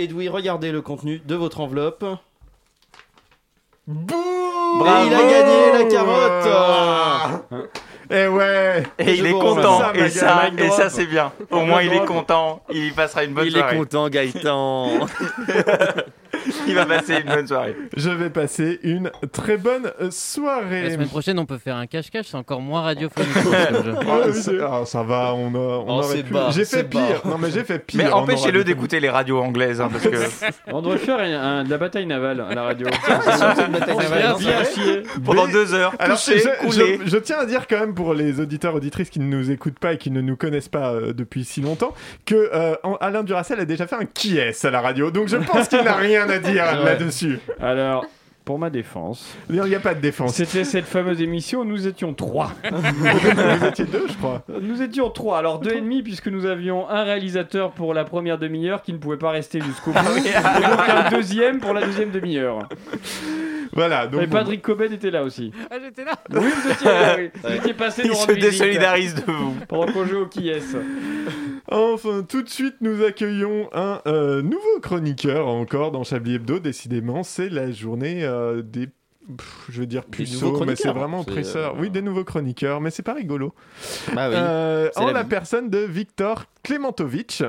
Edoui, 0.00 0.28
regardez 0.28 0.72
le 0.72 0.82
contenu 0.82 1.22
de 1.24 1.34
votre 1.36 1.60
enveloppe. 1.60 2.04
Boum 3.86 4.16
Et 4.18 5.06
il 5.06 5.14
a 5.14 5.30
gagné 5.30 5.72
la 5.72 5.84
carotte 5.84 7.68
Eh 8.10 8.26
ouais 8.26 8.82
Et 8.98 9.14
il 9.14 9.26
est 9.26 9.32
content, 9.32 9.92
et 9.94 10.08
ça, 10.08 10.48
et 10.48 10.88
c'est 10.88 11.06
bien. 11.06 11.30
Au 11.52 11.60
moins 11.60 11.82
il 11.82 11.92
est 11.92 12.04
content, 12.04 12.64
il 12.72 12.92
passera 12.94 13.22
une 13.22 13.34
bonne 13.34 13.46
Il 13.46 13.54
est 13.56 13.60
soirée. 13.60 13.76
content, 13.76 14.08
Gaëtan. 14.08 15.06
Il 16.66 16.74
va 16.74 16.86
passer 16.86 17.14
une 17.20 17.28
bonne 17.34 17.46
soirée. 17.46 17.76
Je 17.96 18.10
vais 18.10 18.30
passer 18.30 18.78
une 18.82 19.10
très 19.32 19.56
bonne 19.56 19.86
euh, 20.00 20.04
La 20.04 20.10
soirée. 20.10 20.90
semaine 20.92 21.08
prochaine, 21.08 21.38
on 21.38 21.46
peut 21.46 21.58
faire 21.58 21.76
un 21.76 21.86
cache-cache, 21.86 22.26
c'est 22.30 22.36
encore 22.36 22.60
moins 22.60 22.82
radiophonique. 22.82 23.28
Ah, 24.10 24.32
ça, 24.32 24.50
ah, 24.62 24.82
ça 24.84 25.02
va, 25.02 25.34
on, 25.34 25.54
a, 25.54 25.58
on 25.58 25.84
Oh, 25.88 25.90
aurait 26.02 26.24
J'ai 26.52 26.64
fait 26.64 26.82
bas. 26.82 26.88
pire. 26.90 27.22
Non 27.24 27.38
mais 27.38 27.50
j'ai 27.50 27.64
fait 27.64 27.78
pire. 27.78 28.00
Mais 28.04 28.10
empêchez-le 28.10 28.64
d'écouter 28.64 29.00
les 29.00 29.08
radios 29.10 29.38
anglaises, 29.40 29.80
hein, 29.80 29.88
parce 29.90 30.04
que 30.04 30.52
On 30.72 30.82
devrait 30.82 30.98
faire 30.98 31.18
un- 31.20 31.60
un- 31.60 31.64
de 31.64 31.70
la 31.70 31.78
bataille 31.78 32.06
navale 32.06 32.40
à 32.40 32.54
la 32.54 32.62
radio. 32.62 32.86
Une 33.66 33.72
bataille 33.72 33.96
navale, 33.96 34.36
Bien 34.38 34.64
chier. 34.64 35.02
pendant 35.24 35.46
deux 35.46 35.74
heures, 35.74 35.94
Alors, 35.98 36.16
je, 36.18 36.66
coulé. 36.66 36.98
je- 37.04 37.10
je 37.10 37.16
tiens 37.18 37.38
à 37.38 37.46
dire 37.46 37.66
quand 37.68 37.80
même 37.80 37.94
pour 37.94 38.14
les 38.14 38.40
auditeurs 38.40 38.74
auditrices 38.74 39.10
qui 39.10 39.20
ne 39.20 39.26
nous 39.26 39.50
écoutent 39.50 39.78
pas 39.78 39.94
et 39.94 39.98
qui 39.98 40.10
ne 40.10 40.20
nous 40.20 40.36
connaissent 40.36 40.68
pas 40.68 40.92
euh, 40.92 41.12
depuis 41.12 41.44
si 41.44 41.60
longtemps 41.60 41.94
que 42.26 42.50
euh, 42.52 42.74
Alain 43.00 43.22
Duracel 43.22 43.60
a 43.60 43.64
déjà 43.64 43.86
fait 43.86 43.96
un 43.96 44.04
qui 44.06 44.38
est 44.38 44.64
à 44.64 44.70
la 44.70 44.80
radio. 44.80 45.10
Donc 45.10 45.28
je 45.28 45.36
pense 45.36 45.68
qu'il 45.68 45.82
n'a 45.82 45.94
rien 45.94 46.28
à 46.30 46.38
dire 46.38 46.64
Ouais. 46.64 46.84
là-dessus. 46.84 47.38
Alors, 47.60 48.04
pour 48.44 48.58
ma 48.58 48.70
défense, 48.70 49.36
Il 49.48 49.60
n'y 49.62 49.74
a 49.74 49.80
pas 49.80 49.94
de 49.94 50.00
défense. 50.00 50.34
c'était 50.34 50.64
cette 50.64 50.86
fameuse 50.86 51.20
émission, 51.20 51.64
nous 51.64 51.86
étions 51.86 52.14
trois. 52.14 52.52
Vous 52.70 53.66
étiez 53.66 53.84
deux, 53.84 54.06
je 54.08 54.14
crois. 54.14 54.42
Nous 54.60 54.82
étions 54.82 55.08
trois, 55.10 55.38
alors 55.38 55.60
deux 55.60 55.70
et 55.72 55.80
demi 55.80 56.02
puisque 56.02 56.26
nous 56.28 56.46
avions 56.46 56.88
un 56.88 57.04
réalisateur 57.04 57.70
pour 57.72 57.94
la 57.94 58.04
première 58.04 58.38
demi-heure 58.38 58.82
qui 58.82 58.92
ne 58.92 58.98
pouvait 58.98 59.18
pas 59.18 59.30
rester 59.30 59.60
jusqu'au 59.60 59.92
bout, 59.92 59.98
et 60.18 60.32
donc 60.32 60.88
un 60.88 61.10
deuxième 61.10 61.60
pour 61.60 61.74
la 61.74 61.82
deuxième 61.82 62.10
demi-heure. 62.10 62.68
Voilà. 63.72 64.08
Donc 64.08 64.22
Et 64.22 64.26
Patrick 64.26 64.62
Coben 64.62 64.92
était 64.92 65.12
là 65.12 65.22
aussi. 65.22 65.52
Ah, 65.70 65.76
j'étais 65.80 66.04
là 66.04 66.12
Oui, 66.30 66.40
vous 66.64 66.70
étiez 66.72 66.86
là, 66.88 67.16
oui. 67.18 67.30
Vous 67.44 67.52
étiez 67.52 67.74
passé 67.74 68.02
Il 68.04 68.14
se 68.16 68.32
désolidarise 68.32 69.14
de 69.14 69.30
vous. 69.30 69.54
pendant 69.68 69.92
qu'on 69.92 70.04
jouait 70.06 70.18
au 70.22 70.26
qui 70.26 70.48
est 70.48 70.60
Enfin, 71.70 72.22
tout 72.28 72.42
de 72.42 72.48
suite, 72.48 72.76
nous 72.80 73.02
accueillons 73.04 73.68
un 73.72 74.00
euh, 74.06 74.42
nouveau 74.42 74.80
chroniqueur 74.82 75.46
encore 75.46 75.92
dans 75.92 76.04
Chablis 76.04 76.34
Hebdo. 76.34 76.58
Décidément, 76.58 77.22
c'est 77.22 77.48
la 77.48 77.70
journée 77.70 78.24
euh, 78.24 78.62
des. 78.62 78.86
pff, 78.86 79.66
je 79.68 79.80
veux 79.80 79.86
dire 79.86 80.04
puceaux, 80.04 80.46
mais 80.64 80.74
c'est 80.76 80.82
chroniqueurs. 80.84 80.94
vraiment 80.94 81.22
C'est, 81.22 81.30
oppresseur. 81.30 81.74
euh, 81.74 81.80
Oui, 81.80 81.90
des 81.90 82.02
nouveaux 82.02 82.24
chroniqueurs, 82.24 82.80
mais 82.80 82.90
c'est 82.90 83.02
pas 83.04 83.14
rigolo. 83.14 83.54
Bah 84.14 84.28
oui. 84.28 84.34
Euh, 84.36 84.88
c'est 84.92 85.00
en 85.00 85.06
la 85.06 85.12
la 85.12 85.22
vie. 85.22 85.28
personne 85.28 85.70
de 85.70 85.78
Victor 85.78 86.46
Klementovitch, 86.64 87.42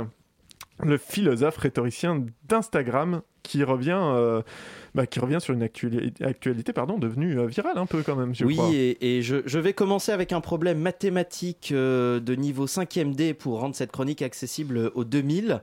le 0.84 0.97
philosophe 0.97 1.57
rhétoricien 1.57 2.23
d'Instagram 2.47 3.21
qui 3.43 3.63
revient, 3.63 3.99
euh, 3.99 4.41
bah, 4.93 5.08
qui 5.08 5.19
revient 5.19 5.39
sur 5.39 5.54
une 5.54 5.63
actuali- 5.63 6.13
actualité 6.23 6.73
pardon, 6.73 6.97
devenue 6.97 7.39
euh, 7.39 7.45
virale 7.47 7.77
un 7.77 7.86
peu 7.86 8.04
quand 8.04 8.15
même, 8.15 8.36
je 8.36 8.45
oui, 8.45 8.56
crois. 8.56 8.69
et, 8.73 8.97
et 9.17 9.21
je, 9.21 9.38
je 9.45 9.60
vais 9.60 9.73
commencer 9.73 10.12
avec 10.12 10.32
un 10.34 10.41
problème 10.41 10.80
mathématique 10.80 11.69
euh, 11.71 12.19
de 12.19 12.36
niveau 12.36 12.65
5e 12.67 13.13
D 13.15 13.34
pour 13.34 13.60
rendre 13.62 13.75
cette 13.75 13.91
chronique 13.91 14.21
accessible 14.21 14.91
aux 14.95 15.04
2000. 15.04 15.62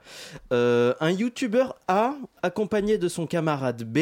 Euh, 0.52 0.94
un 1.00 1.10
youtubeur 1.10 1.76
A, 1.88 2.14
accompagné 2.42 2.98
de 2.98 3.08
son 3.08 3.26
camarade 3.26 3.84
B, 3.84 3.98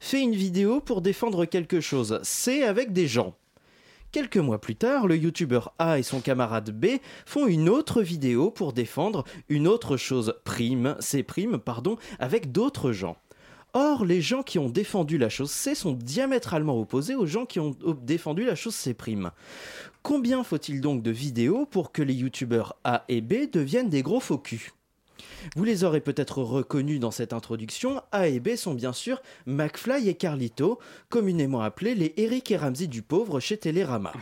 fait 0.00 0.20
une 0.20 0.34
vidéo 0.34 0.80
pour 0.80 1.00
défendre 1.00 1.44
quelque 1.46 1.80
chose. 1.80 2.20
C 2.22 2.62
avec 2.62 2.92
des 2.92 3.06
gens. 3.06 3.34
Quelques 4.12 4.36
mois 4.38 4.60
plus 4.60 4.76
tard, 4.76 5.06
le 5.06 5.16
youtubeur 5.16 5.74
A 5.78 5.98
et 5.98 6.02
son 6.02 6.20
camarade 6.20 6.70
B 6.70 6.86
font 7.26 7.46
une 7.46 7.68
autre 7.68 8.02
vidéo 8.02 8.50
pour 8.50 8.72
défendre 8.72 9.24
une 9.48 9.66
autre 9.68 9.96
chose 9.96 10.34
prime, 10.44 10.96
C 11.00 11.22
prime, 11.22 11.58
pardon, 11.58 11.96
avec 12.18 12.50
d'autres 12.52 12.92
gens. 12.92 13.16
Or, 13.78 14.06
les 14.06 14.22
gens 14.22 14.42
qui 14.42 14.58
ont 14.58 14.70
défendu 14.70 15.18
la 15.18 15.28
chose 15.28 15.50
C 15.50 15.74
sont 15.74 15.92
diamétralement 15.92 16.80
opposés 16.80 17.14
aux 17.14 17.26
gens 17.26 17.44
qui 17.44 17.60
ont 17.60 17.76
défendu 18.00 18.42
la 18.42 18.54
chose 18.54 18.74
C'. 18.74 18.96
Combien 20.02 20.44
faut-il 20.44 20.80
donc 20.80 21.02
de 21.02 21.10
vidéos 21.10 21.66
pour 21.66 21.92
que 21.92 22.00
les 22.00 22.14
youtubeurs 22.14 22.78
A 22.84 23.04
et 23.10 23.20
B 23.20 23.50
deviennent 23.52 23.90
des 23.90 24.00
gros 24.00 24.20
faux 24.20 24.38
vous 25.54 25.64
les 25.64 25.84
aurez 25.84 26.00
peut-être 26.00 26.42
reconnus 26.42 27.00
dans 27.00 27.10
cette 27.10 27.32
introduction. 27.32 28.02
A 28.12 28.28
et 28.28 28.40
B 28.40 28.56
sont 28.56 28.74
bien 28.74 28.92
sûr 28.92 29.22
McFly 29.46 30.08
et 30.08 30.14
Carlito, 30.14 30.78
communément 31.08 31.60
appelés 31.60 31.94
les 31.94 32.14
Eric 32.16 32.50
et 32.50 32.56
Ramsey 32.56 32.86
du 32.86 33.02
pauvre 33.02 33.40
chez 33.40 33.56
Télérama. 33.56 34.12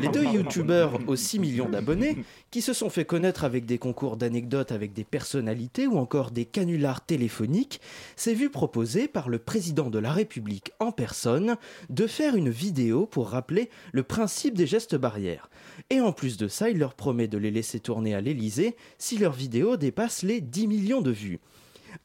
Les 0.00 0.08
deux 0.08 0.24
youtubeurs 0.34 0.98
aux 1.06 1.16
6 1.16 1.38
millions 1.38 1.68
d'abonnés, 1.68 2.24
qui 2.50 2.62
se 2.62 2.72
sont 2.72 2.90
fait 2.90 3.04
connaître 3.04 3.44
avec 3.44 3.66
des 3.66 3.78
concours 3.78 4.16
d'anecdotes 4.16 4.72
avec 4.72 4.92
des 4.92 5.04
personnalités 5.04 5.86
ou 5.86 5.98
encore 5.98 6.30
des 6.30 6.44
canulars 6.44 7.04
téléphoniques, 7.04 7.80
s'est 8.16 8.34
vu 8.34 8.50
proposer 8.50 9.08
par 9.08 9.28
le 9.28 9.38
président 9.38 9.90
de 9.90 9.98
la 9.98 10.12
République 10.12 10.72
en 10.80 10.92
personne 10.92 11.56
de 11.88 12.06
faire 12.06 12.34
une 12.34 12.50
vidéo 12.50 13.06
pour 13.06 13.28
rappeler 13.30 13.70
le 13.92 14.02
principe 14.02 14.54
des 14.54 14.66
gestes 14.66 14.96
barrières. 14.96 15.48
Et 15.88 16.00
en 16.00 16.12
plus 16.12 16.36
de 16.36 16.48
ça, 16.48 16.70
il 16.70 16.78
leur 16.78 16.94
promet 16.94 17.28
de 17.28 17.38
les 17.38 17.50
laisser 17.50 17.80
tourner 17.80 18.14
à 18.14 18.20
l'Elysée 18.20 18.76
si 18.98 19.18
leur 19.18 19.32
vidéo 19.32 19.76
dépasse 19.76 20.09
les 20.22 20.40
10 20.40 20.66
millions 20.66 21.00
de 21.00 21.10
vues. 21.10 21.40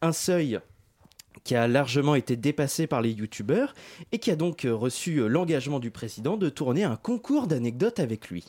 Un 0.02 0.12
seuil 0.12 0.60
qui 1.44 1.56
a 1.56 1.68
largement 1.68 2.16
été 2.16 2.36
dépassé 2.36 2.88
par 2.88 3.02
les 3.02 3.12
youtubeurs 3.12 3.76
et 4.12 4.20
qui 4.20 4.32
a 4.32 4.36
donc 4.36 4.68
reçu 4.70 5.28
l'engagement 5.28 5.80
du 5.80 5.92
président 5.92 6.38
de 6.38 6.50
tourner 6.50 6.84
un 6.84 6.96
concours 6.96 7.48
d'anecdotes 7.48 8.00
avec 8.00 8.30
lui. 8.30 8.46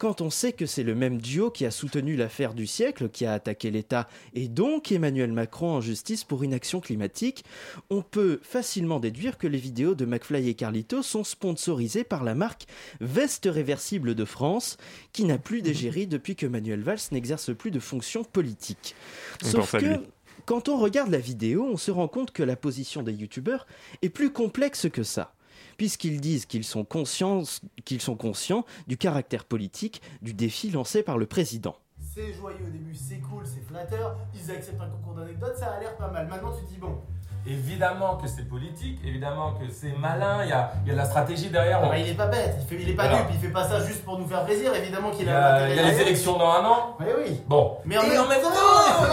Quand 0.00 0.22
on 0.22 0.30
sait 0.30 0.54
que 0.54 0.64
c'est 0.64 0.82
le 0.82 0.94
même 0.94 1.20
duo 1.20 1.50
qui 1.50 1.66
a 1.66 1.70
soutenu 1.70 2.16
l'affaire 2.16 2.54
du 2.54 2.66
siècle, 2.66 3.10
qui 3.10 3.26
a 3.26 3.34
attaqué 3.34 3.70
l'État 3.70 4.08
et 4.32 4.48
donc 4.48 4.90
Emmanuel 4.92 5.30
Macron 5.30 5.72
en 5.72 5.82
justice 5.82 6.24
pour 6.24 6.42
inaction 6.42 6.80
climatique, 6.80 7.44
on 7.90 8.00
peut 8.00 8.40
facilement 8.42 8.98
déduire 8.98 9.36
que 9.36 9.46
les 9.46 9.58
vidéos 9.58 9.94
de 9.94 10.06
McFly 10.06 10.48
et 10.48 10.54
Carlito 10.54 11.02
sont 11.02 11.22
sponsorisées 11.22 12.02
par 12.02 12.24
la 12.24 12.34
marque 12.34 12.64
Veste 13.02 13.46
Réversible 13.52 14.14
de 14.14 14.24
France, 14.24 14.78
qui 15.12 15.24
n'a 15.24 15.36
plus 15.36 15.60
d'égérie 15.60 16.06
depuis 16.06 16.34
que 16.34 16.46
Manuel 16.46 16.80
Valls 16.80 16.98
n'exerce 17.12 17.54
plus 17.54 17.70
de 17.70 17.78
fonction 17.78 18.24
politique. 18.24 18.94
Sauf 19.42 19.72
que 19.72 20.00
quand 20.46 20.70
on 20.70 20.78
regarde 20.78 21.10
la 21.10 21.18
vidéo, 21.18 21.68
on 21.70 21.76
se 21.76 21.90
rend 21.90 22.08
compte 22.08 22.30
que 22.30 22.42
la 22.42 22.56
position 22.56 23.02
des 23.02 23.12
youtubeurs 23.12 23.66
est 24.00 24.08
plus 24.08 24.30
complexe 24.32 24.88
que 24.90 25.02
ça. 25.02 25.34
Puisqu'ils 25.80 26.20
disent 26.20 26.44
qu'ils 26.44 26.64
sont, 26.64 26.84
conscients, 26.84 27.40
qu'ils 27.86 28.02
sont 28.02 28.14
conscients 28.14 28.66
du 28.86 28.98
caractère 28.98 29.46
politique 29.46 30.02
du 30.20 30.34
défi 30.34 30.70
lancé 30.70 31.02
par 31.02 31.16
le 31.16 31.24
président. 31.24 31.74
C'est 32.14 32.34
joyeux 32.34 32.66
au 32.66 32.70
début, 32.70 32.94
c'est 32.94 33.16
cool, 33.20 33.44
c'est 33.46 33.66
flatteur, 33.66 34.14
ils 34.34 34.50
acceptent 34.50 34.78
un 34.78 34.90
concours 34.90 35.14
d'anecdotes, 35.14 35.56
ça 35.58 35.68
a 35.68 35.80
l'air 35.80 35.96
pas 35.96 36.08
mal. 36.10 36.26
Maintenant 36.28 36.52
tu 36.54 36.66
te 36.66 36.68
dis 36.70 36.76
bon. 36.78 36.98
Évidemment 37.46 38.18
que 38.18 38.28
c'est 38.28 38.46
politique, 38.46 38.98
évidemment 39.06 39.52
que 39.54 39.70
c'est 39.72 39.92
malin, 39.92 40.44
il 40.44 40.50
y 40.50 40.52
a, 40.52 40.70
il 40.84 40.88
y 40.88 40.90
a 40.90 40.92
de 40.92 40.98
la 40.98 41.06
stratégie 41.06 41.48
derrière. 41.48 41.78
Ah 41.82 41.86
On- 41.86 41.88
bah, 41.88 41.96
il 41.98 42.08
est 42.10 42.14
pas 42.14 42.26
bête, 42.26 42.56
il, 42.60 42.66
fait, 42.66 42.82
il 42.82 42.90
est 42.90 42.94
pas 42.94 43.08
Voilà. 43.08 43.22
dupe, 43.22 43.30
il 43.36 43.40
fait 43.40 43.48
pas 43.52 43.66
ça 43.66 43.82
juste 43.82 44.04
pour 44.04 44.18
nous 44.18 44.26
faire 44.28 44.44
plaisir, 44.44 44.74
évidemment 44.74 45.10
qu'il 45.12 45.22
Il 45.22 45.28
y 45.28 45.30
a, 45.30 45.66
il 45.70 45.76
y 45.76 45.78
a 45.78 45.90
les 45.92 46.00
élections 46.02 46.36
dans 46.36 46.50
un 46.50 46.62
an. 46.66 46.96
Oui, 47.00 47.06
oui. 47.26 47.40
Bon. 47.48 47.78
Mais 47.86 47.96
en 47.96 48.02
Et 48.02 48.08
même 48.10 48.20
en 48.20 48.28
même 48.28 48.42
temps, 48.42 48.50
temps, 48.50 49.06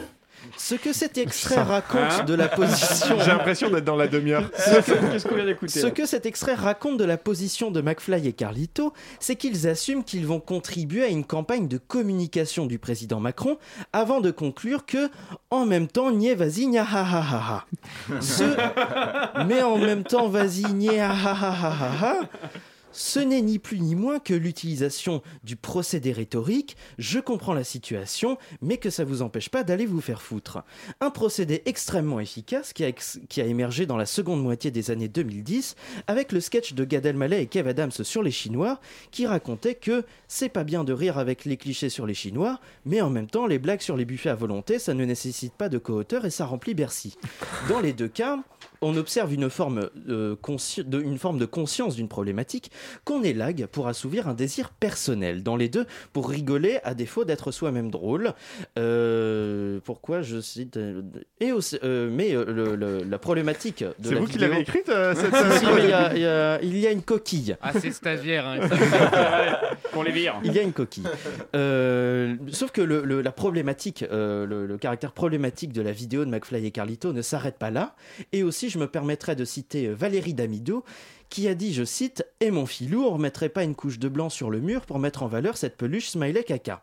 Ce 0.62 0.74
que 0.74 0.92
cet 0.92 1.16
extrait 1.16 1.62
raconte 1.62 2.00
Hein 2.20 2.24
de 2.24 2.34
la 2.34 2.46
position. 2.48 3.18
J'ai 3.18 3.30
l'impression 3.30 3.70
d'être 3.70 3.84
dans 3.84 3.96
la 3.96 4.08
demi-heure. 4.08 4.50
Ce 4.56 4.80
que- 4.80 5.18
Ce 5.68 5.86
que 5.88 6.04
cet 6.06 6.26
extrait 6.26 6.54
raconte 6.54 6.98
de 6.98 7.04
la 7.04 7.16
position 7.16 7.70
de 7.70 7.80
McFly 7.80 8.28
et 8.28 8.32
Carlito, 8.34 8.92
c'est 9.20 9.36
qu'ils 9.36 9.66
assument 9.66 10.04
qu'ils 10.04 10.26
vont 10.26 10.38
contribuer 10.38 11.04
à 11.04 11.08
une 11.08 11.24
campagne 11.24 11.66
de 11.66 11.78
communication 11.78 12.66
du 12.66 12.78
président 12.78 13.20
Macron 13.20 13.56
avant 13.94 14.20
de 14.20 14.30
conclure 14.30 14.84
que, 14.84 15.08
en 15.50 15.64
même 15.64 15.88
temps, 15.88 16.10
niais 16.12 16.34
vas-y, 16.34 16.66
nia 16.66 16.82
ha 16.84 17.00
ha 17.00 17.20
ha 17.22 17.64
ha. 18.12 18.20
Ce- 18.20 19.44
Mais 19.46 19.62
en 19.62 19.78
même 19.78 20.04
temps, 20.04 20.28
vas-y, 20.28 20.64
ha 21.00 21.10
ha 21.10 21.32
ha 21.32 21.50
ha 21.50 21.70
ha 21.70 22.06
ha. 22.06 22.14
Ce 22.92 23.20
n'est 23.20 23.42
ni 23.42 23.58
plus 23.58 23.80
ni 23.80 23.94
moins 23.94 24.18
que 24.18 24.34
l'utilisation 24.34 25.22
du 25.44 25.56
procédé 25.56 26.12
rhétorique 26.12 26.76
je 26.98 27.18
comprends 27.18 27.54
la 27.54 27.64
situation, 27.64 28.38
mais 28.60 28.78
que 28.78 28.90
ça 28.90 29.04
vous 29.04 29.22
empêche 29.22 29.48
pas 29.48 29.62
d'aller 29.62 29.86
vous 29.86 30.00
faire 30.00 30.22
foutre. 30.22 30.64
Un 31.00 31.10
procédé 31.10 31.62
extrêmement 31.66 32.20
efficace 32.20 32.72
qui 32.72 32.84
a, 32.84 33.44
émergé 33.44 33.86
dans 33.86 33.96
la 33.96 34.06
seconde 34.06 34.42
moitié 34.42 34.70
des 34.70 34.90
années 34.90 35.08
2010 35.08 35.76
avec 36.06 36.32
le 36.32 36.40
sketch 36.40 36.74
de 36.74 36.84
Gad 36.84 37.06
Elmaleh 37.06 37.42
et 37.42 37.46
Kev 37.46 37.68
Adams 37.68 37.90
sur 37.90 38.22
les 38.22 38.30
Chinois 38.30 38.80
qui 39.10 39.26
racontait 39.26 39.74
que 39.74 40.04
c'est 40.28 40.48
pas 40.48 40.64
bien 40.64 40.84
de 40.84 40.92
rire 40.92 41.18
avec 41.18 41.44
les 41.44 41.56
clichés 41.56 41.88
sur 41.88 42.06
les 42.06 42.14
Chinois, 42.14 42.60
mais 42.84 43.00
en 43.00 43.10
même 43.10 43.28
temps 43.28 43.46
les 43.46 43.58
blagues 43.58 43.80
sur 43.80 43.96
les 43.96 44.04
buffets 44.04 44.30
à 44.30 44.34
volonté 44.34 44.78
ça 44.78 44.94
ne 44.94 45.04
nécessite 45.04 45.54
pas 45.54 45.68
de 45.68 45.78
co-auteur 45.78 46.24
et 46.24 46.30
ça 46.30 46.46
remplit 46.46 46.74
Bercy. 46.74 47.16
Dans 47.68 47.80
les 47.80 47.92
deux 47.92 48.08
cas, 48.08 48.38
on 48.82 48.96
observe 48.96 49.32
une 49.34 49.50
forme, 49.50 49.90
euh, 50.08 50.36
de 50.36 51.44
conscience 51.44 51.96
d'une 51.96 52.08
problématique 52.08 52.70
qu'on 53.04 53.22
élague 53.22 53.66
pour 53.66 53.88
assouvir 53.88 54.28
un 54.28 54.34
désir 54.34 54.70
personnel. 54.70 55.42
Dans 55.42 55.56
les 55.56 55.68
deux, 55.68 55.86
pour 56.12 56.28
rigoler 56.30 56.78
à 56.84 56.94
défaut 56.94 57.24
d'être 57.24 57.50
soi-même 57.52 57.90
drôle. 57.90 58.34
Euh, 58.78 59.80
pourquoi 59.84 60.22
je 60.22 60.40
cite 60.40 60.76
euh, 60.76 61.02
et 61.40 61.52
aussi- 61.52 61.78
euh, 61.84 62.08
Mais 62.12 62.34
euh, 62.34 62.44
le- 62.46 62.76
le- 62.76 63.04
la 63.04 63.18
problématique 63.18 63.82
de 63.98 64.08
C'est 64.08 64.14
vous 64.14 64.26
qui 64.26 64.38
l'avez 64.38 64.60
écrite, 64.60 64.88
euh, 64.88 65.14
cette- 65.14 65.30
Si, 65.60 65.66
il 65.82 65.88
y 65.88 65.92
a- 65.92 66.14
il 66.14 66.22
y, 66.22 66.26
a- 66.26 66.62
il 66.62 66.76
y 66.78 66.86
a 66.86 66.90
une 66.90 67.02
coquille. 67.02 67.56
Ah, 67.60 67.72
c'est 67.78 67.90
stagiaire. 67.92 68.46
Hein, 68.46 68.58
Pour 69.92 70.04
les 70.04 70.12
vire. 70.12 70.34
Il 70.44 70.52
y 70.52 70.58
a 70.58 70.62
une 70.62 70.72
coquille. 70.72 71.04
Euh, 71.54 72.36
sauf 72.52 72.70
que 72.70 72.80
le- 72.80 73.02
le- 73.04 73.20
la 73.22 73.32
problématique, 73.32 74.04
euh, 74.10 74.46
le, 74.46 74.66
le 74.66 74.78
caractère 74.78 75.12
problématique 75.12 75.72
de 75.72 75.82
la 75.82 75.92
vidéo 75.92 76.24
de 76.24 76.30
McFly 76.30 76.66
et 76.66 76.70
Carlito 76.70 77.12
ne 77.12 77.22
s'arrête 77.22 77.56
pas 77.58 77.70
là. 77.70 77.94
Et 78.32 78.42
aussi, 78.42 78.70
je 78.70 78.78
me 78.78 78.86
permettrai 78.86 79.34
de 79.36 79.44
citer 79.44 79.88
Valérie 79.88 80.34
Damido, 80.34 80.84
qui 81.30 81.48
a 81.48 81.54
dit, 81.54 81.72
je 81.72 81.84
cite, 81.84 82.26
Et 82.40 82.50
mon 82.50 82.66
filou, 82.66 83.04
on 83.04 83.14
remettrait 83.14 83.48
pas 83.48 83.62
une 83.62 83.74
couche 83.74 83.98
de 83.98 84.08
blanc 84.08 84.28
sur 84.28 84.50
le 84.50 84.60
mur 84.60 84.82
pour 84.82 84.98
mettre 84.98 85.22
en 85.22 85.28
valeur 85.28 85.56
cette 85.56 85.76
peluche 85.76 86.10
smiley 86.10 86.44
caca. 86.44 86.82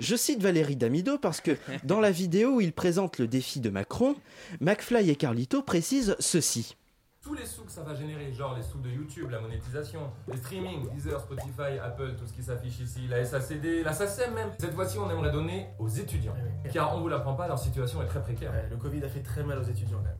Je 0.00 0.16
cite 0.16 0.40
Valérie 0.40 0.76
Damido 0.76 1.18
parce 1.18 1.40
que 1.40 1.58
dans 1.84 2.00
la 2.00 2.10
vidéo 2.10 2.56
où 2.56 2.60
il 2.60 2.72
présente 2.72 3.18
le 3.18 3.26
défi 3.26 3.60
de 3.60 3.68
Macron, 3.68 4.14
McFly 4.60 5.10
et 5.10 5.16
Carlito 5.16 5.62
précisent 5.62 6.16
ceci. 6.18 6.76
tous 7.22 7.34
les 7.34 7.44
sous 7.44 7.64
que 7.64 7.70
ça 7.70 7.82
va 7.82 7.94
générer, 7.94 8.32
genre 8.32 8.56
les 8.56 8.62
sous 8.62 8.78
de 8.78 8.88
YouTube, 8.88 9.28
la 9.30 9.40
monétisation, 9.40 10.10
les 10.28 10.38
streamings, 10.38 10.88
Deezer, 10.94 11.20
Spotify, 11.20 11.78
Apple, 11.82 12.14
tout 12.18 12.26
ce 12.26 12.32
qui 12.32 12.42
s'affiche 12.42 12.80
ici, 12.80 13.00
la 13.08 13.24
SACD, 13.24 13.82
la 13.84 13.92
SACEM 13.92 14.32
même. 14.34 14.50
Cette 14.58 14.74
fois-ci, 14.74 14.98
on 14.98 15.10
aimerait 15.10 15.30
donner 15.30 15.66
aux 15.78 15.88
étudiants. 15.88 16.34
Car 16.72 16.96
on 16.96 17.00
vous 17.00 17.08
l'apprend 17.08 17.34
pas, 17.34 17.46
leur 17.48 17.58
situation 17.58 18.02
est 18.02 18.06
très 18.06 18.22
précaire. 18.22 18.52
Le 18.70 18.76
Covid 18.76 19.04
a 19.04 19.08
fait 19.08 19.22
très 19.22 19.44
mal 19.44 19.58
aux 19.58 19.64
étudiants 19.64 19.98
quand 19.98 20.04
même. 20.04 20.18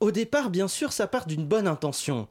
Au 0.00 0.10
départ, 0.10 0.50
bien 0.50 0.68
sûr, 0.68 0.92
ça 0.92 1.06
part 1.06 1.26
d'une 1.26 1.46
bonne 1.46 1.66
intention. 1.66 2.28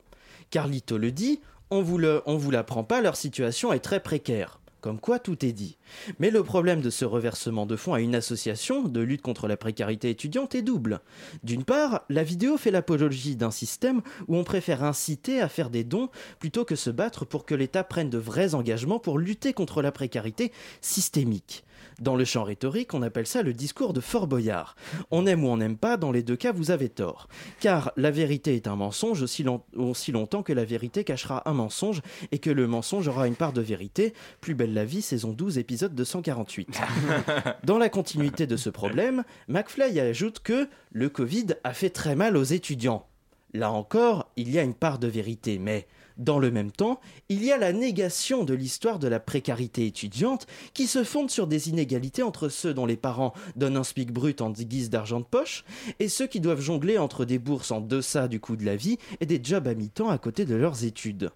Carlito 0.49 0.97
le 0.97 1.11
dit, 1.11 1.41
on 1.69 1.81
vous, 1.81 1.99
vous 2.25 2.51
l'apprend 2.51 2.83
pas, 2.83 3.01
leur 3.01 3.15
situation 3.15 3.73
est 3.73 3.79
très 3.79 3.99
précaire. 3.99 4.59
Comme 4.85 4.99
quoi, 4.99 5.17
tout 5.17 5.43
est 5.43 5.51
dit. 5.51 5.79
Mais 6.19 6.29
le 6.29 6.43
problème 6.43 6.79
de 6.79 6.91
ce 6.91 7.05
reversement 7.05 7.65
de 7.65 7.75
fonds 7.75 7.95
à 7.95 8.01
une 8.01 8.13
association 8.13 8.83
de 8.83 9.01
lutte 9.01 9.23
contre 9.23 9.47
la 9.47 9.57
précarité 9.57 10.11
étudiante 10.11 10.53
est 10.53 10.61
double. 10.61 10.99
D'une 11.43 11.63
part, 11.63 12.03
la 12.07 12.23
vidéo 12.23 12.55
fait 12.55 12.69
l'apologie 12.69 13.35
d'un 13.35 13.49
système 13.49 14.03
où 14.27 14.35
on 14.35 14.43
préfère 14.43 14.83
inciter 14.83 15.41
à 15.41 15.49
faire 15.49 15.71
des 15.71 15.83
dons 15.83 16.09
plutôt 16.37 16.65
que 16.65 16.75
se 16.75 16.91
battre 16.91 17.25
pour 17.25 17.47
que 17.47 17.55
l'État 17.55 17.83
prenne 17.83 18.11
de 18.11 18.19
vrais 18.19 18.53
engagements 18.53 18.99
pour 18.99 19.17
lutter 19.17 19.53
contre 19.53 19.81
la 19.81 19.91
précarité 19.91 20.51
systémique. 20.81 21.63
Dans 22.01 22.15
le 22.17 22.25
champ 22.25 22.43
rhétorique, 22.43 22.93
on 22.93 23.01
appelle 23.01 23.25
ça 23.25 23.41
le 23.41 23.53
discours 23.53 23.93
de 23.93 24.01
Fort 24.01 24.27
Boyard. 24.27 24.75
On 25.11 25.25
aime 25.25 25.45
ou 25.45 25.47
on 25.47 25.57
n'aime 25.57 25.77
pas, 25.77 25.95
dans 25.95 26.11
les 26.11 26.23
deux 26.23 26.35
cas, 26.35 26.51
vous 26.51 26.71
avez 26.71 26.89
tort. 26.89 27.27
Car 27.61 27.91
la 27.95 28.11
vérité 28.11 28.55
est 28.55 28.67
un 28.67 28.75
mensonge 28.75 29.21
aussi, 29.21 29.43
long- 29.43 29.61
aussi 29.75 30.11
longtemps 30.11 30.43
que 30.43 30.51
la 30.51 30.65
vérité 30.65 31.03
cachera 31.05 31.47
un 31.49 31.53
mensonge 31.53 32.01
et 32.33 32.39
que 32.39 32.49
le 32.49 32.67
mensonge 32.67 33.07
aura 33.07 33.27
une 33.27 33.35
part 33.35 33.53
de 33.53 33.61
vérité. 33.61 34.13
Plus 34.41 34.55
belle 34.55 34.73
la 34.73 34.83
vie, 34.83 35.01
saison 35.01 35.31
12, 35.31 35.57
épisode 35.57 35.95
248. 35.95 36.79
Dans 37.63 37.77
la 37.77 37.89
continuité 37.89 38.45
de 38.45 38.57
ce 38.57 38.69
problème, 38.69 39.23
McFly 39.47 39.99
ajoute 39.99 40.39
que 40.39 40.67
le 40.91 41.09
Covid 41.09 41.47
a 41.63 41.73
fait 41.73 41.89
très 41.91 42.15
mal 42.15 42.35
aux 42.35 42.43
étudiants. 42.43 43.07
Là 43.53 43.71
encore, 43.71 44.29
il 44.35 44.51
y 44.51 44.59
a 44.59 44.63
une 44.63 44.73
part 44.73 44.99
de 44.99 45.07
vérité, 45.07 45.59
mais 45.59 45.87
dans 46.18 46.39
le 46.39 46.51
même 46.51 46.72
temps, 46.72 46.99
il 47.30 47.43
y 47.43 47.51
a 47.51 47.57
la 47.57 47.74
négation 47.74 48.43
de 48.43 48.53
l'histoire 48.53 48.99
de 48.99 49.07
la 49.07 49.20
précarité 49.20 49.86
étudiante 49.86 50.47
qui 50.74 50.88
se 50.88 51.03
fonde 51.03 51.30
sur 51.30 51.47
des 51.47 51.70
inégalités 51.70 52.24
entre 52.24 52.49
ceux 52.49 52.74
dont 52.74 52.86
les 52.86 52.97
parents 52.97 53.34
donnent 53.55 53.78
un 53.78 53.84
spic 53.84 54.11
brut 54.11 54.41
en 54.41 54.51
guise 54.51 54.89
d'argent 54.89 55.20
de 55.20 55.26
poche 55.26 55.66
et 55.99 56.07
ceux 56.07 56.28
qui 56.28 56.39
doivent 56.39 56.61
jongler 56.61 56.97
entre 56.97 57.26
des 57.26 57.39
bourses 57.39 57.72
en 57.72 57.82
deçà 57.82 58.28
du 58.28 58.39
coût 58.39 58.55
de 58.55 58.66
la 58.66 58.76
vie 58.76 58.97
et 59.20 59.26
des 59.26 59.39
jobs 59.43 59.68
à 59.68 59.74
mi-temps 59.74 60.09
à 60.09 60.18
côté 60.18 60.45
de 60.45 60.55
leurs 60.55 60.84
études. 60.84 61.32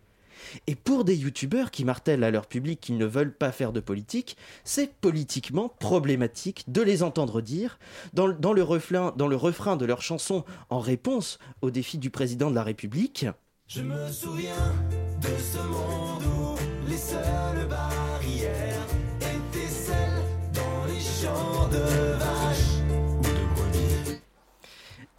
Et 0.67 0.75
pour 0.75 1.03
des 1.03 1.15
youtubeurs 1.15 1.69
qui 1.69 1.85
martèlent 1.85 2.23
à 2.23 2.31
leur 2.31 2.47
public 2.47 2.79
qu'ils 2.79 2.97
ne 2.97 3.05
veulent 3.05 3.35
pas 3.35 3.51
faire 3.51 3.73
de 3.73 3.81
politique, 3.81 4.37
c'est 4.63 4.93
politiquement 4.93 5.69
problématique 5.69 6.63
de 6.67 6.81
les 6.81 7.03
entendre 7.03 7.41
dire, 7.41 7.77
dans, 8.13 8.29
dans 8.29 8.53
le 8.53 8.63
refrain 8.63 9.75
de 9.75 9.85
leur 9.85 10.01
chanson 10.01 10.45
en 10.69 10.79
réponse 10.79 11.39
au 11.61 11.71
défi 11.71 11.97
du 11.97 12.09
président 12.09 12.49
de 12.49 12.55
la 12.55 12.63
République, 12.63 13.25
Je 13.71 13.81
me 13.81 14.11
souviens 14.11 14.73
de 15.21 15.27
ce 15.27 15.59
monde 15.59 16.23
où 16.23 16.89
les 16.89 16.97
seules 16.97 17.67
barrières 17.69 18.87
étaient 19.19 19.67
celles 19.67 20.23
dans 20.55 20.85
les 20.91 20.99
champs 20.99 21.67
de 21.67 22.17
vaches. 22.17 22.57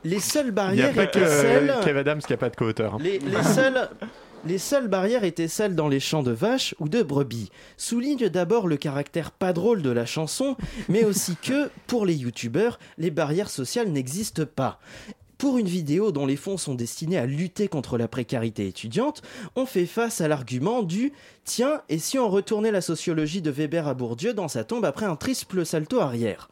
les 0.03 0.19
seules 0.19 0.47
Il 0.47 0.47
n'y 0.47 0.51
a 0.51 0.53
barrières 0.53 0.99
étaient 0.99 1.27
celles. 1.29 1.75
Kev 1.85 1.99
Adams 2.01 2.19
qui 2.19 2.33
a 2.33 2.37
pas 2.37 2.51
de 2.51 2.57
co-auteur. 2.57 2.99
Les, 2.99 3.21
les 3.21 3.43
seules, 3.55 3.89
les 4.45 4.59
seules 4.59 4.89
barrières 4.89 5.23
étaient 5.23 5.47
celles 5.47 5.77
dans 5.77 5.87
les 5.87 6.01
champs 6.01 6.25
de 6.25 6.33
vaches 6.33 6.75
ou 6.81 6.89
de 6.89 7.05
brebis. 7.05 7.51
Souligne 7.77 8.29
d'abord 8.29 8.67
le 8.67 8.77
caractère 8.77 9.31
pas 9.31 9.53
drôle 9.53 9.81
de 9.81 9.91
la 9.91 10.07
chanson, 10.07 10.57
mais 10.89 11.05
aussi 11.05 11.37
que, 11.37 11.71
pour 11.87 12.05
les 12.05 12.15
youtubeurs, 12.15 12.81
les 12.99 13.13
barrières 13.13 13.49
sociales 13.49 13.93
n'existent 13.93 14.45
pas. 14.45 14.81
Pour 15.41 15.57
une 15.57 15.69
vidéo 15.69 16.13
dont 16.13 16.27
les 16.27 16.37
fonds 16.37 16.59
sont 16.59 16.75
destinés 16.75 17.17
à 17.17 17.25
lutter 17.25 17.67
contre 17.67 17.97
la 17.97 18.09
précarité 18.09 18.67
étudiante, 18.67 19.23
on 19.57 19.65
fait 19.65 19.87
face 19.87 20.21
à 20.21 20.29
l'argument 20.29 20.83
du 20.83 21.15
Tiens, 21.45 21.81
et 21.89 21.99
si 21.99 22.19
on 22.19 22.29
retournait 22.29 22.71
la 22.71 22.83
sociologie 22.83 23.41
de 23.41 23.51
Weber 23.51 23.89
à 23.89 23.95
Bourdieu 23.95 24.35
dans 24.35 24.49
sa 24.49 24.65
tombe 24.65 24.85
après 24.85 25.07
un 25.07 25.17
triple 25.17 25.65
salto 25.65 25.99
arrière? 25.99 26.51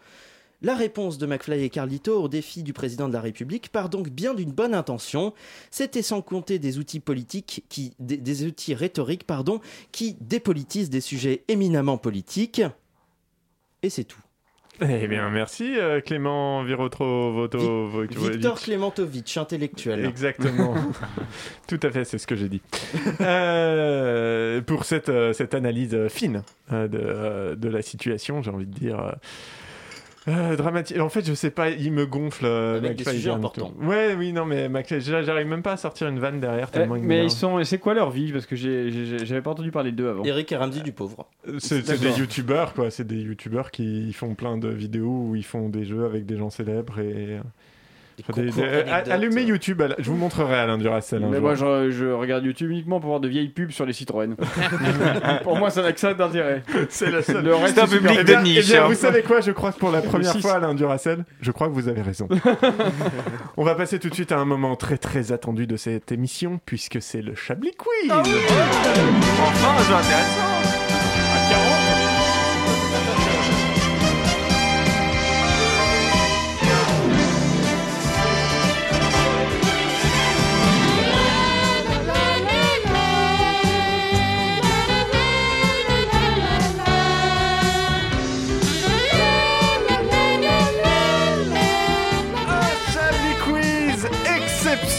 La 0.62 0.74
réponse 0.74 1.18
de 1.18 1.26
McFly 1.26 1.64
et 1.64 1.68
Carlito 1.68 2.18
au 2.18 2.28
défi 2.28 2.62
du 2.62 2.72
président 2.72 3.08
de 3.08 3.12
la 3.12 3.20
République 3.20 3.68
part 3.68 3.90
donc 3.90 4.08
bien 4.08 4.32
d'une 4.32 4.52
bonne 4.52 4.72
intention. 4.72 5.34
C'était 5.70 6.00
sans 6.00 6.22
compter 6.22 6.58
des 6.58 6.78
outils 6.78 6.98
politiques 6.98 7.66
qui, 7.68 7.92
des, 7.98 8.16
des 8.16 8.46
outils 8.46 8.74
rhétoriques, 8.74 9.24
pardon, 9.24 9.60
qui 9.92 10.16
dépolitisent 10.22 10.88
des 10.88 11.02
sujets 11.02 11.44
éminemment 11.48 11.98
politiques. 11.98 12.62
Et 13.82 13.90
c'est 13.90 14.04
tout. 14.04 14.22
Eh 14.80 15.08
bien, 15.08 15.28
merci 15.28 15.76
euh, 15.76 16.00
Clément 16.00 16.62
Virotro 16.62 17.32
Voto 17.32 17.88
Victor 17.88 18.60
Klementovitch, 18.60 19.36
intellectuel. 19.36 20.04
Exactement. 20.04 20.74
Tout 21.66 21.80
à 21.82 21.90
fait, 21.90 22.04
c'est 22.04 22.18
ce 22.18 22.26
que 22.26 22.36
j'ai 22.36 22.48
dit. 22.48 22.62
Euh, 23.20 24.60
pour 24.60 24.84
cette, 24.84 25.08
euh, 25.08 25.32
cette 25.32 25.54
analyse 25.54 25.96
fine 26.08 26.42
de, 26.70 27.56
de 27.56 27.68
la 27.68 27.82
situation, 27.82 28.40
j'ai 28.42 28.50
envie 28.50 28.66
de 28.66 28.78
dire. 28.78 29.14
Euh, 30.28 30.52
euh, 30.52 30.56
dramatique. 30.56 30.98
En 31.00 31.08
fait, 31.08 31.26
je 31.26 31.34
sais 31.34 31.50
pas, 31.50 31.70
il 31.70 31.92
me 31.92 32.06
gonfle. 32.06 32.44
euh, 32.46 32.76
Avec 32.76 32.96
des 32.96 33.04
McFly, 33.04 33.16
sujets 33.16 33.30
importants. 33.30 33.72
peu. 33.78 33.86
Ouais, 33.86 34.14
oui, 34.16 34.32
non, 34.32 34.44
mais 34.44 34.68
McFly, 34.68 35.00
j'a- 35.00 35.22
j'arrive 35.22 35.46
même 35.46 35.62
pas 35.62 35.72
à 35.72 35.76
sortir 35.76 36.08
une 36.08 36.18
vanne 36.18 36.40
derrière 36.40 36.70
tellement 36.70 36.96
Eh, 36.96 37.00
il 37.00 37.04
mais 37.04 37.24
ils 37.24 37.30
sont. 37.30 37.62
C'est 37.64 37.78
quoi 37.78 37.94
leur 37.94 38.10
vie? 38.10 38.32
Parce 38.32 38.46
que 38.46 38.54
j'avais 38.56 39.42
pas 39.42 39.50
entendu 39.50 39.70
parler 39.70 39.92
d'eux 39.92 40.08
avant. 40.10 40.24
Eric 40.24 40.52
et 40.52 40.56
Ramsey 40.56 40.82
du 40.82 40.92
pauvre. 40.92 41.26
C'est 41.58 41.84
c'est 41.86 42.00
des 42.00 42.18
youtubeurs, 42.18 42.74
quoi. 42.74 42.90
C'est 42.90 43.06
des 43.06 43.20
youtubeurs 43.20 43.70
qui 43.70 44.12
font 44.12 44.34
plein 44.34 44.58
de 44.58 44.68
vidéos 44.68 45.28
où 45.30 45.36
ils 45.36 45.44
font 45.44 45.68
des 45.68 45.84
jeux 45.84 46.04
avec 46.04 46.26
des 46.26 46.36
gens 46.36 46.50
célèbres 46.50 46.98
et. 47.00 47.38
Des- 48.34 48.50
des- 48.50 49.10
allumez 49.10 49.42
YouTube, 49.44 49.82
je 49.98 50.10
vous 50.10 50.16
montrerai 50.16 50.54
Alain 50.58 50.78
Duracell. 50.78 51.22
un 51.24 51.28
Mais 51.28 51.36
jour. 51.36 51.42
moi, 51.42 51.54
je, 51.54 51.90
je 51.90 52.06
regarde 52.06 52.44
YouTube 52.44 52.70
uniquement 52.70 53.00
pour 53.00 53.08
voir 53.10 53.20
de 53.20 53.28
vieilles 53.28 53.48
pubs 53.48 53.70
sur 53.70 53.86
les 53.86 53.92
Citroën. 53.92 54.34
pour 55.44 55.56
moi, 55.56 55.70
ça 55.70 55.82
n'a 55.82 55.92
que 55.92 56.00
ça 56.00 56.14
d'intérêt. 56.14 56.62
C'est 56.88 57.10
la 57.10 57.22
seule. 57.22 57.44
Le 57.44 57.54
reste, 57.54 57.74
C'est 57.76 57.80
un 57.82 57.86
public 57.86 58.24
de 58.24 58.34
niche, 58.42 58.64
eh 58.68 58.72
bien, 58.72 58.84
hein. 58.84 58.88
vous 58.88 58.94
savez 58.94 59.22
quoi 59.22 59.40
Je 59.40 59.52
crois 59.52 59.72
que 59.72 59.78
pour 59.78 59.90
la 59.90 60.02
première 60.02 60.36
fois, 60.38 60.54
Alain 60.54 60.74
Duracell, 60.74 61.24
je 61.40 61.50
crois 61.52 61.68
que 61.68 61.72
vous 61.74 61.88
avez 61.88 62.02
raison. 62.02 62.28
On 63.56 63.64
va 63.64 63.74
passer 63.74 63.98
tout 63.98 64.08
de 64.08 64.14
suite 64.14 64.32
à 64.32 64.38
un 64.38 64.44
moment 64.44 64.76
très 64.76 64.98
très 64.98 65.32
attendu 65.32 65.66
de 65.66 65.76
cette 65.76 66.12
émission, 66.12 66.60
puisque 66.66 67.00
c'est 67.00 67.22
le 67.22 67.34
Chablis 67.34 67.72
Quiz. 67.76 68.10
Enfin, 68.10 68.22
un 69.78 69.82
jeu 69.82 69.94
intéressant. 69.94 70.87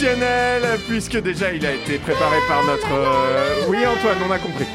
Exceptionnel, 0.03 0.79
puisque 0.87 1.17
déjà 1.21 1.51
il 1.53 1.65
a 1.65 1.73
été 1.73 1.97
préparé 1.97 2.37
par 2.47 2.63
notre... 2.63 2.87
euh, 2.93 3.65
Oui 3.67 3.85
Antoine, 3.85 4.17
on 4.27 4.31
a 4.31 4.39
compris. 4.39 4.65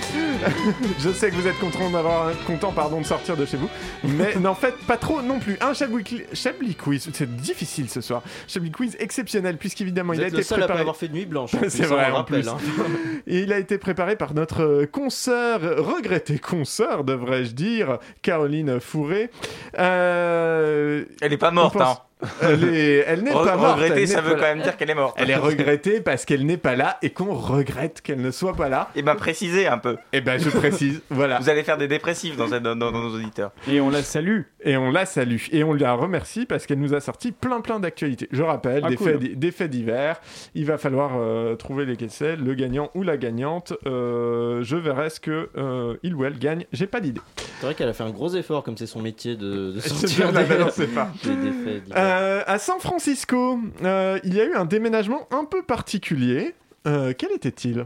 je 1.00 1.10
sais 1.10 1.30
que 1.30 1.34
vous 1.36 1.46
êtes 1.46 1.58
content 1.58 1.88
d'avoir 1.90 2.30
content 2.46 2.72
pardon 2.72 3.00
de 3.00 3.06
sortir 3.06 3.34
de 3.34 3.46
chez 3.46 3.56
vous, 3.56 3.70
mais 4.04 4.34
n'en 4.40 4.54
faites 4.54 4.76
pas 4.86 4.98
trop 4.98 5.22
non 5.22 5.38
plus. 5.38 5.56
Un 5.62 5.72
Chablis, 5.72 6.74
Quiz, 6.74 7.08
c'est 7.14 7.36
difficile 7.36 7.88
ce 7.88 8.02
soir. 8.02 8.22
Chablis 8.46 8.70
Quiz 8.70 8.96
exceptionnel, 9.00 9.56
puisqu'évidemment 9.56 10.12
il 10.12 10.22
a 10.22 10.26
été 10.26 10.36
le 10.36 10.42
seul 10.42 10.58
à 10.58 10.64
préparé... 10.66 10.80
avoir 10.80 10.96
fait 10.96 11.08
de 11.08 11.14
nuit 11.14 11.24
blanche. 11.26 11.52
plus, 11.56 11.70
C'est 11.70 11.84
vrai, 11.86 12.10
en 12.10 12.16
rappelle, 12.16 12.42
plus. 12.42 12.48
hein. 12.50 12.58
Il 13.26 13.50
a 13.54 13.58
été 13.58 13.78
préparé 13.78 14.16
par 14.16 14.34
notre 14.34 14.62
euh, 14.62 14.86
consoeur, 14.86 15.60
regrettée 15.78 16.38
consoeur, 16.38 17.02
devrais-je 17.04 17.52
dire, 17.52 17.98
Caroline 18.20 18.78
Fourré. 18.78 19.30
Euh, 19.78 21.04
Elle 21.22 21.32
est 21.32 21.38
pas 21.38 21.50
morte, 21.50 21.72
pense- 21.78 21.96
hein. 21.96 22.00
Elle 22.42 22.64
est- 22.64 23.04
elle 23.06 23.22
n'est 23.22 23.32
Re- 23.32 23.44
pas 23.44 23.56
morte. 23.56 23.74
regretter, 23.80 24.02
elle 24.02 24.08
ça 24.08 24.20
veut 24.20 24.34
pas 24.34 24.40
quand 24.40 24.54
même 24.54 24.62
dire 24.62 24.76
qu'elle 24.76 24.90
est 24.90 24.94
morte. 24.94 25.16
Elle 25.18 25.30
est 25.30 25.36
regrettée 25.36 26.00
parce 26.00 26.24
qu'elle 26.24 26.44
n'est 26.46 26.56
pas 26.56 26.76
là 26.76 26.98
et 27.02 27.10
qu'on 27.10 27.34
regrette 27.34 28.00
qu'elle 28.02 28.20
ne 28.20 28.30
soit 28.30 28.54
pas 28.54 28.68
là. 28.68 28.90
Et 28.96 29.02
ben 29.02 29.14
précisez 29.14 29.66
un 29.66 29.78
peu. 29.78 29.96
Et 30.12 30.20
ben 30.20 30.38
je 30.40 30.50
précise, 30.50 31.00
voilà. 31.10 31.38
Vous 31.38 31.48
allez 31.48 31.62
faire 31.62 31.78
des 31.78 31.88
dépressifs 31.88 32.36
dans, 32.36 32.48
dans- 32.48 32.76
dans 32.76 32.92
nos 32.92 33.14
auditeurs. 33.14 33.52
Et 33.70 33.80
on 33.80 33.90
la 33.90 34.02
salue. 34.02 34.42
Et 34.64 34.76
on 34.76 34.90
la 34.90 35.04
salue. 35.06 35.36
Et 35.52 35.62
on 35.62 35.74
la 35.74 35.92
remercie 35.94 36.46
parce 36.46 36.66
qu'elle 36.66 36.80
nous 36.80 36.94
a 36.94 37.00
sorti 37.00 37.32
plein 37.32 37.60
plein 37.60 37.78
d'actualités. 37.80 38.28
Je 38.32 38.42
rappelle, 38.42 38.82
Ah, 38.84 38.88
des, 38.88 38.96
cool. 38.96 39.10
faits, 39.10 39.18
di- 39.20 39.36
des 39.36 39.50
faits 39.50 39.70
divers. 39.70 40.20
Il 40.54 40.64
va 40.64 40.78
falloir 40.78 41.12
euh, 41.18 41.54
trouver 41.54 41.84
lesquels 41.84 42.10
c'est, 42.10 42.36
le 42.36 42.54
gagnant 42.54 42.90
ou 42.94 43.02
la 43.02 43.16
gagnante. 43.16 43.74
Euh, 43.86 44.62
je 44.62 44.76
verrai 44.76 45.10
ce 45.10 45.20
que 45.20 45.50
euh, 45.56 45.96
il 46.02 46.14
ou 46.14 46.24
elle 46.24 46.38
gagne. 46.38 46.64
J'ai 46.72 46.86
pas 46.86 47.00
d'idée. 47.00 47.20
C'est 47.60 47.66
vrai 47.66 47.74
qu'elle 47.74 47.88
a 47.88 47.92
fait 47.92 48.04
un 48.04 48.10
gros 48.10 48.34
effort, 48.34 48.62
comme 48.64 48.76
c'est 48.76 48.86
son 48.86 49.00
métier 49.02 49.36
de, 49.36 49.72
de 49.72 49.80
sortir 49.80 50.32
des, 50.32 50.44
pas. 50.94 51.10
des- 51.22 51.36
des 51.36 51.52
faits 51.52 51.84
divers. 51.84 51.96
Euh, 51.96 52.42
à 52.46 52.58
San 52.58 52.80
Francisco, 52.80 53.58
euh, 53.84 54.18
il 54.24 54.34
y 54.34 54.40
a 54.40 54.44
eu 54.44 54.54
un 54.54 54.64
déménagement 54.64 55.28
un 55.30 55.44
peu 55.44 55.62
particulier. 55.62 56.54
Euh, 56.86 57.12
quel 57.16 57.32
était-il? 57.32 57.84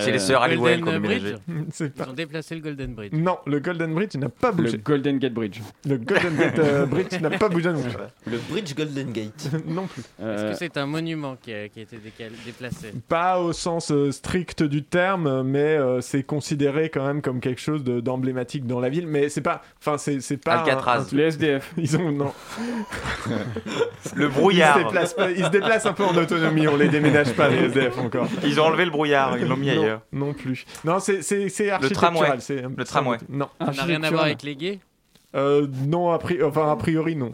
C'est 0.00 0.10
les 0.10 0.18
sœurs 0.18 0.42
Halliwell 0.42 0.78
qui 0.78 0.82
ont 0.82 0.92
Golden 0.92 1.02
déménagé. 1.02 1.34
C'est 1.72 1.92
Ils 1.96 2.10
ont 2.10 2.12
déplacé 2.12 2.54
le 2.56 2.60
Golden 2.60 2.94
Bridge. 2.94 3.12
Non, 3.12 3.38
le 3.46 3.60
Golden 3.60 3.94
Bridge 3.94 4.14
n'a 4.16 4.28
pas 4.28 4.50
Le 4.50 4.54
bougé. 4.56 4.78
Golden 4.78 5.18
Gate 5.18 5.32
Bridge. 5.32 5.60
Le 5.86 5.96
Golden 5.98 6.36
Gate 6.36 6.58
euh, 6.58 6.86
Bridge 6.86 7.20
n'a 7.20 7.30
pas 7.30 7.48
bougé 7.48 7.70
non 7.72 7.80
plus. 7.82 7.92
Le 8.32 8.38
Bridge 8.50 8.74
Golden 8.74 9.12
Gate. 9.12 9.48
non 9.66 9.86
plus. 9.86 10.00
Est-ce 10.00 10.22
Euh, 10.22 10.50
que 10.50 10.56
c'est 10.58 10.76
un 10.76 10.86
monument 10.86 11.36
qui 11.40 11.52
a, 11.54 11.68
qui 11.68 11.78
a 11.78 11.82
été 11.82 11.98
déplacé 12.44 12.92
Pas 13.08 13.38
au 13.40 13.52
sens 13.52 13.92
euh, 13.92 14.10
strict 14.10 14.62
du 14.64 14.82
terme, 14.82 15.42
mais 15.44 15.58
euh, 15.76 16.00
c'est 16.00 16.24
considéré 16.24 16.90
quand 16.90 17.06
même 17.06 17.22
comme 17.22 17.40
quelque 17.40 17.60
chose 17.60 17.84
de- 17.84 18.00
d'emblématique 18.00 18.66
dans 18.66 18.80
la 18.80 18.88
ville. 18.88 19.06
Mais 19.06 19.28
c'est 19.28 19.40
pas, 19.40 19.62
enfin 19.80 19.98
c'est 19.98 20.20
c'est 20.20 20.36
pas. 20.36 20.58
Alcatraz. 20.60 20.98
un- 20.98 21.02
un- 21.02 21.16
les 21.16 21.22
SDF. 21.24 21.72
ils 21.76 21.96
ont 21.96 22.10
non. 22.10 22.32
Le 24.14 24.26
Ils 24.26 24.32
se, 24.32 24.38
brouillard. 24.38 24.78
déplacent 24.78 25.14
pas- 25.14 25.30
ils 25.30 25.44
se 25.44 25.50
déplacent 25.50 25.86
un 25.86 25.92
peu 25.92 26.04
en 26.04 26.16
autonomie. 26.16 26.66
On 26.68 26.76
les 26.76 26.88
déménage 26.88 27.32
pas 27.34 27.48
les 27.48 27.66
SDF 27.66 27.98
encore. 27.98 28.28
Ils 28.44 28.60
ont 28.60 28.64
enlevé 28.64 28.84
le 28.84 28.90
brouillard, 28.90 29.38
ils 29.38 29.46
l'ont 29.46 29.56
mis 29.56 29.75
Non, 29.76 29.82
ailleurs. 29.82 30.02
Non 30.12 30.32
plus. 30.34 30.64
Non, 30.84 30.98
c'est 31.00 31.22
c'est 31.22 31.48
c'est 31.48 31.68
tramway. 31.90 32.26
architectural. 32.30 32.40
c'est- 32.42 32.62
Le 32.62 32.70
c'est- 32.78 32.84
tramway. 32.84 33.18
Non. 33.28 33.48
Ça 33.60 33.72
n'a 33.72 33.82
rien 33.84 34.02
à 34.02 34.10
voir 34.10 34.24
avec 34.24 34.42
les 34.42 34.56
gays 34.56 34.78
Euh, 35.34 35.66
non, 35.86 36.10
a 36.12 36.18
priori, 36.18 36.42
enfin 36.48 36.70
a 36.72 36.76
priori 36.76 37.14
non. 37.16 37.32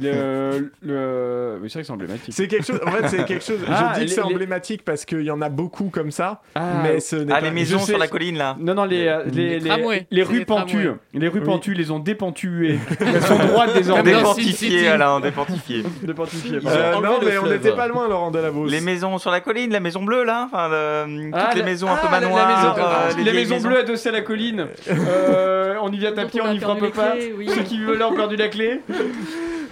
Le, 0.00 0.70
le... 0.82 1.58
Mais 1.62 1.68
c'est 1.68 1.74
vrai 1.74 1.82
que 1.82 1.86
c'est 1.86 1.92
emblématique. 1.92 2.34
C'est 2.34 2.48
quelque 2.48 2.66
chose. 2.66 2.80
En 2.86 2.90
fait, 2.90 3.08
c'est 3.08 3.24
quelque 3.24 3.44
chose. 3.44 3.58
Ah, 3.68 3.92
je 3.94 4.00
dis 4.00 4.06
que 4.06 4.10
c'est 4.12 4.20
les- 4.22 4.26
les- 4.28 4.34
emblématique 4.34 4.84
parce 4.84 5.04
qu'il 5.04 5.22
y 5.22 5.30
en 5.30 5.40
a 5.40 5.48
beaucoup 5.48 5.88
comme 5.90 6.10
ça, 6.10 6.40
Ah, 6.54 6.80
mais 6.82 7.00
ce 7.00 7.16
n'est 7.16 7.32
Ah, 7.32 7.36
pas. 7.36 7.40
les 7.42 7.50
maisons 7.50 7.78
sais. 7.78 7.86
sur 7.92 7.98
la 7.98 8.08
colline 8.08 8.36
là. 8.38 8.56
Non, 8.58 8.74
non, 8.74 8.84
les, 8.84 9.06
euh, 9.06 9.22
les, 9.32 9.60
Les 9.60 9.68
tramways. 9.68 10.06
les 10.10 10.22
C'est 10.24 10.28
rues 10.28 10.38
les 10.40 10.44
pentues. 10.44 10.76
tramways. 10.84 10.98
Les 11.14 11.28
rues 11.28 11.38
Oui. 11.40 11.44
pentues, 11.46 11.74
les 11.74 11.90
ont 11.90 11.98
dépentuées. 11.98 12.78
Elles 13.00 13.22
sont 13.22 13.38
droites 13.38 13.74
désormais. 13.74 14.12
Dans 14.12 14.34
City. 14.34 14.86
Alain, 14.86 15.20
déportifié. 15.20 15.82
Dépentuées, 16.02 16.56
Euh, 16.66 16.92
pardon. 16.92 17.00
non, 17.08 17.18
mais 17.24 17.38
on 17.38 17.46
n'était 17.46 17.72
pas 17.72 17.88
loin, 17.88 18.08
Laurent 18.08 18.30
Delavos. 18.30 18.66
Les 18.66 18.80
maisons 18.80 19.18
sur 19.18 19.30
la 19.30 19.40
colline, 19.40 19.70
la 19.72 19.80
maison 19.80 20.02
bleue 20.02 20.24
là, 20.24 20.48
enfin 20.50 20.68
le- 20.68 21.24
toutes 21.26 21.34
Ah, 21.34 21.50
les 21.54 21.60
la- 21.60 21.66
maisons 21.66 21.88
un 21.88 21.96
peu 21.96 22.06
ah, 22.08 22.10
la- 22.12 22.20
la 22.20 22.26
manoirs, 22.26 22.48
maison- 22.76 22.84
euh, 22.86 23.08
les, 23.10 23.16
les 23.16 23.22
vieilles 23.30 23.34
maisons 23.44 23.54
maisons. 23.56 23.68
bleues 23.68 23.78
adossées 23.78 24.08
à 24.08 24.12
la 24.12 24.20
colline. 24.22 24.66
Euh, 24.90 25.74
on 25.82 25.92
y 25.92 25.98
vient 25.98 26.10
Dont 26.10 26.16
tapis, 26.16 26.40
on 26.40 26.44
on 26.44 26.48
a 26.48 26.52
n'y 26.52 26.58
perdu 26.58 26.80
frappe 26.80 26.82
les 26.96 27.02
pas. 27.02 27.10
clés, 27.12 27.34
oui. 27.36 27.48
Ceux 27.54 27.62
qui 27.62 27.78
veulent 27.80 28.02
ont 28.02 28.14
perdu 28.14 28.36
la 28.36 28.48
clé. 28.48 28.80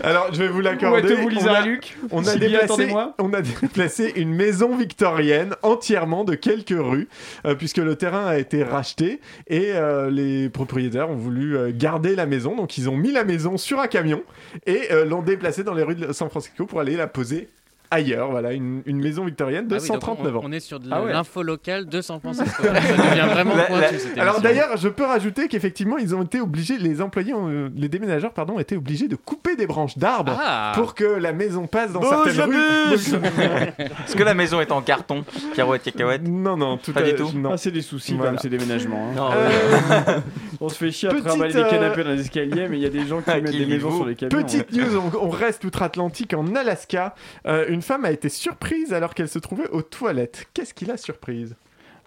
Alors, 0.03 0.33
je 0.33 0.39
vais 0.39 0.49
vous 0.49 0.61
l'accorder. 0.61 1.15
On 1.15 1.47
a- 1.47 1.61
et 1.61 1.65
Luc 1.65 1.97
On 2.11 2.21
a, 2.21 2.25
Sylvie, 2.25 2.41
déplacé, 2.47 2.65
attendez-moi. 2.65 3.15
on 3.19 3.33
a 3.33 3.41
déplacé 3.43 4.13
une 4.17 4.35
maison 4.35 4.77
victorienne 4.77 5.55
entièrement 5.63 6.25
de 6.25 6.35
quelques 6.35 6.75
rues, 6.77 7.09
euh, 7.47 7.55
puisque 7.55 7.79
le 7.79 7.95
terrain 7.97 8.27
a 8.27 8.37
été 8.39 8.65
racheté 8.65 9.21
et 9.47 9.73
euh, 9.75 10.11
les 10.11 10.49
propriétaires 10.49 11.09
ont 11.11 11.17
voulu 11.17 11.57
euh, 11.57 11.71
garder 11.73 12.17
la 12.17 12.27
maison. 12.27 12.57
Donc 12.57 12.77
ils 12.79 12.91
ont 12.91 12.97
mis 12.97 13.13
la 13.13 13.25
maison 13.25 13.57
sur 13.57 13.81
un 13.81 13.87
camion 13.87 14.23
et 14.67 14.89
l'ont 15.07 15.23
déplacée 15.23 15.63
dans 15.65 15.75
les 15.75 15.83
rues 15.83 15.95
de 15.95 16.13
San 16.13 16.29
Francisco 16.31 16.67
pour 16.67 16.81
aller 16.81 16.97
la 16.97 17.07
poser 17.07 17.49
ailleurs. 17.93 18.31
Voilà, 18.31 18.53
une, 18.53 18.83
une 18.87 19.01
maison 19.01 19.25
victorienne 19.25 19.69
de 19.69 19.75
Ah 19.77 19.79
oui, 19.81 19.89
donc 19.89 19.97
139 20.03 20.35
on, 20.35 20.39
ans. 20.39 20.43
on 20.45 20.53
est 20.53 20.61
sur 20.61 20.81
de 20.81 20.89
Ah 20.91 21.03
ouais. 21.03 21.13
l'info 21.13 21.43
locale 21.43 21.87
de 21.87 22.01
San 22.01 22.19
Francisco. 22.21 22.47
Ça 22.63 22.71
devient 22.71 23.29
vraiment 23.33 23.55
La- 23.57 23.63
pointu 23.65 23.83
la- 23.83 23.99
cette 23.99 24.19
Alors 24.19 24.41
d'ailleurs, 24.41 24.77
je 24.77 24.89
peux 24.89 25.05
rajouter 25.05 25.49
qu'effectivement, 25.49 25.99
ils 25.99 26.15
ont 26.15 26.23
été 26.23 26.41
obligés, 26.41 26.79
les 26.79 27.01
employés, 27.01 27.35
ont, 27.35 27.49
euh, 27.49 27.69
les 27.77 27.89
déménageurs, 27.89 28.33
pardon, 28.33 28.55
ont 28.55 28.61
été 28.61 28.77
obligés 28.77 29.09
de 29.09 29.17
couper 29.17 29.57
des 29.57 29.67
branches 29.67 29.99
d'arbres 29.99 30.37
Ah. 30.43 30.73
pour 30.75 30.95
que 30.95 31.05
la 31.05 31.33
maison 31.33 31.67
passe 31.67 31.93
dans 31.93 32.01
Bouge, 32.01 32.11
certaines 32.35 32.51
rues. 32.51 32.57
Est-ce 33.79 34.17
que 34.17 34.23
la 34.23 34.35
maison 34.35 34.61
est 34.61 34.73
en 34.73 34.81
carton 34.83 35.25
Carouette, 35.55 35.83
cacahuète? 35.83 36.23
Non, 36.27 36.57
non, 36.57 36.77
tout 36.79 36.93
Pas 36.93 37.01
à- 37.01 37.03
du 37.05 37.15
tout. 37.15 37.31
non. 37.35 37.51
Ah, 37.53 37.57
c'est 37.57 37.71
des 37.71 37.83
soucis 37.83 38.15
Voilà. 38.15 38.39
ces 38.39 38.49
déménagements. 38.49 39.09
hein. 39.11 39.15
Non, 39.17 39.29
Euh, 39.33 40.19
On 40.61 40.69
se 40.69 40.77
fait 40.77 40.91
chier 40.91 41.09
à 41.09 41.13
Petite, 41.13 41.27
trimballer 41.27 41.53
des 41.53 41.61
euh, 41.61 41.71
canapés 41.71 42.05
dans 42.05 42.11
les 42.11 42.21
escaliers, 42.21 42.69
mais 42.69 42.77
il 42.79 42.83
y 42.83 42.87
a 42.87 42.91
des 42.91 43.07
gens 43.07 43.21
qui 43.21 43.31
mettent 43.31 43.51
des 43.51 43.67
maisons 43.67 43.95
sur 43.97 44.07
les 44.07 44.15
camions. 44.15 44.43
Petite 44.43 44.73
news, 44.73 44.97
on, 44.97 45.27
on 45.27 45.29
reste 45.31 45.65
outre-Atlantique 45.65 46.35
en 46.35 46.55
Alaska. 46.55 47.15
Euh, 47.47 47.67
une 47.83 47.87
femme 47.87 48.05
a 48.05 48.13
été 48.13 48.29
surprise 48.29 48.95
alors 48.95 49.13
qu'elle 49.13 49.29
se 49.29 49.41
trouvait 49.41 49.69
aux 49.71 49.83
toilettes. 49.83 50.47
Qu'est-ce 50.55 50.73
qui 50.73 50.85
l'a 50.85 50.97
surprise? 50.97 51.57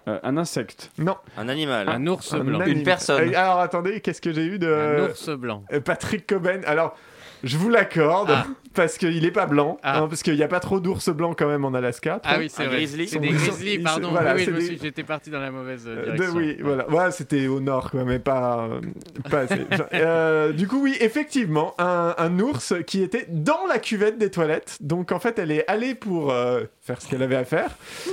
Euh, 0.07 0.19
un 0.23 0.38
insecte. 0.38 0.89
Non. 0.97 1.17
Un 1.38 1.49
animal. 1.49 1.89
Un 1.89 2.07
ours 2.07 2.34
Un 2.34 2.45
blanc. 2.45 2.61
anim- 2.61 2.86
Euh, 3.09 3.28
alors 3.36 3.59
attendez, 3.59 3.99
qu'est-ce 3.99 4.21
que 4.21 4.32
j'ai 4.32 4.45
eu 4.45 4.57
de. 4.57 4.71
Un 4.71 5.03
ours 5.09 5.30
blanc. 5.32 5.65
Euh, 5.73 5.82
Patrick 5.82 6.28
Coben. 6.28 6.63
Alors, 6.65 6.95
je 7.43 7.57
vous 7.57 7.67
l'accorde, 7.69 8.30
Ah. 8.32 8.45
Parce 8.76 8.97
qu'il 8.97 9.21
n'est 9.21 9.32
pas 9.32 9.45
blanc, 9.45 9.78
hein, 9.84 10.07
parce 10.07 10.21
qu'il 10.23 10.36
n'y 10.36 10.43
a 10.43 10.47
pas 10.47 10.59
trop 10.59 10.80
d'ours 10.80 11.09
blancs 11.09 11.36
quand 11.38 11.47
même 11.47 11.65
en 11.65 11.73
Alaska. 11.73 12.19
Ah 12.23 12.36
oui, 12.38 12.49
c'est 12.53 12.65
vrai. 12.65 12.86
C'est 13.07 13.19
des 13.19 13.30
grizzlies, 13.30 13.80
pardon. 13.80 14.09
voilà, 14.11 14.36
oui, 14.36 14.45
des- 14.45 14.78
j'étais 14.82 15.03
parti 15.03 15.30
dans 15.30 15.39
la 15.39 15.51
mauvaise 15.51 15.86
euh, 15.88 15.95
Euh, 16.07 16.11
de- 16.11 16.17
direction. 16.17 16.38
oui, 16.38 16.57
voilà. 16.61 16.89
Ouais, 16.89 17.11
c'était 17.11 17.47
au 17.47 17.59
nord, 17.59 17.89
quoi, 17.91 18.03
mais 18.03 18.19
pas, 18.19 18.67
euh, 18.69 18.82
pas 19.30 19.39
assez. 19.41 19.65
Enfin, 19.71 19.86
euh, 19.93 20.51
du 20.51 20.67
coup, 20.67 20.82
oui, 20.84 20.95
effectivement, 20.99 21.73
un, 21.80 22.13
un 22.17 22.39
ours 22.39 22.73
qui 22.86 23.01
était 23.01 23.26
dans 23.30 23.65
la 23.67 23.80
cuvette 23.80 24.17
des 24.17 24.30
toilettes. 24.30 24.78
Donc, 24.82 25.11
en 25.11 25.19
fait, 25.19 25.39
elle 25.39 25.51
est 25.51 25.63
allée 25.69 25.95
pour 25.95 26.32
euh, 26.32 26.61
faire 26.82 27.01
ce 27.01 27.07
qu'elle 27.07 27.23
avait 27.23 27.36
à 27.36 27.45
faire. 27.45 27.69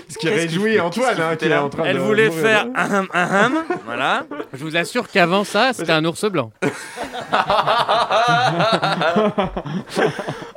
Ce 0.09 0.17
qui 0.19 0.29
réjouit 0.29 0.79
Antoine, 0.81 1.15
qu'il 1.15 1.23
hein, 1.23 1.37
qui 1.37 1.45
est 1.47 1.57
en 1.57 1.69
train 1.69 1.85
Elle 1.85 1.97
de. 1.97 2.01
voulait 2.03 2.29
mourir 2.29 2.43
faire 2.43 2.67
ahem, 2.75 3.07
ahem, 3.13 3.63
voilà. 3.85 4.25
Je 4.55 4.63
vous 4.65 4.77
assure 4.77 5.09
qu'avant 5.09 5.45
ça, 5.45 5.73
c'était 5.73 5.93
un 5.93 6.05
ours 6.05 6.25
blanc. 6.31 6.51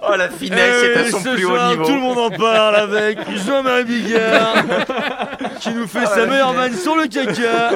Oh 0.08 0.16
la 0.16 0.30
finesse 0.30 0.84
est 0.84 0.96
à 0.98 1.02
Eh, 1.08 1.12
son 1.12 1.20
ce 1.20 1.30
plus 1.30 1.46
haut 1.46 1.50
soir, 1.50 1.72
niveau. 1.72 1.86
Tout 1.86 1.94
le 1.94 2.00
monde 2.00 2.18
en 2.18 2.30
parle 2.30 2.76
avec 2.76 3.18
Jean-Marie 3.46 3.84
Bigard 3.86 4.56
qui 5.60 5.70
nous 5.72 5.88
fait 5.88 6.00
Ah, 6.04 6.08
sa 6.08 6.26
meilleure 6.26 6.54
vanne 6.54 6.74
sur 6.76 6.96
le 6.96 7.08
caca. 7.08 7.72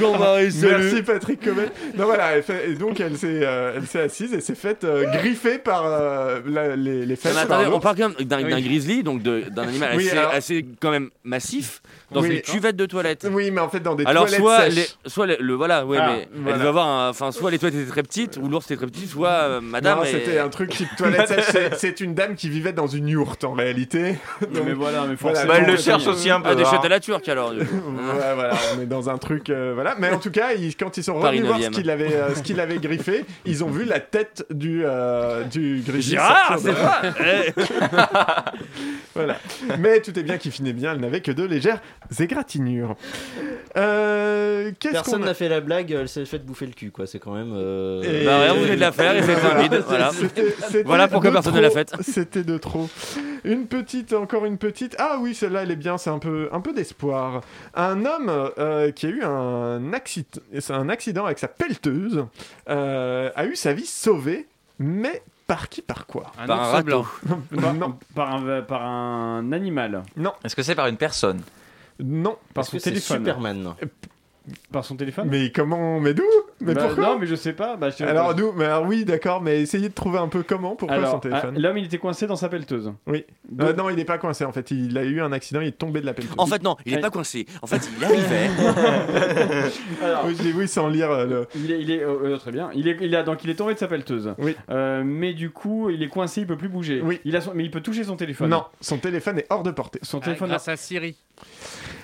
Jean-Marie, 0.00 0.52
salut. 0.52 0.76
Merci 0.84 1.02
Patrick 1.02 1.44
Coben. 1.44 1.68
Non 1.96 2.04
voilà, 2.04 2.32
elle 2.36 2.42
fait- 2.42 2.70
et 2.70 2.74
donc 2.74 3.00
elle 3.00 3.16
s'est, 3.16 3.40
euh, 3.42 3.72
elle 3.76 3.86
s'est 3.86 4.00
assise 4.00 4.32
et 4.34 4.40
s'est 4.40 4.54
faite 4.54 4.84
euh, 4.84 5.04
griffer 5.12 5.58
par 5.58 5.82
euh, 5.86 6.40
la- 6.46 6.76
les, 6.76 7.04
les 7.06 7.16
fesses. 7.16 7.34
Non, 7.34 7.40
attendez, 7.40 7.66
on 7.72 7.80
parle 7.80 7.96
quand 7.96 8.08
même 8.10 8.26
d'un 8.26 8.42
Oui. 8.44 8.62
grizzly, 8.62 9.02
donc 9.02 9.22
d'un 9.22 9.40
animal 9.62 9.90
Oui, 9.96 10.06
assez, 10.08 10.18
alors- 10.18 10.32
assez 10.32 10.66
quand 10.80 10.90
même 10.90 11.10
massif, 11.24 11.82
dans 12.12 12.20
Oui. 12.22 12.36
une 12.36 12.40
cuvette 12.42 12.76
de 12.76 12.86
toilette. 12.86 13.26
Oui, 13.30 13.50
mais 13.50 13.60
en 13.60 13.68
fait 13.68 13.80
dans 13.80 13.94
des 13.94 14.04
Alors 14.06 14.24
toilettes 14.24 14.40
soit 14.40 14.60
sèches. 14.62 14.74
les, 14.74 15.10
soit 15.10 15.26
les- 15.26 15.36
le 15.40 15.54
voilà, 15.54 15.84
ouais, 15.86 15.98
Ah, 16.00 16.10
mais 16.14 16.28
voilà. 16.34 16.54
elle 16.56 16.60
doit 16.60 16.68
avoir, 16.70 16.86
un- 17.22 17.32
soit 17.32 17.50
les 17.50 17.58
toilettes 17.58 17.80
étaient 17.80 17.90
très 17.90 18.02
petites 18.02 18.36
ou 18.40 18.48
l'ours 18.48 18.64
était 18.66 18.76
très 18.76 18.86
petit, 18.86 19.06
soit 19.06 19.28
euh, 19.28 19.60
Madame. 19.60 19.98
non, 19.98 20.04
c'était 20.04 20.38
un 20.38 20.48
truc 20.48 20.70
type 20.70 20.88
toilette 20.96 21.28
sèche. 21.28 21.44
C'est- 21.50 22.00
une 22.00 22.14
dame 22.14 22.34
qui 22.36 22.48
vivait 22.48 22.72
dans 22.72 22.86
une 22.86 23.08
yourte 23.08 23.42
en 23.44 23.52
réalité. 23.52 24.16
Donc, 24.40 24.64
mais 24.66 24.72
voilà, 24.72 25.04
mais 25.08 25.14
voilà, 25.14 25.16
forcément, 25.16 25.48
Bah, 25.52 25.58
elle 25.60 25.70
le 25.72 25.76
cherche 25.76 26.06
aussi 26.06 26.30
un 26.30 26.40
peu. 26.40 26.50
Ah, 26.50 26.54
des 26.54 26.62
hein. 26.62 26.66
chiottes 26.70 26.84
à 26.84 26.88
la 26.88 27.00
turque 27.00 27.28
alors. 27.28 27.52
Ouais, 27.58 28.34
voilà, 28.34 28.54
on 28.76 28.80
est 28.82 28.86
dans 28.86 29.08
un 29.10 29.18
truc, 29.18 29.50
euh, 29.50 29.72
voilà. 29.74 29.94
Mais 29.98 30.10
en 30.10 30.18
tout 30.18 30.30
cas, 30.30 30.52
ils- 30.52 30.76
quand 30.76 30.96
ils 30.96 31.02
sont 31.04 31.14
revenus 31.18 31.44
voir 31.44 31.58
ce 31.60 31.64
9e. 31.68 31.70
qu'il 31.72 31.90
avait, 31.90 32.14
euh, 32.14 32.34
ce 32.34 32.42
qu'il 32.42 32.60
avait 32.60 32.78
griffé, 32.78 33.24
ils 33.44 33.64
ont 33.64 33.68
vu 33.68 33.84
la 33.84 34.00
tête 34.00 34.44
du 34.50 34.82
euh, 34.84 35.44
du 35.44 35.82
Girard, 36.00 36.56
de- 36.56 36.60
c'est 36.60 36.72
pas. 36.74 37.02
Eh. 37.20 37.52
voilà. 39.14 39.36
Mais 39.78 40.00
tout 40.00 40.16
est 40.18 40.22
bien 40.22 40.38
qui 40.38 40.50
finit 40.50 40.72
bien. 40.72 40.92
Elle 40.92 41.00
n'avait 41.00 41.20
que 41.20 41.32
de 41.32 41.44
légères 41.44 41.80
égratignures. 42.18 42.96
Euh, 43.76 44.70
Personne 44.80 45.22
a- 45.22 45.26
n'a 45.26 45.34
fait 45.34 45.48
la 45.48 45.60
blague, 45.60 45.90
elle 45.92 46.08
s'est 46.08 46.24
fait 46.24 46.38
bouffer 46.44 46.66
le 46.66 46.72
cul, 46.72 46.90
quoi. 46.90 47.06
C'est 47.06 47.18
quand 47.18 47.32
même. 47.34 47.52
euh, 47.54 48.02
Et- 48.02 48.24
Bah 48.24 48.38
rien, 48.40 48.54
vous 48.54 48.62
venez 48.62 48.76
de 48.76 48.80
la 48.80 48.92
faire 48.92 49.16
et 49.16 49.22
c'est. 49.22 49.34
Voilà. 49.34 50.10
Voilà 50.84 51.08
pourquoi 51.08 51.32
personne 51.42 51.54
ne 51.54 51.68
trop. 51.68 51.76
l'a 51.76 51.84
faite. 51.84 51.94
C'était 52.02 52.44
de 52.44 52.58
trop. 52.58 52.88
Une 53.44 53.66
petite, 53.66 54.12
encore 54.12 54.44
une 54.44 54.58
petite. 54.58 54.96
Ah 54.98 55.18
oui, 55.20 55.34
celle-là, 55.34 55.62
elle 55.62 55.70
est 55.70 55.76
bien. 55.76 55.96
C'est 55.98 56.10
un 56.10 56.18
peu, 56.18 56.48
un 56.52 56.60
peu 56.60 56.72
d'espoir. 56.72 57.40
Un 57.74 58.04
homme 58.04 58.30
euh, 58.58 58.90
qui 58.90 59.06
a 59.06 59.08
eu 59.10 59.22
un 59.22 59.92
accident, 59.92 60.40
c'est 60.58 60.72
un 60.72 60.88
accident 60.88 61.24
avec 61.26 61.38
sa 61.38 61.48
pelleteuse 61.48 62.26
euh, 62.68 63.30
a 63.34 63.46
eu 63.46 63.56
sa 63.56 63.72
vie 63.72 63.86
sauvée, 63.86 64.46
mais 64.78 65.22
par 65.46 65.68
qui, 65.68 65.80
par 65.82 66.06
quoi? 66.06 66.32
Un 66.38 66.46
Par 66.46 66.60
un 66.60 66.72
râteau. 66.72 67.06
blanc. 67.24 67.40
Par, 67.60 67.74
Non, 67.74 67.98
par 68.14 68.34
un, 68.34 68.60
par 68.62 68.82
un 68.84 69.50
animal. 69.52 70.02
non, 70.16 70.32
Est-ce 70.44 70.54
que 70.56 70.62
c'est 70.62 70.74
par 70.74 70.88
une 70.88 70.96
personne? 70.98 71.40
Non. 72.00 72.36
Par 72.54 72.64
son 72.64 72.72
que 72.72 72.78
c'est 72.82 72.90
téléphone. 72.90 73.18
Superman? 73.18 73.74
Par 74.70 74.84
son 74.84 74.96
téléphone? 74.96 75.28
Mais 75.30 75.50
comment 75.50 76.00
Mais 76.00 76.12
d'où? 76.14 76.22
Mais 76.60 76.74
Bah, 76.74 76.84
pourquoi 76.86 77.04
Non, 77.04 77.18
mais 77.18 77.26
je 77.26 77.34
sais 77.34 77.52
pas. 77.52 77.76
Bah, 77.76 77.90
je- 77.90 78.04
Alors 78.04 78.34
d'où 78.34 78.52
Mais 78.56 78.64
alors, 78.64 78.84
oui, 78.86 79.04
d'accord. 79.04 79.40
Mais 79.40 79.60
essayez 79.62 79.88
de 79.88 79.94
trouver 79.94 80.18
un 80.18 80.28
peu 80.28 80.42
comment. 80.42 80.74
Pourquoi 80.76 80.96
Alors, 80.96 81.12
son 81.12 81.18
téléphone 81.20 81.54
ah, 81.56 81.60
l'homme, 81.60 81.78
il 81.78 81.84
était 81.84 81.98
coincé 81.98 82.26
dans 82.26 82.36
sa 82.36 82.48
pelleteuse. 82.48 82.92
Oui. 83.06 83.24
Donc- 83.48 83.68
Euh, 83.68 83.72
non, 83.74 83.90
il 83.90 83.96
n'est 83.96 84.04
pas 84.04 84.18
coincé. 84.18 84.44
En 84.44 84.52
fait, 84.52 84.70
il 84.70 84.96
a 84.98 85.04
eu 85.04 85.20
un 85.20 85.30
accident. 85.32 85.60
Il 85.60 85.68
est 85.68 85.72
tombé 85.78 86.00
de 86.00 86.06
la 86.06 86.14
pelleteuse. 86.14 86.34
En 86.38 86.46
fait 86.46 86.62
non, 86.62 86.76
il 86.84 86.94
est 86.94 87.00
pas 87.00 87.10
coincé. 87.10 87.46
En 87.62 87.66
fait, 87.66 87.88
il 87.98 88.04
arrivait. 88.04 88.48
Alors, 90.02 90.24
Oui, 90.26 90.36
je 90.38 90.42
l'ai 90.42 90.52
vu 90.52 90.66
sans 90.66 90.88
lire 90.88 91.10
euh, 91.10 91.26
le. 91.26 91.46
Il 91.54 91.70
est, 91.70 91.80
il 91.80 91.90
est 91.90 92.02
euh, 92.02 92.36
très 92.38 92.50
bien. 92.52 92.70
Il 92.74 92.88
est, 92.88 92.96
il 93.00 93.14
a 93.14 93.22
donc 93.22 93.44
il 93.44 93.50
est 93.50 93.54
tombé 93.54 93.74
de 93.74 93.78
sa 93.78 93.86
pelleteuse. 93.88 94.34
Oui. 94.38 94.56
Euh, 94.70 95.02
mais 95.04 95.32
du 95.34 95.50
coup, 95.50 95.90
il 95.90 96.02
est 96.02 96.08
coincé, 96.08 96.40
il 96.42 96.46
peut 96.46 96.56
plus 96.56 96.68
bouger. 96.68 97.00
Oui. 97.02 97.20
Il 97.24 97.36
a 97.36 97.40
son- 97.40 97.52
mais 97.54 97.64
il 97.64 97.70
peut 97.70 97.80
toucher 97.80 98.04
son 98.04 98.16
téléphone. 98.16 98.50
Non, 98.50 98.64
son 98.80 98.98
téléphone 98.98 99.38
est 99.38 99.46
hors 99.50 99.62
de 99.62 99.70
portée. 99.70 100.00
Son 100.02 100.18
Ah, 100.18 100.24
téléphone. 100.24 100.48
grâce 100.48 100.68
à 100.68 100.76
Siri. 100.76 101.16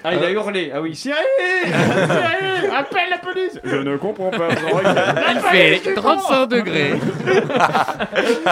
Ah, 0.05 0.15
il 0.15 0.23
a 0.23 0.31
hurlé. 0.31 0.71
Ah 0.75 0.83
oui, 0.83 0.95
Siri, 0.95 1.15
Siri, 1.65 2.67
appelle 2.77 3.11
la 3.11 3.19
police. 3.19 3.59
Je 3.65 3.77
ne 3.77 3.97
comprends 3.97 4.31
pas. 4.31 4.44
Il 4.51 5.41
fait 5.81 5.95
35 5.95 6.47
degrés. 6.47 6.93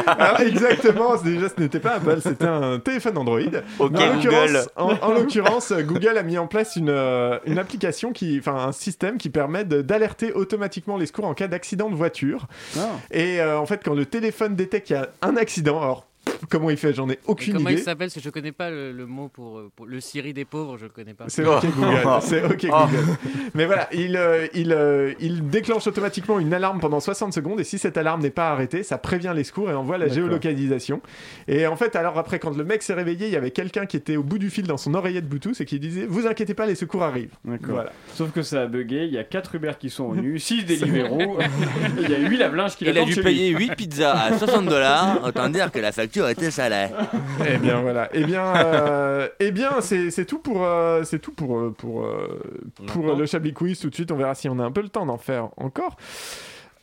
Alors, 0.07 0.40
exactement, 0.47 1.16
déjà 1.22 1.49
ce 1.49 1.61
n'était 1.61 1.80
pas 1.80 1.95
Apple, 1.95 2.18
c'était 2.22 2.47
un 2.47 2.78
téléphone 2.78 3.18
Android. 3.18 3.38
Ok, 3.78 3.80
en 3.80 3.88
Google. 3.88 4.22
l'occurrence- 4.22 4.68
En, 4.76 4.90
en 5.01 5.12
l'occurrence, 5.14 5.72
Google 5.72 6.18
a 6.18 6.22
mis 6.22 6.38
en 6.38 6.47
place 6.47 6.76
une, 6.76 6.88
euh, 6.90 7.38
une 7.47 7.59
application, 7.59 8.12
qui, 8.12 8.38
enfin 8.38 8.55
un 8.68 8.72
système 8.72 9.18
qui 9.18 9.30
permet 9.30 9.64
d'alerter 9.64 10.32
automatiquement 10.32 10.97
les 10.97 11.07
secours 11.07 11.26
en 11.26 11.34
cas 11.34 11.49
d'accident 11.49 11.90
de 11.90 11.95
voiture. 11.97 12.47
Ah. 12.78 12.80
Et 13.11 13.40
euh, 13.40 13.59
en 13.59 13.66
fait, 13.66 13.80
quand 13.84 13.95
le 13.95 14.07
téléphone 14.07 14.55
détecte 14.57 14.86
qu'il 14.88 14.97
y 14.97 14.99
a 14.99 15.09
un 15.22 15.36
accident, 15.36 15.80
alors 15.80 16.07
comment 16.51 16.70
il 16.70 16.76
fait, 16.76 16.93
j'en 16.95 17.09
ai 17.11 17.18
aucune 17.26 17.55
Comment 17.55 17.70
idée. 17.70 17.80
il 17.80 17.84
s'appelle 17.84 18.09
Parce 18.09 18.14
que 18.14 18.20
je 18.20 18.30
connais 18.30 18.53
pas 18.53 18.70
le, 18.70 18.93
le 18.93 19.07
mot 19.07 19.28
pour, 19.28 19.59
euh, 19.59 19.70
pour 19.74 19.86
le 19.86 20.01
Siri 20.01 20.32
des 20.32 20.45
pauvres, 20.45 20.76
je 20.78 20.84
le 20.84 20.90
connais 20.90 21.14
pas. 21.14 21.24
C'est 21.28 21.45
ok 21.45 21.64
Google, 21.76 22.03
c'est 22.22 22.45
ok 22.45 22.66
Oh. 22.72 22.86
Google. 22.86 23.16
Mais 23.55 23.66
voilà, 23.66 23.88
il, 23.93 24.16
euh, 24.16 24.47
il, 24.55 24.72
euh, 24.72 25.12
il 25.20 25.49
déclenche 25.49 25.86
automatiquement 25.86 26.38
une 26.38 26.53
alarme 26.55 26.80
pendant 26.80 27.01
60 27.01 27.32
secondes 27.32 27.61
et 27.61 27.64
si 27.64 27.78
cette 27.78 27.97
alarme 27.97 28.22
n'est 28.22 28.30
pas 28.30 28.51
arrêtée, 28.51 28.82
ça 28.82 28.99
prévient 28.99 29.32
les 29.34 29.45
secours 29.45 29.70
et 29.70 29.74
envoie 29.74 29.99
la 29.99 30.09
géolocalisation. 30.09 31.01
Et 31.49 31.66
en 31.66 31.76
fait, 31.76 31.97
alors 31.97 32.18
après, 32.18 32.38
quand 32.38 32.57
le 32.57 32.64
mec 32.64 32.82
s'est 32.82 32.95
réveillé, 32.95 33.26
il 33.26 33.32
y 33.32 33.36
avait 33.36 33.51
quelqu'un 33.51 33.86
qui 33.86 33.97
était 33.97 34.16
au 34.16 34.22
bout 34.22 34.38
du 34.38 34.51
fil 34.51 34.66
dans 34.66 34.76
son 34.76 34.95
oreillette 34.95 35.28
Bluetooth 35.28 35.61
et 35.61 35.64
qui 35.64 35.78
disait 35.78 36.07
Vous 36.09 36.26
inquiétez 36.26 36.55
pas, 36.55 36.66
les 36.66 36.74
secours 36.74 37.03
arrivent. 37.03 37.34
D'accord. 37.45 37.70
Voilà. 37.74 37.93
Sauf 38.14 38.32
que 38.32 38.43
ça 38.43 38.62
a 38.62 38.66
bugué. 38.66 39.05
Il 39.07 39.12
y 39.12 39.18
a 39.18 39.24
4 39.24 39.55
Uber 39.57 39.72
qui 39.78 39.90
sont 39.90 40.11
venus, 40.12 40.43
6 40.45 40.64
Deliveroo. 40.64 41.38
il 42.01 42.09
y 42.11 42.14
a 42.14 42.18
8 42.18 42.36
lave-linge 42.36 42.76
qui 42.76 42.84
Il 42.84 42.97
a 42.99 43.05
dû 43.05 43.14
payer 43.22 43.51
lui. 43.53 43.68
8 43.68 43.76
pizzas 43.76 44.12
à 44.12 44.38
60 44.38 44.66
dollars. 44.66 45.24
Autant 45.24 45.49
dire 45.49 45.70
que 45.70 45.78
la 45.78 45.93
facture 45.93 46.28
était 46.33 46.51
salée. 46.51 46.89
Eh 47.49 47.59
bien 47.59 47.80
voilà. 47.80 48.09
Eh 48.12 48.24
bien, 48.24 48.55
euh, 48.57 49.28
eh 49.41 49.51
bien, 49.53 49.80
c'est 49.80 50.24
tout 50.26 50.39
pour 50.39 50.64
euh, 50.64 51.03
c'est 51.05 51.18
tout 51.18 51.33
pour 51.33 51.59
euh, 51.59 51.70
pour 51.76 52.05
euh, 52.05 52.41
pour 52.87 53.05
Maintenant. 53.05 53.18
le 53.18 53.26
Chablis 53.26 53.53
Quiz. 53.53 53.78
Tout 53.80 53.91
de 53.91 53.95
suite, 53.95 54.11
on 54.12 54.16
verra 54.16 54.35
si 54.35 54.49
on 54.49 54.59
a 54.59 54.64
un 54.64 54.72
peu 54.72 54.83
le 54.83 54.89
temps 54.89 55.07
d'en 55.07 55.18
faire 55.18 55.49
encore. 55.57 55.97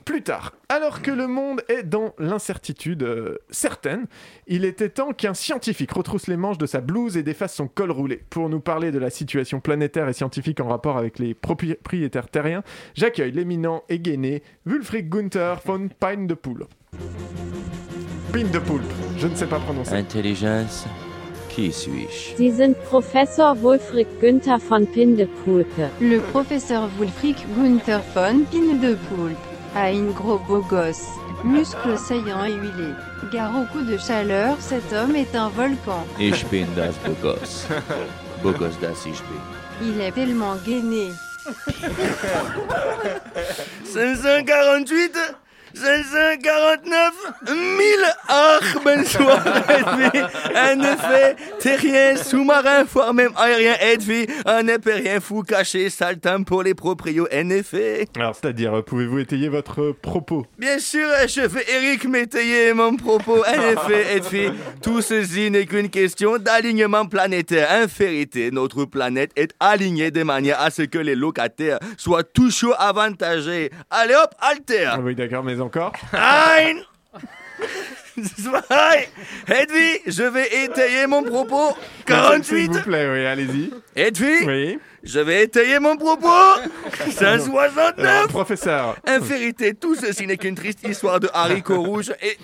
Plus 0.06 0.24
tard, 0.24 0.54
alors 0.70 1.04
que 1.04 1.12
le 1.12 1.28
monde 1.28 1.62
est 1.70 1.84
dans 1.84 2.16
l'incertitude 2.18 3.04
euh, 3.04 3.38
certaine, 3.52 4.08
il 4.47 4.66
était 4.66 4.89
temps 4.89 5.12
qu'un 5.14 5.36
scientifique 5.36 5.91
retrousse 5.91 6.26
les 6.26 6.38
manches 6.38 6.58
de 6.58 6.66
sa 6.66 6.82
blouse 6.82 7.16
et 7.16 7.22
défasse 7.22 7.54
son 7.54 7.68
col 7.68 7.91
roulé. 7.91 8.24
Pour 8.32 8.50
nous 8.50 8.60
parler 8.60 8.89
de 8.91 8.97
la 8.97 9.12
situation 9.12 9.60
planétaire 9.60 10.10
et 10.10 10.14
scientifique 10.14 10.62
en 10.62 10.68
rapport 10.68 10.97
avec 10.97 11.20
les 11.20 11.36
propriétaires 11.36 12.28
terriens, 12.28 12.64
j'accueille 12.95 13.34
l'éminent 13.34 13.84
et 13.88 14.00
gainé 14.00 14.41
Wulfric 14.66 15.10
Gunther 15.10 15.60
von 15.64 15.89
Pine 16.00 16.26
de 16.26 16.34
Poel. 16.34 16.66
Pine 18.34 18.50
de 18.52 18.60
Poulpe, 18.60 18.84
je 19.18 19.28
ne 19.28 19.36
sais 19.36 19.48
pas 19.48 19.60
prononcer. 19.60 19.96
Intelligence, 19.96 20.86
qui 21.50 21.72
suis-je? 21.72 22.36
Sie 22.38 22.52
sind 22.52 22.76
Professor 22.86 23.56
Wolfric 23.56 24.08
Günther 24.22 24.58
von 24.60 24.86
Pindepulpe. 24.86 25.90
Le 26.00 26.20
professeur 26.20 26.90
Wulfric 27.00 27.38
Gunther 27.58 28.02
von 28.14 28.44
Pindepoulpe 28.52 29.38
a 29.76 29.92
une 29.92 30.12
gros 30.12 30.40
beau 30.48 30.62
gosse, 30.70 31.08
muscles 31.44 31.98
saillants 31.98 32.44
et 32.46 32.54
huilés. 32.54 32.94
Gare 33.32 33.52
au 33.62 33.66
coup 33.72 33.82
de 33.84 33.98
chaleur, 33.98 34.56
cet 34.60 34.92
homme 34.94 35.16
est 35.16 35.36
un 35.36 35.50
volcan. 35.50 36.06
Ich 36.20 36.46
bin 36.48 36.68
das 36.76 36.96
Bogos. 37.06 37.66
Bogos 38.44 38.78
das 38.82 39.06
ich 39.06 39.22
bin. 39.24 39.42
Il 39.82 40.00
est 40.02 40.12
tellement 40.12 40.56
gainé. 40.66 41.12
548 43.86 45.12
549 45.74 47.13
1000 47.47 47.55
Ach, 48.28 48.84
bonne 48.84 49.05
soirée 49.05 50.24
En 50.55 50.80
effet, 50.82 51.36
terrien, 51.59 52.15
sous-marin, 52.15 52.84
voire 52.84 53.13
même 53.13 53.32
aérien, 53.38 53.76
Edvi, 53.82 54.28
un 54.45 54.67
épérien 54.67 55.20
fou 55.20 55.43
caché, 55.43 55.89
saltin 55.89 56.43
pour 56.43 56.63
les 56.63 56.74
proprios, 56.74 57.28
en 57.34 57.49
effet. 57.49 58.07
Alors, 58.15 58.36
c'est-à-dire, 58.36 58.84
pouvez-vous 58.84 59.20
étayer 59.20 59.49
votre 59.49 59.91
propos? 59.91 60.45
Bien 60.57 60.80
sûr, 60.80 61.07
je 61.28 61.41
vais 61.41 61.65
Eric 61.70 62.05
m'étayer 62.05 62.74
mon 62.74 62.95
propos. 62.95 63.43
En 63.45 63.53
effet, 63.72 64.17
Edfi, 64.17 64.49
tout 64.82 65.01
ceci 65.01 65.49
n'est 65.51 65.65
qu'une 65.65 65.89
question 65.89 66.38
d'alignement 66.38 67.05
planétaire. 67.05 67.67
En 67.72 67.86
vérité, 67.88 68.51
notre 68.51 68.86
planète 68.86 69.32
est 69.36 69.53
alignée 69.59 70.11
de 70.11 70.24
manière 70.24 70.59
à 70.61 70.70
ce 70.70 70.84
que 70.84 70.97
les 70.97 71.15
locataires 71.15 71.80
soient 71.97 72.24
toujours 72.24 72.76
avantagés. 72.80 73.72
Allez 73.89 74.15
hop, 74.15 74.34
alter 74.39 74.86
Ah 74.91 74.99
oui, 75.01 75.15
d'accord, 75.15 75.43
mais 75.43 75.59
encore 75.70 75.93
Ein 76.13 76.82
Edvi, 79.47 79.99
je 80.07 80.24
vais 80.24 80.63
étayer 80.65 81.07
mon 81.07 81.24
propos. 81.24 81.70
S'il 81.97 82.05
48 82.05 82.67
vous 82.72 82.82
plaît, 82.82 83.07
oui, 83.09 83.26
allez-y. 83.26 83.72
Edvi, 83.95 84.45
Oui. 84.45 84.80
Je 85.04 85.20
vais 85.20 85.43
étayer 85.43 85.80
mon 85.80 85.97
propos. 85.97 86.28
Alors, 87.20 87.39
169 87.39 88.28
professeur. 88.28 88.95
En 89.08 89.20
vérité, 89.20 89.74
tout 89.74 89.95
ceci 89.95 90.28
n'est 90.28 90.38
qu'une 90.38 90.56
triste 90.56 90.88
histoire 90.88 91.20
de 91.20 91.30
haricots 91.34 91.82
rouges 91.84 92.14
et 92.22 92.38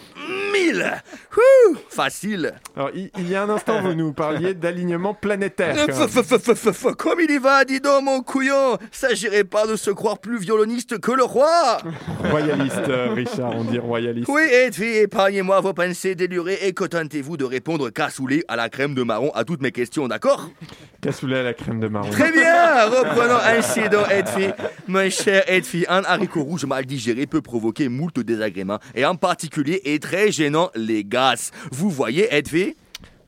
mille 0.54 0.94
Wouh 1.36 1.78
Facile 1.90 2.54
Alors, 2.76 2.92
il, 2.94 3.10
il 3.18 3.30
y 3.30 3.36
a 3.36 3.44
un 3.44 3.50
instant, 3.50 3.82
vous 3.82 3.94
nous 3.94 4.14
parliez 4.14 4.54
d'alignement 4.54 5.14
planétaire. 5.14 5.76
quand 5.76 6.10
même. 6.10 6.96
Comme 6.96 7.20
il 7.22 7.32
y 7.32 7.38
va, 7.38 7.66
dis 7.66 7.80
donc, 7.80 8.04
mon 8.04 8.22
couillon 8.22 8.78
S'agirait 8.92 9.44
pas 9.44 9.68
de 9.68 9.76
se 9.76 9.92
croire 9.92 10.20
plus 10.20 10.38
violoniste 10.38 11.00
que 11.00 11.12
le 11.12 11.24
roi? 11.24 11.78
Royaliste, 12.30 12.78
euh, 12.90 13.14
Richard, 13.14 13.56
on 13.56 13.64
dit 13.64 13.80
royaliste. 13.80 14.30
Oui, 14.30 14.44
Edwy, 14.52 14.98
épargnez-moi 14.98 15.60
vos 15.62 15.74
pensées 15.74 16.16
délurées 16.16 16.60
et 16.62 16.74
contentez-vous 16.74 17.38
de 17.38 17.46
répondre 17.46 17.90
cassoulet 17.90 18.44
à 18.48 18.56
la 18.56 18.70
crème 18.70 18.96
de 18.96 19.04
marron 19.04 19.32
à 19.36 19.44
toutes 19.44 19.62
mes 19.62 19.72
questions, 19.72 20.08
d'accord? 20.08 20.50
Cassoulet 21.02 21.40
à 21.40 21.44
la 21.44 21.54
crème 21.54 21.80
de 21.80 21.88
marron. 21.88 22.10
Très 22.10 22.32
bien 22.32 22.45
Reprenons 22.90 23.90
donc, 23.90 24.12
Edwy. 24.12 24.54
Mon 24.88 25.10
cher 25.10 25.44
Edwy, 25.48 25.86
un 25.90 26.04
haricot 26.04 26.44
rouge 26.44 26.66
mal 26.66 26.86
digéré 26.86 27.26
peut 27.26 27.42
provoquer 27.42 27.90
moult 27.90 28.20
désagréments, 28.20 28.80
et 28.94 29.06
en 29.06 29.16
particulier 29.16 29.82
est 29.86 30.02
très 30.02 30.32
gênant 30.32 30.70
les 30.76 31.04
gaz. 31.04 31.52
Vous 31.72 31.90
voyez, 31.90 32.28
Edwy 32.34 32.76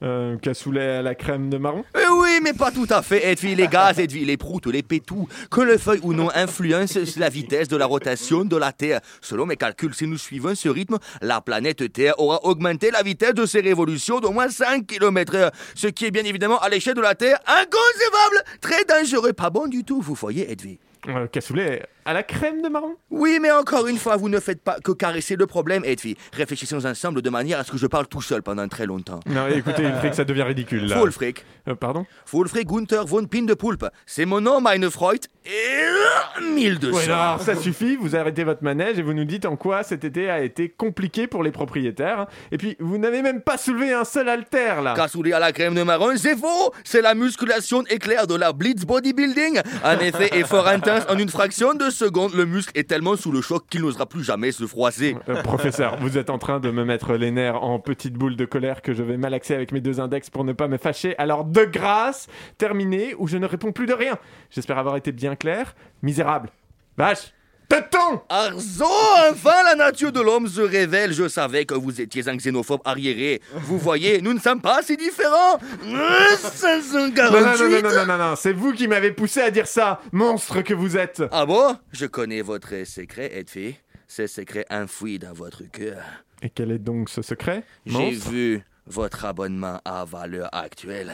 Euh, 0.03 0.37
cassoulet 0.37 0.97
à 0.97 1.01
la 1.01 1.15
crème 1.15 1.49
de 1.49 1.57
marron? 1.57 1.83
Eh 1.95 2.07
oui, 2.11 2.39
mais 2.43 2.53
pas 2.53 2.71
tout 2.71 2.85
à 2.89 3.01
fait, 3.01 3.31
Edwy. 3.31 3.55
Les 3.55 3.67
gaz, 3.67 3.99
Edwy, 3.99 4.25
les 4.25 4.37
proutes, 4.37 4.67
les 4.67 4.83
pétous, 4.83 5.27
que 5.49 5.61
le 5.61 5.77
feuille 5.77 6.01
ou 6.03 6.13
non 6.13 6.29
influence 6.35 7.17
la 7.17 7.29
vitesse 7.29 7.67
de 7.67 7.77
la 7.77 7.85
rotation 7.87 8.45
de 8.45 8.55
la 8.57 8.71
Terre? 8.71 9.01
Selon 9.21 9.45
mes 9.45 9.55
calculs, 9.55 9.95
si 9.95 10.05
nous 10.05 10.17
suivons 10.17 10.53
ce 10.53 10.69
rythme, 10.69 10.97
la 11.21 11.41
planète 11.41 11.91
Terre 11.91 12.19
aura 12.19 12.45
augmenté 12.45 12.91
la 12.91 13.01
vitesse 13.01 13.33
de 13.33 13.45
ses 13.45 13.61
révolutions 13.61 14.19
d'au 14.19 14.31
moins 14.31 14.49
5 14.49 14.85
km 14.85 15.35
heure. 15.35 15.51
Ce 15.73 15.87
qui 15.87 16.05
est 16.05 16.11
bien 16.11 16.23
évidemment 16.23 16.59
à 16.59 16.69
l'échelle 16.69 16.95
de 16.95 17.01
la 17.01 17.15
Terre 17.15 17.39
inconcevable, 17.47 18.43
très 18.61 18.85
dangereux, 18.85 19.33
pas 19.33 19.49
bon 19.49 19.67
du 19.67 19.83
tout, 19.83 20.01
vous 20.01 20.13
voyez, 20.13 20.51
Edwy. 20.51 20.79
Euh, 21.07 21.27
Cassoulet 21.27 21.83
à 22.07 22.13
la 22.13 22.23
crème 22.23 22.61
de 22.61 22.69
marron 22.69 22.95
Oui, 23.11 23.37
mais 23.41 23.51
encore 23.51 23.85
une 23.85 23.97
fois, 23.97 24.15
vous 24.15 24.29
ne 24.29 24.39
faites 24.39 24.61
pas 24.61 24.77
que 24.79 24.93
caresser 24.93 25.35
le 25.35 25.45
problème, 25.45 25.83
Edwy. 25.83 26.15
Réfléchissons 26.31 26.85
ensemble 26.85 27.21
de 27.21 27.29
manière 27.29 27.59
à 27.59 27.65
ce 27.65 27.71
que 27.71 27.77
je 27.77 27.85
parle 27.85 28.07
tout 28.07 28.21
seul 28.21 28.41
pendant 28.41 28.65
très 28.69 28.85
longtemps. 28.85 29.19
Non, 29.25 29.45
écoutez, 29.49 29.83
que 30.01 30.15
ça 30.15 30.23
devient 30.23 30.43
ridicule, 30.43 30.85
là. 30.85 30.97
Fulfric. 30.97 31.43
Euh, 31.67 31.75
pardon 31.75 32.05
Fulfric 32.25 32.65
Gunther 32.65 33.05
von 33.05 33.25
Pindepulp. 33.25 33.85
C'est 34.05 34.25
mon 34.25 34.39
nom, 34.39 34.61
meine 34.61 34.89
Freud. 34.89 35.19
Et 35.45 36.41
1200. 36.41 36.95
Ouais, 36.97 37.07
non, 37.07 37.13
alors 37.13 37.41
ça 37.41 37.55
suffit, 37.55 37.97
vous 37.97 38.15
arrêtez 38.15 38.45
votre 38.45 38.63
manège 38.63 38.99
et 38.99 39.01
vous 39.01 39.13
nous 39.13 39.25
dites 39.25 39.45
en 39.45 39.57
quoi 39.57 39.83
cet 39.83 40.05
été 40.05 40.29
a 40.29 40.41
été 40.41 40.69
compliqué 40.69 41.27
pour 41.27 41.43
les 41.43 41.51
propriétaires. 41.51 42.27
Et 42.51 42.57
puis, 42.57 42.77
vous 42.79 42.97
n'avez 42.97 43.21
même 43.21 43.41
pas 43.41 43.57
soulevé 43.57 43.91
un 43.91 44.05
seul 44.05 44.29
haltère, 44.29 44.81
là. 44.81 44.93
Cassoulet 44.93 45.33
à 45.33 45.39
la 45.39 45.51
crème 45.51 45.75
de 45.75 45.83
marron, 45.83 46.11
c'est 46.15 46.37
faux 46.37 46.73
C'est 46.85 47.01
la 47.01 47.15
musculation 47.15 47.83
éclair 47.89 48.27
de 48.27 48.35
la 48.35 48.53
Blitz 48.53 48.85
Bodybuilding 48.85 49.59
Un 49.83 49.99
effet 49.99 50.37
effort 50.37 50.67
intense 50.67 51.03
en 51.09 51.17
une 51.17 51.29
fraction 51.29 51.73
de 51.73 51.89
seconde. 51.97 52.33
Le 52.33 52.45
muscle 52.45 52.71
est 52.75 52.87
tellement 52.87 53.15
sous 53.15 53.31
le 53.31 53.41
choc 53.41 53.65
qu'il 53.69 53.81
n'osera 53.81 54.05
plus 54.05 54.23
jamais 54.23 54.51
se 54.51 54.65
froisser. 54.65 55.17
Euh, 55.27 55.41
professeur, 55.43 55.97
vous 55.99 56.17
êtes 56.17 56.29
en 56.29 56.37
train 56.37 56.59
de 56.59 56.71
me 56.71 56.85
mettre 56.85 57.13
les 57.13 57.31
nerfs 57.31 57.61
en 57.63 57.79
petites 57.79 58.13
boules 58.13 58.35
de 58.35 58.45
colère 58.45 58.81
que 58.81 58.93
je 58.93 59.03
vais 59.03 59.17
malaxer 59.17 59.53
avec 59.55 59.71
mes 59.71 59.81
deux 59.81 59.99
index 59.99 60.29
pour 60.29 60.43
ne 60.43 60.53
pas 60.53 60.67
me 60.67 60.77
fâcher. 60.77 61.17
Alors, 61.17 61.43
de 61.43 61.65
grâce, 61.65 62.27
terminé 62.57 63.15
ou 63.17 63.27
je 63.27 63.37
ne 63.37 63.45
réponds 63.45 63.71
plus 63.71 63.87
de 63.87 63.93
rien. 63.93 64.17
J'espère 64.51 64.77
avoir 64.77 64.95
été 64.95 65.11
bien 65.11 65.35
clair. 65.35 65.75
Misérable. 66.01 66.49
Vache 66.97 67.33
Péton 67.69 68.21
Arzo, 68.29 68.85
enfin 69.29 69.63
la 69.65 69.75
nature 69.75 70.11
de 70.11 70.21
l'homme 70.21 70.47
se 70.47 70.61
révèle. 70.61 71.11
Je 71.11 71.27
savais 71.27 71.65
que 71.65 71.73
vous 71.73 71.99
étiez 71.99 72.29
un 72.29 72.37
xénophobe 72.37 72.81
arriéré. 72.85 73.41
Vous 73.53 73.77
voyez, 73.77 74.21
nous 74.21 74.33
ne 74.33 74.39
sommes 74.39 74.61
pas 74.61 74.81
si 74.81 74.95
différents. 74.95 75.59
Non, 75.83 75.97
non, 75.97 77.81
non, 77.81 77.81
non, 77.81 78.05
non, 78.05 78.17
non, 78.17 78.35
c'est 78.37 78.53
vous 78.53 78.71
qui 78.71 78.87
m'avez 78.87 79.11
poussé 79.11 79.41
à 79.41 79.51
dire 79.51 79.67
ça, 79.67 79.99
monstre 80.13 80.61
que 80.61 80.73
vous 80.73 80.95
êtes. 80.95 81.23
Ah 81.31 81.45
bon? 81.45 81.75
Je 81.91 82.05
connais 82.05 82.41
votre 82.41 82.85
secret, 82.85 83.31
Edfi. 83.37 83.75
C'est 84.07 84.27
secret 84.27 84.65
enfoui 84.69 85.19
dans 85.19 85.33
votre 85.33 85.63
cœur. 85.69 86.01
Et 86.41 86.49
quel 86.49 86.71
est 86.71 86.79
donc 86.79 87.09
ce 87.09 87.21
secret? 87.21 87.63
J'ai 87.85 88.11
vu 88.11 88.63
votre 88.85 89.25
abonnement 89.25 89.81
à 89.83 90.05
valeur 90.05 90.49
actuelle. 90.53 91.11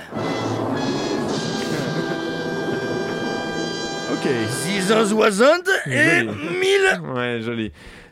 Ok. 4.14 4.28
660 4.50 5.70
et 5.88 6.20
Joli. 6.20 6.28
1000 6.28 7.02
Ouais, 7.14 7.40
joli. 7.42 7.72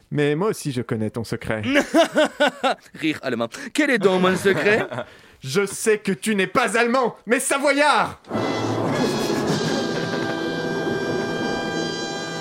Mais 0.09 0.35
moi 0.35 0.49
aussi, 0.49 0.71
je 0.71 0.81
connais 0.81 1.09
ton 1.09 1.23
secret. 1.23 1.61
Rire 2.99 3.19
allemand. 3.21 3.47
Quel 3.73 3.91
est 3.91 3.99
donc 3.99 4.21
mon 4.21 4.35
secret? 4.35 4.87
Je 5.43 5.65
sais 5.65 5.97
que 5.97 6.11
tu 6.11 6.35
n'es 6.35 6.45
pas 6.45 6.77
allemand, 6.77 7.15
mais 7.25 7.39
savoyard 7.39 8.21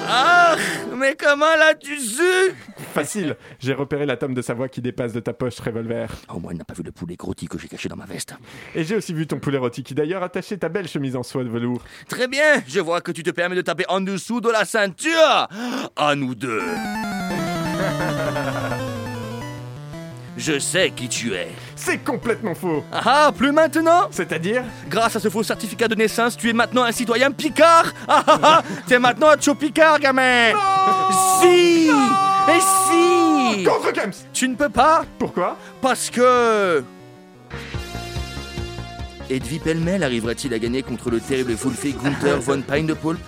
Ah 0.06 0.54
Mais 0.94 1.16
comment 1.18 1.56
l'as-tu 1.58 1.98
su? 1.98 2.52
Facile, 2.93 3.36
j'ai 3.59 3.72
repéré 3.72 4.07
la 4.07 4.16
tome 4.16 4.34
de 4.34 4.43
Savoie 4.43 4.68
qui 4.68 4.80
dépasse 4.80 5.12
de 5.12 5.20
ta 5.20 5.32
poche 5.32 5.59
revolver. 5.61 6.09
Au 6.28 6.41
moins, 6.41 6.53
il 6.53 6.59
n'a 6.59 6.64
pas 6.64 6.74
vu 6.74 6.82
le 6.82 6.93
poulet 6.93 7.16
groti 7.16 7.47
que 7.47 7.59
j'ai 7.59 7.68
caché 7.68 7.88
dans 7.88 7.97
ma 7.97 8.05
veste. 8.05 8.34
Et 8.74 8.84
j'ai 8.84 8.97
aussi 8.97 9.12
vu 9.12 9.26
ton 9.26 9.38
poulet 9.38 9.59
rôti 9.59 9.82
qui 9.82 9.95
d'ailleurs 9.95 10.22
attachait 10.22 10.57
ta 10.57 10.68
belle 10.68 10.88
chemise 10.88 11.16
en 11.16 11.22
soie 11.22 11.45
de 11.45 11.49
velours. 11.49 11.82
Très 12.09 12.28
bien, 12.28 12.62
je 12.66 12.80
vois 12.80 13.01
que 13.01 13.12
tu 13.12 13.22
te 13.22 13.30
permets 13.30 13.57
de 13.57 13.62
taper 13.62 13.84
en 13.88 14.01
dessous 14.01 14.41
de 14.41 14.51
la 14.51 14.64
ceinture. 14.64 15.49
À 15.97 16.14
nous 16.16 16.34
deux. 16.34 16.61
Je 20.36 20.58
sais 20.58 20.90
qui 20.90 21.08
tu 21.08 21.34
es. 21.34 21.48
C'est 21.74 21.98
complètement 21.98 22.54
faux. 22.54 22.84
Ah, 22.92 23.32
plus 23.36 23.52
maintenant? 23.52 24.08
C'est-à-dire? 24.10 24.62
Grâce 24.88 25.16
à 25.16 25.20
ce 25.20 25.28
faux 25.28 25.42
certificat 25.42 25.88
de 25.88 25.94
naissance, 25.94 26.36
tu 26.36 26.48
es 26.48 26.52
maintenant 26.52 26.84
un 26.84 26.92
citoyen 26.92 27.30
Picard? 27.32 27.92
Ah 28.08 28.24
ah 28.26 28.38
ah. 28.42 28.62
T'es 28.86 28.98
maintenant 28.98 29.30
un 29.30 29.40
Joe 29.40 29.56
Picard, 29.56 29.98
gamin. 29.98 30.52
Si. 31.40 31.88
Et 31.88 32.60
si. 32.60 33.64
Contre 33.64 33.92
Kems 33.92 34.12
Tu 34.32 34.48
ne 34.48 34.54
peux 34.54 34.68
pas. 34.68 35.04
Pourquoi? 35.18 35.56
Parce 35.82 36.10
que... 36.10 36.82
Edwy 39.28 39.58
Pellemel 39.58 40.02
arrivera-t-il 40.02 40.52
à 40.54 40.58
gagner 40.58 40.82
contre 40.82 41.10
le 41.10 41.20
terrible 41.20 41.52
Wulfric 41.52 42.02
Gunther 42.02 42.40
von 42.40 42.62
Pindepulp 42.62 43.20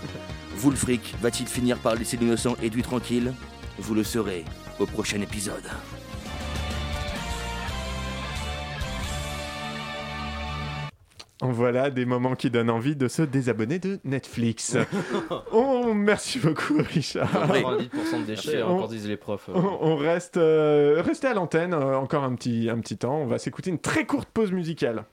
Wulfric 0.63 1.15
va-t-il 1.21 1.49
finir 1.49 1.79
par 1.79 1.95
laisser 1.95 2.17
l'innocent 2.17 2.57
Edwy 2.63 2.83
tranquille? 2.83 3.33
Vous 3.79 3.95
le 3.95 4.03
saurez 4.03 4.45
au 4.79 4.87
prochain 4.87 5.21
épisode. 5.21 5.63
Voilà 11.51 11.91
des 11.91 12.05
moments 12.07 12.35
qui 12.37 12.51
donnent 12.51 12.71
envie 12.71 12.95
de 12.97 13.09
se 13.09 13.23
désabonner 13.23 13.79
de 13.79 13.99
Netflix. 14.05 14.77
oh, 15.53 15.93
merci 15.95 16.39
beaucoup, 16.39 16.77
Richard. 16.79 17.29
90% 17.49 18.21
de 18.21 18.25
déchets, 18.27 18.63
On- 18.63 18.77
encore 18.77 18.89
disent 18.89 19.09
les 19.09 19.17
profs. 19.17 19.49
euh. 19.49 19.53
On, 19.57 19.79
on 19.93 19.97
reste, 19.97 20.37
euh, 20.37 21.03
restez 21.05 21.27
à 21.27 21.35
l'antenne 21.35 21.75
euh, 21.75 21.97
encore 21.99 22.23
un 22.25 22.35
petit, 22.35 22.69
un 22.71 22.79
petit 22.79 22.97
temps. 22.97 23.17
On 23.17 23.27
va 23.27 23.39
s'écouter 23.39 23.71
une 23.71 23.79
très 23.81 24.07
courte 24.07 24.29
pause 24.33 24.53
musicale. 24.53 25.05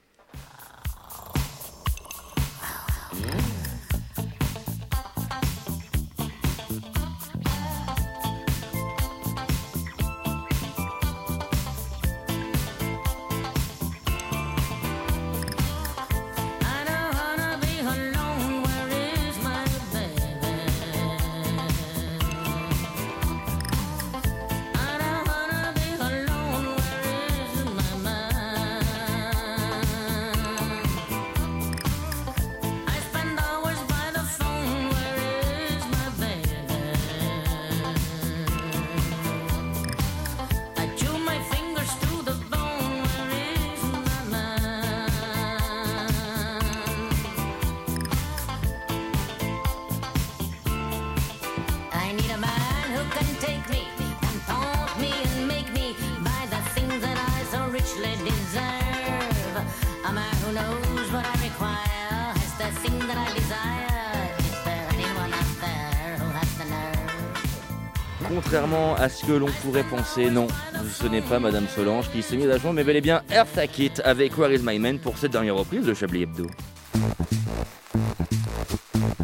Que 69.30 69.34
l'on 69.36 69.52
pourrait 69.62 69.84
penser, 69.84 70.32
non, 70.32 70.48
ce 70.92 71.06
n'est 71.06 71.22
pas 71.22 71.40
Madame 71.40 71.68
Solange 71.68 72.10
qui 72.10 72.24
s'est 72.24 72.36
mise 72.36 72.50
à 72.50 72.58
joindre, 72.58 72.78
mais 72.78 72.84
bel 72.84 72.96
et 72.96 73.02
bien 73.02 73.22
Eartha 73.30 73.68
Kitt 73.68 74.02
avec 74.04 74.36
Where 74.36 74.52
is 74.52 74.62
My 74.64 74.80
Man 74.80 74.98
pour 74.98 75.20
cette 75.20 75.32
dernière 75.32 75.56
reprise 75.56 75.86
de 75.86 75.94
Chablis 75.94 76.24
Hebdo. 76.24 76.48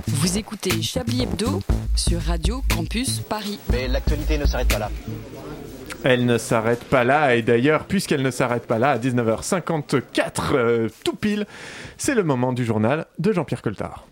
Vous 0.08 0.38
écoutez 0.38 0.80
Chablis 0.84 1.24
Hebdo 1.24 1.60
sur 1.96 2.22
Radio 2.22 2.62
Campus 2.72 3.20
Paris. 3.20 3.60
Mais 3.72 3.88
l'actualité 3.88 4.38
ne 4.38 4.46
s'arrête 4.46 4.68
pas 4.68 4.78
là. 4.78 4.92
Elle 6.04 6.26
ne 6.26 6.38
s'arrête 6.38 6.84
pas 6.84 7.04
là, 7.04 7.36
et 7.36 7.42
d'ailleurs, 7.42 7.86
puisqu'elle 7.86 8.22
ne 8.22 8.30
s'arrête 8.30 8.68
pas 8.68 8.78
là, 8.78 8.92
à 8.92 9.00
19h54, 9.00 10.04
euh, 10.54 10.90
tout 11.04 11.16
pile, 11.16 11.48
c'est 11.98 12.14
le 12.14 12.24
moment 12.24 12.54
du 12.54 12.64
journal 12.64 13.08
de 13.18 13.32
Jean-Pierre 13.32 13.64
Coltard. 13.64 14.06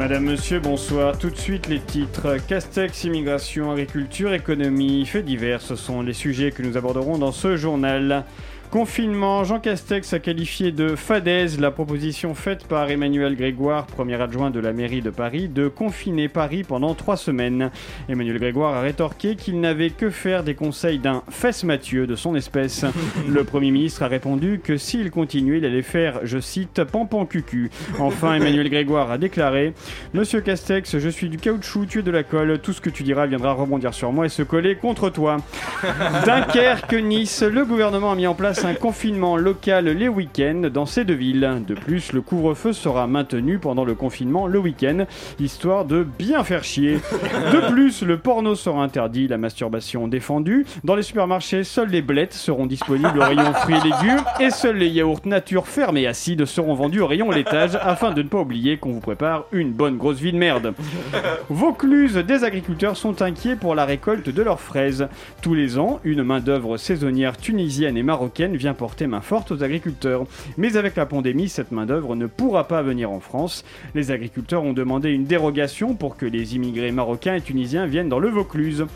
Madame, 0.00 0.24
monsieur, 0.24 0.60
bonsoir. 0.60 1.18
Tout 1.18 1.28
de 1.28 1.36
suite 1.36 1.68
les 1.68 1.78
titres. 1.78 2.38
Castex, 2.48 3.04
immigration, 3.04 3.70
agriculture, 3.70 4.32
économie, 4.32 5.04
faits 5.04 5.26
divers, 5.26 5.60
ce 5.60 5.76
sont 5.76 6.00
les 6.00 6.14
sujets 6.14 6.52
que 6.52 6.62
nous 6.62 6.78
aborderons 6.78 7.18
dans 7.18 7.32
ce 7.32 7.58
journal. 7.58 8.24
Confinement, 8.70 9.42
Jean 9.42 9.58
Castex 9.58 10.12
a 10.12 10.20
qualifié 10.20 10.70
de 10.70 10.94
fadaise 10.94 11.58
la 11.58 11.72
proposition 11.72 12.36
faite 12.36 12.68
par 12.68 12.88
Emmanuel 12.88 13.34
Grégoire, 13.34 13.86
premier 13.86 14.14
adjoint 14.22 14.50
de 14.50 14.60
la 14.60 14.72
mairie 14.72 15.02
de 15.02 15.10
Paris, 15.10 15.48
de 15.48 15.66
confiner 15.66 16.28
Paris 16.28 16.62
pendant 16.62 16.94
trois 16.94 17.16
semaines. 17.16 17.72
Emmanuel 18.08 18.38
Grégoire 18.38 18.76
a 18.76 18.80
rétorqué 18.82 19.34
qu'il 19.34 19.58
n'avait 19.58 19.90
que 19.90 20.08
faire 20.08 20.44
des 20.44 20.54
conseils 20.54 21.00
d'un 21.00 21.24
fesse 21.30 21.64
Mathieu 21.64 22.06
de 22.06 22.14
son 22.14 22.36
espèce. 22.36 22.84
Le 23.28 23.42
Premier 23.42 23.72
ministre 23.72 24.04
a 24.04 24.06
répondu 24.06 24.60
que 24.62 24.76
s'il 24.76 25.10
continuait, 25.10 25.58
il 25.58 25.64
allait 25.64 25.82
faire, 25.82 26.20
je 26.22 26.38
cite, 26.38 26.84
pampan 26.84 27.26
cucu. 27.26 27.72
Enfin, 27.98 28.34
Emmanuel 28.34 28.70
Grégoire 28.70 29.10
a 29.10 29.18
déclaré 29.18 29.74
Monsieur 30.14 30.42
Castex, 30.42 30.96
je 30.96 31.08
suis 31.08 31.28
du 31.28 31.38
caoutchouc, 31.38 31.86
tu 31.86 31.98
es 31.98 32.02
de 32.02 32.10
la 32.12 32.22
colle, 32.22 32.60
tout 32.60 32.72
ce 32.72 32.80
que 32.80 32.90
tu 32.90 33.02
diras 33.02 33.26
viendra 33.26 33.52
rebondir 33.52 33.94
sur 33.94 34.12
moi 34.12 34.26
et 34.26 34.28
se 34.28 34.44
coller 34.44 34.76
contre 34.76 35.10
toi. 35.10 35.38
Dunkerque, 36.24 36.94
Nice, 36.94 37.42
le 37.42 37.64
gouvernement 37.64 38.12
a 38.12 38.14
mis 38.14 38.28
en 38.28 38.34
place 38.36 38.59
un 38.64 38.74
confinement 38.74 39.36
local 39.36 39.86
les 39.88 40.08
week-ends 40.08 40.68
dans 40.72 40.86
ces 40.86 41.04
deux 41.04 41.14
villes. 41.14 41.62
De 41.66 41.74
plus, 41.74 42.12
le 42.12 42.20
couvre-feu 42.20 42.72
sera 42.72 43.06
maintenu 43.06 43.58
pendant 43.58 43.84
le 43.84 43.94
confinement 43.94 44.46
le 44.46 44.58
week-end, 44.58 45.06
histoire 45.38 45.84
de 45.84 46.06
bien 46.18 46.44
faire 46.44 46.64
chier. 46.64 46.98
De 47.52 47.70
plus, 47.70 48.02
le 48.02 48.18
porno 48.18 48.54
sera 48.54 48.82
interdit, 48.82 49.28
la 49.28 49.38
masturbation 49.38 50.08
défendue. 50.08 50.66
Dans 50.84 50.94
les 50.94 51.02
supermarchés, 51.02 51.64
seules 51.64 51.90
les 51.90 52.02
blettes 52.02 52.34
seront 52.34 52.66
disponibles 52.66 53.18
au 53.18 53.22
rayon 53.22 53.52
fruits 53.54 53.76
et 53.76 53.84
légumes 53.84 54.24
et 54.40 54.50
seuls 54.50 54.76
les 54.76 54.88
yaourts 54.88 55.20
nature 55.24 55.66
fermes 55.66 55.96
et 55.96 56.06
acides 56.06 56.44
seront 56.44 56.74
vendus 56.74 57.00
au 57.00 57.06
rayon 57.06 57.30
laitage 57.30 57.78
afin 57.80 58.12
de 58.12 58.22
ne 58.22 58.28
pas 58.28 58.40
oublier 58.40 58.76
qu'on 58.76 58.92
vous 58.92 59.00
prépare 59.00 59.44
une 59.52 59.72
bonne 59.72 59.96
grosse 59.96 60.18
vie 60.18 60.32
de 60.32 60.38
merde. 60.38 60.74
Vaucluse, 61.48 62.16
des 62.16 62.44
agriculteurs 62.44 62.96
sont 62.96 63.22
inquiets 63.22 63.56
pour 63.56 63.74
la 63.74 63.84
récolte 63.84 64.28
de 64.28 64.42
leurs 64.42 64.60
fraises. 64.60 65.08
Tous 65.42 65.54
les 65.54 65.78
ans, 65.78 66.00
une 66.04 66.22
main-d'œuvre 66.22 66.76
saisonnière 66.76 67.36
tunisienne 67.36 67.96
et 67.96 68.02
marocaine 68.02 68.49
vient 68.56 68.74
porter 68.74 69.06
main 69.06 69.20
forte 69.20 69.52
aux 69.52 69.62
agriculteurs. 69.62 70.26
Mais 70.56 70.76
avec 70.76 70.96
la 70.96 71.06
pandémie, 71.06 71.48
cette 71.48 71.72
main-d'œuvre 71.72 72.16
ne 72.16 72.26
pourra 72.26 72.68
pas 72.68 72.82
venir 72.82 73.10
en 73.10 73.20
France. 73.20 73.64
Les 73.94 74.10
agriculteurs 74.10 74.64
ont 74.64 74.72
demandé 74.72 75.10
une 75.10 75.24
dérogation 75.24 75.94
pour 75.94 76.16
que 76.16 76.26
les 76.26 76.56
immigrés 76.56 76.92
marocains 76.92 77.34
et 77.34 77.40
tunisiens 77.40 77.86
viennent 77.86 78.08
dans 78.08 78.18
le 78.18 78.28
Vaucluse. 78.28 78.86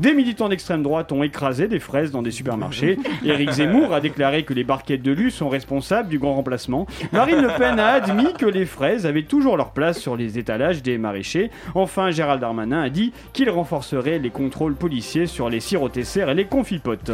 Des 0.00 0.12
militants 0.12 0.48
d'extrême 0.48 0.82
droite 0.82 1.12
ont 1.12 1.22
écrasé 1.22 1.68
des 1.68 1.78
fraises 1.78 2.10
dans 2.10 2.22
des 2.22 2.32
supermarchés. 2.32 2.98
Éric 3.24 3.52
Zemmour 3.52 3.94
a 3.94 4.00
déclaré 4.00 4.42
que 4.42 4.52
les 4.52 4.64
barquettes 4.64 5.02
de 5.02 5.12
lu 5.12 5.30
sont 5.30 5.48
responsables 5.48 6.08
du 6.08 6.18
grand 6.18 6.34
remplacement. 6.34 6.88
Marine 7.12 7.40
Le 7.40 7.48
Pen 7.56 7.78
a 7.78 7.92
admis 7.92 8.32
que 8.32 8.46
les 8.46 8.66
fraises 8.66 9.06
avaient 9.06 9.22
toujours 9.22 9.56
leur 9.56 9.70
place 9.70 10.00
sur 10.00 10.16
les 10.16 10.36
étalages 10.36 10.82
des 10.82 10.98
maraîchers. 10.98 11.52
Enfin, 11.76 12.10
Gérald 12.10 12.40
Darmanin 12.40 12.82
a 12.82 12.90
dit 12.90 13.12
qu'il 13.32 13.48
renforcerait 13.50 14.18
les 14.18 14.30
contrôles 14.30 14.74
policiers 14.74 15.26
sur 15.26 15.48
les 15.48 15.60
sirops 15.60 15.96
et 15.96 16.34
les 16.34 16.46
confipotes. 16.46 17.12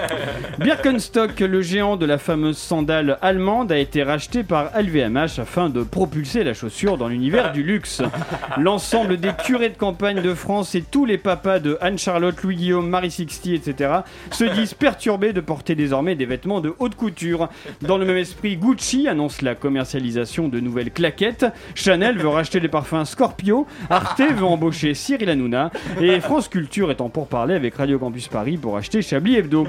Birkenstock, 0.60 1.40
le 1.40 1.60
géant 1.60 1.96
de 1.96 2.06
la 2.06 2.18
fameuse 2.18 2.58
sandale 2.58 3.18
allemande, 3.20 3.72
a 3.72 3.78
été 3.78 4.04
racheté 4.04 4.44
par 4.44 4.70
LVMH 4.80 5.40
afin 5.40 5.70
de 5.70 5.82
propulser 5.82 6.44
la 6.44 6.54
chaussure 6.54 6.98
dans 6.98 7.08
l'univers 7.08 7.50
du 7.52 7.64
luxe. 7.64 8.00
L'ensemble 8.58 9.16
des 9.16 9.32
curés 9.44 9.70
de 9.70 9.76
campagne 9.76 10.22
de 10.22 10.34
France 10.34 10.76
et 10.76 10.82
tous 10.82 11.04
les 11.04 11.18
papas 11.18 11.58
de 11.58 11.78
Anne-Charlotte, 12.12 12.42
Louis-Guillaume, 12.42 12.88
Marie 12.90 13.10
Sixty, 13.10 13.54
etc. 13.54 13.90
se 14.30 14.44
disent 14.54 14.74
perturbés 14.74 15.32
de 15.32 15.40
porter 15.40 15.74
désormais 15.74 16.14
des 16.14 16.26
vêtements 16.26 16.60
de 16.60 16.74
haute 16.78 16.94
couture. 16.94 17.48
Dans 17.80 17.96
le 17.96 18.04
même 18.04 18.18
esprit, 18.18 18.58
Gucci 18.58 19.08
annonce 19.08 19.40
la 19.40 19.54
commercialisation 19.54 20.48
de 20.48 20.60
nouvelles 20.60 20.90
claquettes, 20.90 21.46
Chanel 21.74 22.18
veut 22.18 22.28
racheter 22.28 22.60
des 22.60 22.68
parfums 22.68 23.06
Scorpio, 23.06 23.66
Arte 23.88 24.20
veut 24.20 24.44
embaucher 24.44 24.92
Cyril 24.92 25.30
Hanouna 25.30 25.70
et 26.00 26.20
France 26.20 26.48
Culture 26.48 26.90
est 26.90 27.00
en 27.00 27.08
pourparlers 27.08 27.54
avec 27.54 27.76
Radio 27.76 27.98
Campus 27.98 28.28
Paris 28.28 28.58
pour 28.58 28.76
acheter 28.76 29.00
Chablis 29.00 29.36
Hebdo. 29.36 29.66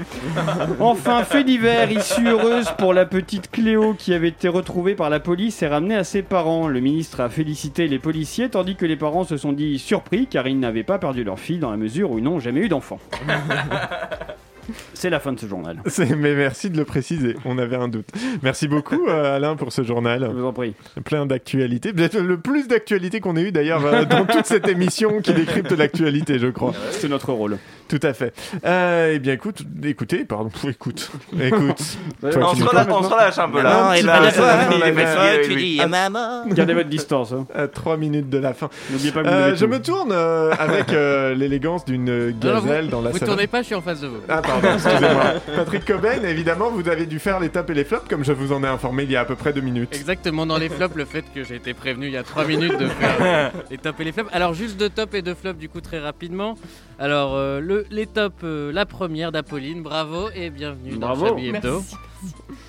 Enfin, 0.80 1.24
fait 1.24 1.44
divers, 1.44 1.90
issue 1.90 2.28
heureuse 2.28 2.66
pour 2.76 2.92
la 2.92 3.06
petite 3.06 3.50
Cléo 3.50 3.94
qui 3.94 4.12
avait 4.12 4.28
été 4.28 4.48
retrouvée 4.48 4.94
par 4.94 5.08
la 5.08 5.20
police 5.20 5.62
et 5.62 5.66
ramenée 5.66 5.96
à 5.96 6.04
ses 6.04 6.22
parents. 6.22 6.68
Le 6.68 6.80
ministre 6.80 7.20
a 7.20 7.30
félicité 7.30 7.88
les 7.88 7.98
policiers 7.98 8.50
tandis 8.50 8.76
que 8.76 8.84
les 8.84 8.96
parents 8.96 9.24
se 9.24 9.38
sont 9.38 9.52
dit 9.52 9.78
surpris 9.78 10.26
car 10.26 10.46
ils 10.46 10.58
n'avaient 10.58 10.82
pas 10.82 10.98
perdu 10.98 11.24
leur 11.24 11.38
fille 11.38 11.58
dans 11.58 11.70
la 11.70 11.78
mesure 11.78 12.10
où 12.10 12.18
ils 12.18 12.24
n'ont 12.24 12.33
jamais 12.40 12.60
eu 12.60 12.68
d'enfant. 12.68 12.98
C'est 14.94 15.10
la 15.10 15.20
fin 15.20 15.32
de 15.32 15.40
ce 15.40 15.46
journal. 15.46 15.82
Mais 16.16 16.34
merci 16.34 16.70
de 16.70 16.76
le 16.76 16.84
préciser, 16.84 17.36
on 17.44 17.58
avait 17.58 17.76
un 17.76 17.88
doute. 17.88 18.08
Merci 18.42 18.68
beaucoup 18.68 19.06
euh, 19.08 19.36
Alain 19.36 19.56
pour 19.56 19.72
ce 19.72 19.82
journal. 19.82 20.26
Je 20.30 20.36
vous 20.36 20.46
en 20.46 20.52
prie. 20.52 20.74
Plein 21.04 21.26
d'actualités. 21.26 21.92
Peut-être 21.92 22.18
le 22.18 22.38
plus 22.38 22.68
d'actualités 22.68 23.20
qu'on 23.20 23.36
ait 23.36 23.42
eu 23.42 23.52
d'ailleurs 23.52 23.84
euh, 23.84 24.04
dans 24.04 24.24
toute 24.24 24.46
cette 24.46 24.68
émission 24.68 25.20
qui 25.20 25.34
décrypte 25.34 25.72
l'actualité, 25.72 26.38
je 26.38 26.48
crois. 26.48 26.72
C'est 26.92 27.08
notre 27.08 27.32
rôle. 27.32 27.58
Tout 27.88 28.00
à 28.02 28.14
fait. 28.14 28.32
Euh, 28.64 29.12
eh 29.14 29.18
bien 29.18 29.34
écoute, 29.34 29.62
écoutez, 29.84 30.24
pardon, 30.24 30.50
écoute, 30.68 31.10
écoute. 31.38 31.78
On 32.22 32.30
se 32.30 32.38
relâche- 32.38 32.38
parles 32.38 32.42
on 32.42 32.54
se 32.54 32.62
maintenant. 33.02 33.16
relâche 33.16 33.38
un 33.38 33.48
peu, 33.48 33.62
là. 33.62 33.82
Non, 33.88 33.92
il 33.94 34.06
va- 34.06 34.20
de 35.38 35.44
tu 35.44 35.54
dis, 35.54 35.80
à- 35.80 35.86
maman. 35.86 36.46
Gardez 36.48 36.74
votre 36.74 36.88
distance. 36.88 37.32
hein. 37.32 37.46
À 37.54 37.68
3 37.68 37.96
minutes 37.96 38.30
de 38.30 38.38
la 38.38 38.54
fin. 38.54 38.70
N'oubliez 38.90 39.12
pas 39.12 39.22
que 39.22 39.28
vous 39.28 39.32
Euh, 39.34 39.54
je 39.54 39.64
tout. 39.64 39.70
me 39.70 39.80
tourne 39.82 40.12
euh, 40.12 40.52
avec 40.58 40.92
euh, 40.92 41.34
l'élégance 41.36 41.84
d'une 41.84 42.28
non, 42.30 42.34
gazelle 42.40 42.86
vous, 42.86 42.90
dans 42.90 43.02
la 43.02 43.10
vous 43.10 43.18
salle. 43.18 43.28
tournez 43.28 43.46
pas, 43.46 43.60
je 43.60 43.66
suis 43.66 43.74
en 43.74 43.82
face 43.82 44.00
de 44.00 44.08
vous. 44.08 44.16
Ah 44.28 44.40
pardon, 44.42 44.68
excusez-moi. 44.74 45.24
Patrick 45.56 45.84
Cobain, 45.84 46.22
évidemment, 46.24 46.70
vous 46.70 46.88
avez 46.88 47.06
dû 47.06 47.18
faire 47.18 47.38
les 47.40 47.48
tops 47.50 47.68
et 47.70 47.74
les 47.74 47.84
flops 47.84 48.08
comme 48.08 48.24
je 48.24 48.32
vous 48.32 48.52
en 48.52 48.62
ai 48.64 48.68
informé 48.68 49.02
il 49.04 49.10
y 49.10 49.16
a 49.16 49.20
à 49.20 49.24
peu 49.24 49.34
près 49.36 49.52
deux 49.52 49.60
minutes. 49.60 49.94
Exactement 49.94 50.46
dans 50.46 50.58
les 50.58 50.68
flops, 50.68 50.96
le 50.96 51.04
fait 51.04 51.24
que 51.34 51.44
j'ai 51.44 51.56
été 51.56 51.74
prévenu 51.74 52.06
il 52.06 52.12
y 52.12 52.16
a 52.16 52.22
3 52.22 52.44
minutes 52.46 52.78
de 52.78 52.86
faire 52.88 53.52
les 53.70 53.78
tops 53.78 54.00
et 54.00 54.04
les 54.04 54.12
flops. 54.12 54.30
Alors 54.32 54.54
juste 54.54 54.78
deux 54.78 54.88
tops 54.90 55.14
et 55.14 55.22
deux 55.22 55.34
flops 55.34 55.58
du 55.58 55.68
coup 55.68 55.80
très 55.80 55.98
rapidement. 55.98 56.56
Alors 56.98 57.34
euh, 57.34 57.60
le, 57.74 57.86
les 57.90 58.06
tops, 58.06 58.36
euh, 58.44 58.72
la 58.72 58.86
première 58.86 59.32
d'Apolline, 59.32 59.82
bravo 59.82 60.28
et 60.34 60.50
bienvenue 60.50 60.96
Bravo. 60.96 61.22
dans 61.22 61.28
Chablis 61.28 61.48
Hebdo. 61.48 61.72
Merci. 61.80 61.96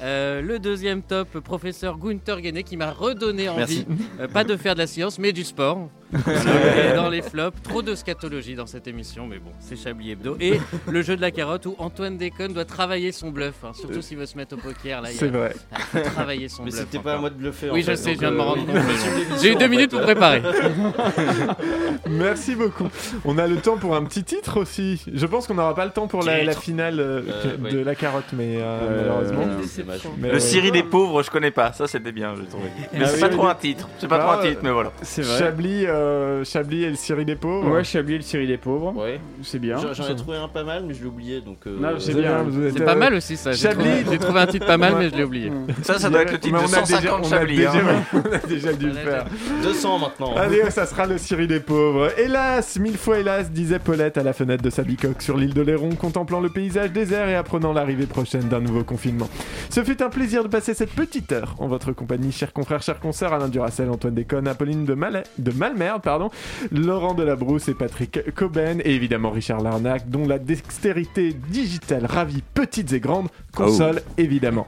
Euh, 0.02 0.42
le 0.42 0.60
deuxième 0.60 1.02
top, 1.02 1.40
professeur 1.40 1.98
Gunther 1.98 2.42
Guéné 2.42 2.64
qui 2.64 2.76
m'a 2.78 2.92
redonné 2.92 3.48
envie, 3.50 3.60
Merci. 3.60 3.88
euh, 4.20 4.28
pas 4.28 4.44
de 4.44 4.56
faire 4.58 4.74
de 4.76 4.80
la 4.80 4.88
science 4.88 5.18
mais 5.20 5.32
du 5.32 5.44
sport. 5.44 5.90
Voilà, 6.12 6.92
et 6.92 6.96
dans 6.96 7.10
les 7.10 7.22
flops, 7.22 7.62
trop 7.64 7.82
de 7.82 7.94
scatologie 7.96 8.56
dans 8.56 8.68
cette 8.68 8.88
émission, 8.88 9.26
mais 9.28 9.38
bon, 9.40 9.50
c'est 9.60 9.76
Chablis 9.76 10.12
Hebdo. 10.12 10.38
Et 10.40 10.60
le 10.88 11.02
jeu 11.02 11.16
de 11.18 11.22
la 11.22 11.32
carotte 11.32 11.66
où 11.66 11.76
Antoine 11.78 12.16
Déconne 12.18 12.54
doit 12.54 12.64
travailler 12.64 13.12
son 13.12 13.32
bluff, 13.32 13.56
hein, 13.64 13.72
surtout 13.74 14.02
s'il 14.02 14.18
veut 14.18 14.26
se 14.28 14.38
mettre 14.38 14.56
au 14.56 14.60
poker. 14.60 15.02
Là, 15.02 15.12
il 15.12 15.18
C'est 15.18 15.28
a- 15.28 15.32
vrai. 15.32 15.56
il 15.74 15.82
faut 16.04 16.10
travailler 16.10 16.48
son 16.48 16.64
Mais 16.64 16.70
bluff. 16.70 16.82
c'était 16.82 17.00
pas 17.00 17.16
à 17.16 17.18
moi 17.18 17.30
de 17.32 17.36
bluffer, 17.36 17.70
en 17.70 17.74
Oui, 17.74 17.84
fait, 17.84 17.92
je 17.92 17.96
sais, 17.98 18.14
je 18.14 18.20
viens 18.20 18.32
de 18.32 18.36
me 18.36 18.42
euh, 18.42 18.44
rendre 18.44 18.66
compte. 18.66 18.76
J'ai 19.42 19.52
eu 19.52 19.56
deux 19.56 19.66
en 19.66 19.70
minutes 19.70 19.92
fait. 19.92 19.98
pour 19.98 20.06
préparer. 20.06 20.42
Merci 22.10 22.56
beaucoup. 22.56 22.88
On 23.26 23.38
a 23.38 23.48
le 23.48 23.58
temps 23.58 23.78
pour 23.78 23.96
un 23.96 24.04
petit 24.04 24.24
titre 24.24 24.60
aussi. 24.62 25.02
Je 25.12 25.26
pense 25.26 25.48
qu'on 25.48 25.56
n'aura 25.56 25.76
pas 25.76 25.86
le 25.86 25.92
temps 25.92 26.08
pour 26.08 26.24
la, 26.24 26.44
la 26.44 26.54
finale 26.54 27.00
euh, 27.00 27.22
Euh, 27.46 27.72
de 27.72 27.80
la 27.80 27.96
carotte, 27.96 28.32
mais 28.34 28.58
euh, 28.58 28.62
Euh, 28.62 29.02
malheureusement. 29.02 29.45
C'est. 29.68 29.86
Mais, 30.18 30.30
Le 30.30 30.36
euh, 30.36 30.40
Cyril 30.40 30.72
des 30.72 30.84
pauvres, 30.84 31.24
je 31.24 31.30
connais 31.32 31.52
pas. 31.52 31.72
Ça, 31.74 31.88
c'était 31.88 32.12
bien, 32.12 32.34
j'ai 32.38 32.46
trouvé. 32.46 32.66
Mais 32.94 33.00
Ah 33.02 33.06
c'est 33.08 33.16
oui, 33.16 33.20
pas 33.22 33.28
oui, 33.28 33.34
trop 33.34 33.48
un 33.48 33.56
titre. 33.56 33.90
C'est 34.00 34.08
pas 34.08 34.18
Ah, 34.18 34.20
trop 34.20 34.32
un 34.32 34.46
euh, 34.46 34.50
titre, 34.50 34.62
mais 34.64 34.72
voilà. 34.72 34.92
C'est 35.02 35.22
vrai. 35.22 35.40
Chablis, 35.40 35.86
euh, 35.86 36.44
Chablis 36.44 36.84
et 36.84 36.90
le 36.90 36.96
Cyril 36.96 37.26
des 37.26 37.36
pauvres. 37.36 37.70
Ouais, 37.72 37.84
Chablis 37.84 38.14
et 38.16 38.18
le 38.18 38.24
Cyril 38.24 38.48
des 38.48 38.58
pauvres. 38.58 38.94
Ouais. 38.96 39.20
C'est 39.44 39.60
bien. 39.60 39.78
J'en 39.94 40.08
ai 40.08 40.16
trouvé 40.16 40.38
un 40.38 40.48
pas 40.48 40.64
mal, 40.64 40.84
mais 40.88 40.94
je 40.94 41.02
l'ai 41.02 41.08
oublié 41.10 41.42
donc. 41.42 41.58
euh, 41.68 41.78
Non, 41.80 42.00
c'est 42.00 42.14
Vous 42.14 42.20
bien. 42.20 42.46
C'est 42.76 42.82
euh, 42.82 42.86
pas 42.86 42.96
mal 42.96 43.14
aussi 43.14 43.38
ça. 43.38 43.52
J'ai 43.52 43.68
Chablis. 43.70 43.84
trouvé, 44.02 44.06
j'ai 44.12 44.18
trouvé 44.20 44.40
un 44.40 44.48
titre 44.48 44.66
pas 44.66 44.78
mal, 44.78 44.96
mais 44.98 45.10
je 45.10 45.16
l'ai 45.16 45.24
oublié. 45.24 45.52
Ça, 45.84 46.00
ça 46.00 46.10
doit 46.10 46.22
être 46.22 46.32
le 46.32 46.40
titre 46.40 46.56
Mais 46.56 46.68
de 46.68 46.70
on 46.70 46.78
a 46.78 46.82
déjà- 46.82 46.98
150 47.02 47.20
on 47.22 47.26
a 47.26 47.30
Chablis. 47.30 47.56
déjà- 47.58 47.72
hein. 47.72 48.04
on 48.14 48.34
a 48.34 48.38
déjà 48.48 48.74
dû 48.74 48.86
le 48.88 48.94
faire. 48.94 49.26
200 49.64 50.00
maintenant. 50.00 50.36
Allez, 50.36 50.70
ça 50.72 50.86
sera 50.86 51.06
le 51.06 51.18
Cyril 51.18 51.48
des 51.48 51.60
pauvres. 51.60 52.10
Hélas, 52.18 52.78
mille 52.80 52.98
fois 52.98 53.20
hélas, 53.20 53.52
disait 53.52 53.80
Paulette 53.80 54.18
à 54.18 54.24
la 54.24 54.34
fenêtre 54.34 54.64
de 54.64 54.70
sa 54.70 54.84
bicoque 54.84 55.22
sur 55.22 55.38
l'île 55.38 55.54
de 55.54 55.62
Léron, 55.62 55.90
contemplant 55.96 56.40
le 56.42 56.50
paysage 56.50 56.92
désert 56.92 57.28
et 57.30 57.36
apprenant 57.36 57.74
l'arrivée 57.74 58.06
prochaine 58.06 58.44
d'un 58.50 58.60
nouveau 58.60 58.84
confinement. 58.84 59.28
Ce 59.70 59.84
fut 59.84 60.02
un 60.02 60.10
plaisir 60.10 60.44
de 60.44 60.48
passer 60.48 60.74
cette 60.74 60.92
petite 60.92 61.32
heure 61.32 61.56
en 61.60 61.68
votre 61.68 61.92
compagnie, 61.92 62.32
chers 62.32 62.54
confrères, 62.54 62.82
chers 62.82 63.00
consoeurs, 63.00 63.34
Alain 63.34 63.48
Duracel, 63.48 63.90
Antoine 63.90 64.14
Déconne, 64.14 64.48
Apolline 64.48 64.86
de, 64.86 64.94
Malais, 64.94 65.24
de 65.38 65.52
Malmerde, 65.52 66.02
pardon, 66.02 66.30
Laurent 66.72 67.14
Delabrousse 67.14 67.68
et 67.68 67.74
Patrick 67.74 68.34
Coben, 68.36 68.82
et 68.86 68.94
évidemment 68.96 69.32
Richard 69.32 69.62
Larnac, 69.62 70.10
dont 70.10 70.28
la 70.28 70.40
dextérité 70.40 71.34
digitale 71.50 72.06
ravit 72.06 72.44
petites 72.54 72.94
et 72.94 73.00
grandes, 73.00 73.28
console 73.56 74.02
évidemment. 74.18 74.68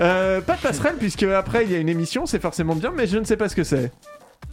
Euh, 0.00 0.40
pas 0.40 0.56
de 0.56 0.60
passerelle, 0.60 0.96
puisque 0.98 1.22
après 1.22 1.64
il 1.64 1.70
y 1.70 1.74
a 1.76 1.78
une 1.78 1.88
émission, 1.88 2.26
c'est 2.26 2.40
forcément 2.40 2.74
bien, 2.74 2.92
mais 2.96 3.06
je 3.06 3.18
ne 3.18 3.24
sais 3.24 3.36
pas 3.36 3.48
ce 3.48 3.54
que 3.54 3.64
c'est. 3.64 3.92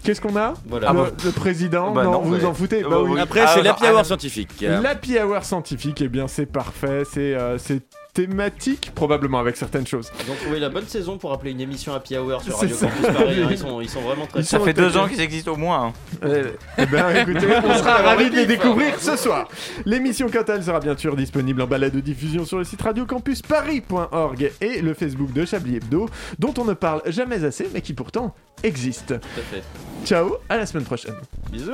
Qu'est-ce 0.03 0.21
qu'on 0.21 0.35
a? 0.35 0.53
Voilà. 0.67 0.93
le, 0.93 0.99
Ah 1.27 1.31
président? 1.35 1.91
Bah 1.91 2.03
non, 2.03 2.11
non, 2.13 2.21
vous 2.21 2.45
en 2.45 2.53
foutez 2.53 2.81
Ah 2.83 2.89
Bah 2.89 2.95
bah 2.97 3.01
oui. 3.03 3.11
oui. 3.13 3.19
Après, 3.19 3.45
c'est 3.47 3.61
l'happy 3.61 3.85
hour 3.87 4.05
scientifique. 4.05 4.61
L'happy 4.61 5.19
hour 5.19 5.43
scientifique, 5.43 6.01
eh 6.01 6.07
bien 6.07 6.27
c'est 6.27 6.45
parfait, 6.45 7.03
c'est 7.11 7.35
euh, 7.35 7.57
c'est 7.57 7.81
thématique, 8.13 8.91
probablement 8.93 9.39
avec 9.39 9.55
certaines 9.57 9.87
choses. 9.87 10.11
Ils 10.25 10.31
ont 10.31 10.35
trouvé 10.35 10.59
la 10.59 10.69
bonne 10.69 10.85
saison 10.87 11.17
pour 11.17 11.31
appeler 11.33 11.51
une 11.51 11.61
émission 11.61 11.93
Happy 11.93 12.17
Hour 12.17 12.41
sur 12.41 12.57
Radio. 12.57 12.75
Campus 12.75 13.01
Paris. 13.07 13.41
hein. 13.43 13.47
Ils, 13.51 13.57
sont, 13.57 13.81
ils 13.81 13.89
sont 13.89 14.01
vraiment 14.01 14.25
très 14.25 14.43
Ça 14.43 14.59
fait 14.59 14.73
deux 14.73 14.97
ans 14.97 15.07
qu'ils 15.07 15.21
existent 15.21 15.53
au 15.53 15.57
moins. 15.57 15.93
hein. 16.23 16.29
Eh 16.77 16.85
ben 16.85 17.15
écoutez, 17.15 17.47
on 17.63 17.75
sera 17.77 17.97
ravis 18.01 18.29
de 18.29 18.35
les 18.35 18.45
découvrir 18.45 18.99
ce 18.99 19.15
soir. 19.15 19.47
L'émission 19.85 20.27
quant 20.29 20.41
à 20.43 20.53
elle 20.55 20.63
sera 20.63 20.79
bien 20.79 20.97
sûr 20.97 21.15
disponible 21.15 21.61
en 21.61 21.67
balade 21.67 21.93
de 21.93 21.99
diffusion 22.01 22.45
sur 22.45 22.57
le 22.57 22.63
site 22.63 22.81
radiocampusparis.org 22.81 24.51
et 24.61 24.81
le 24.81 24.93
Facebook 24.93 25.31
de 25.33 25.45
Chablis 25.45 25.77
Hebdo, 25.77 26.09
dont 26.39 26.53
on 26.57 26.65
ne 26.65 26.73
parle 26.73 27.01
jamais 27.07 27.43
assez, 27.43 27.69
mais 27.73 27.81
qui 27.81 27.93
pourtant 27.93 28.35
existe. 28.63 29.07
Tout 29.07 29.13
à 29.39 29.41
fait. 29.55 29.63
Ciao, 30.05 30.35
à 30.49 30.57
la 30.57 30.65
semaine 30.65 30.83
prochaine. 30.85 31.15
Bisous 31.51 31.71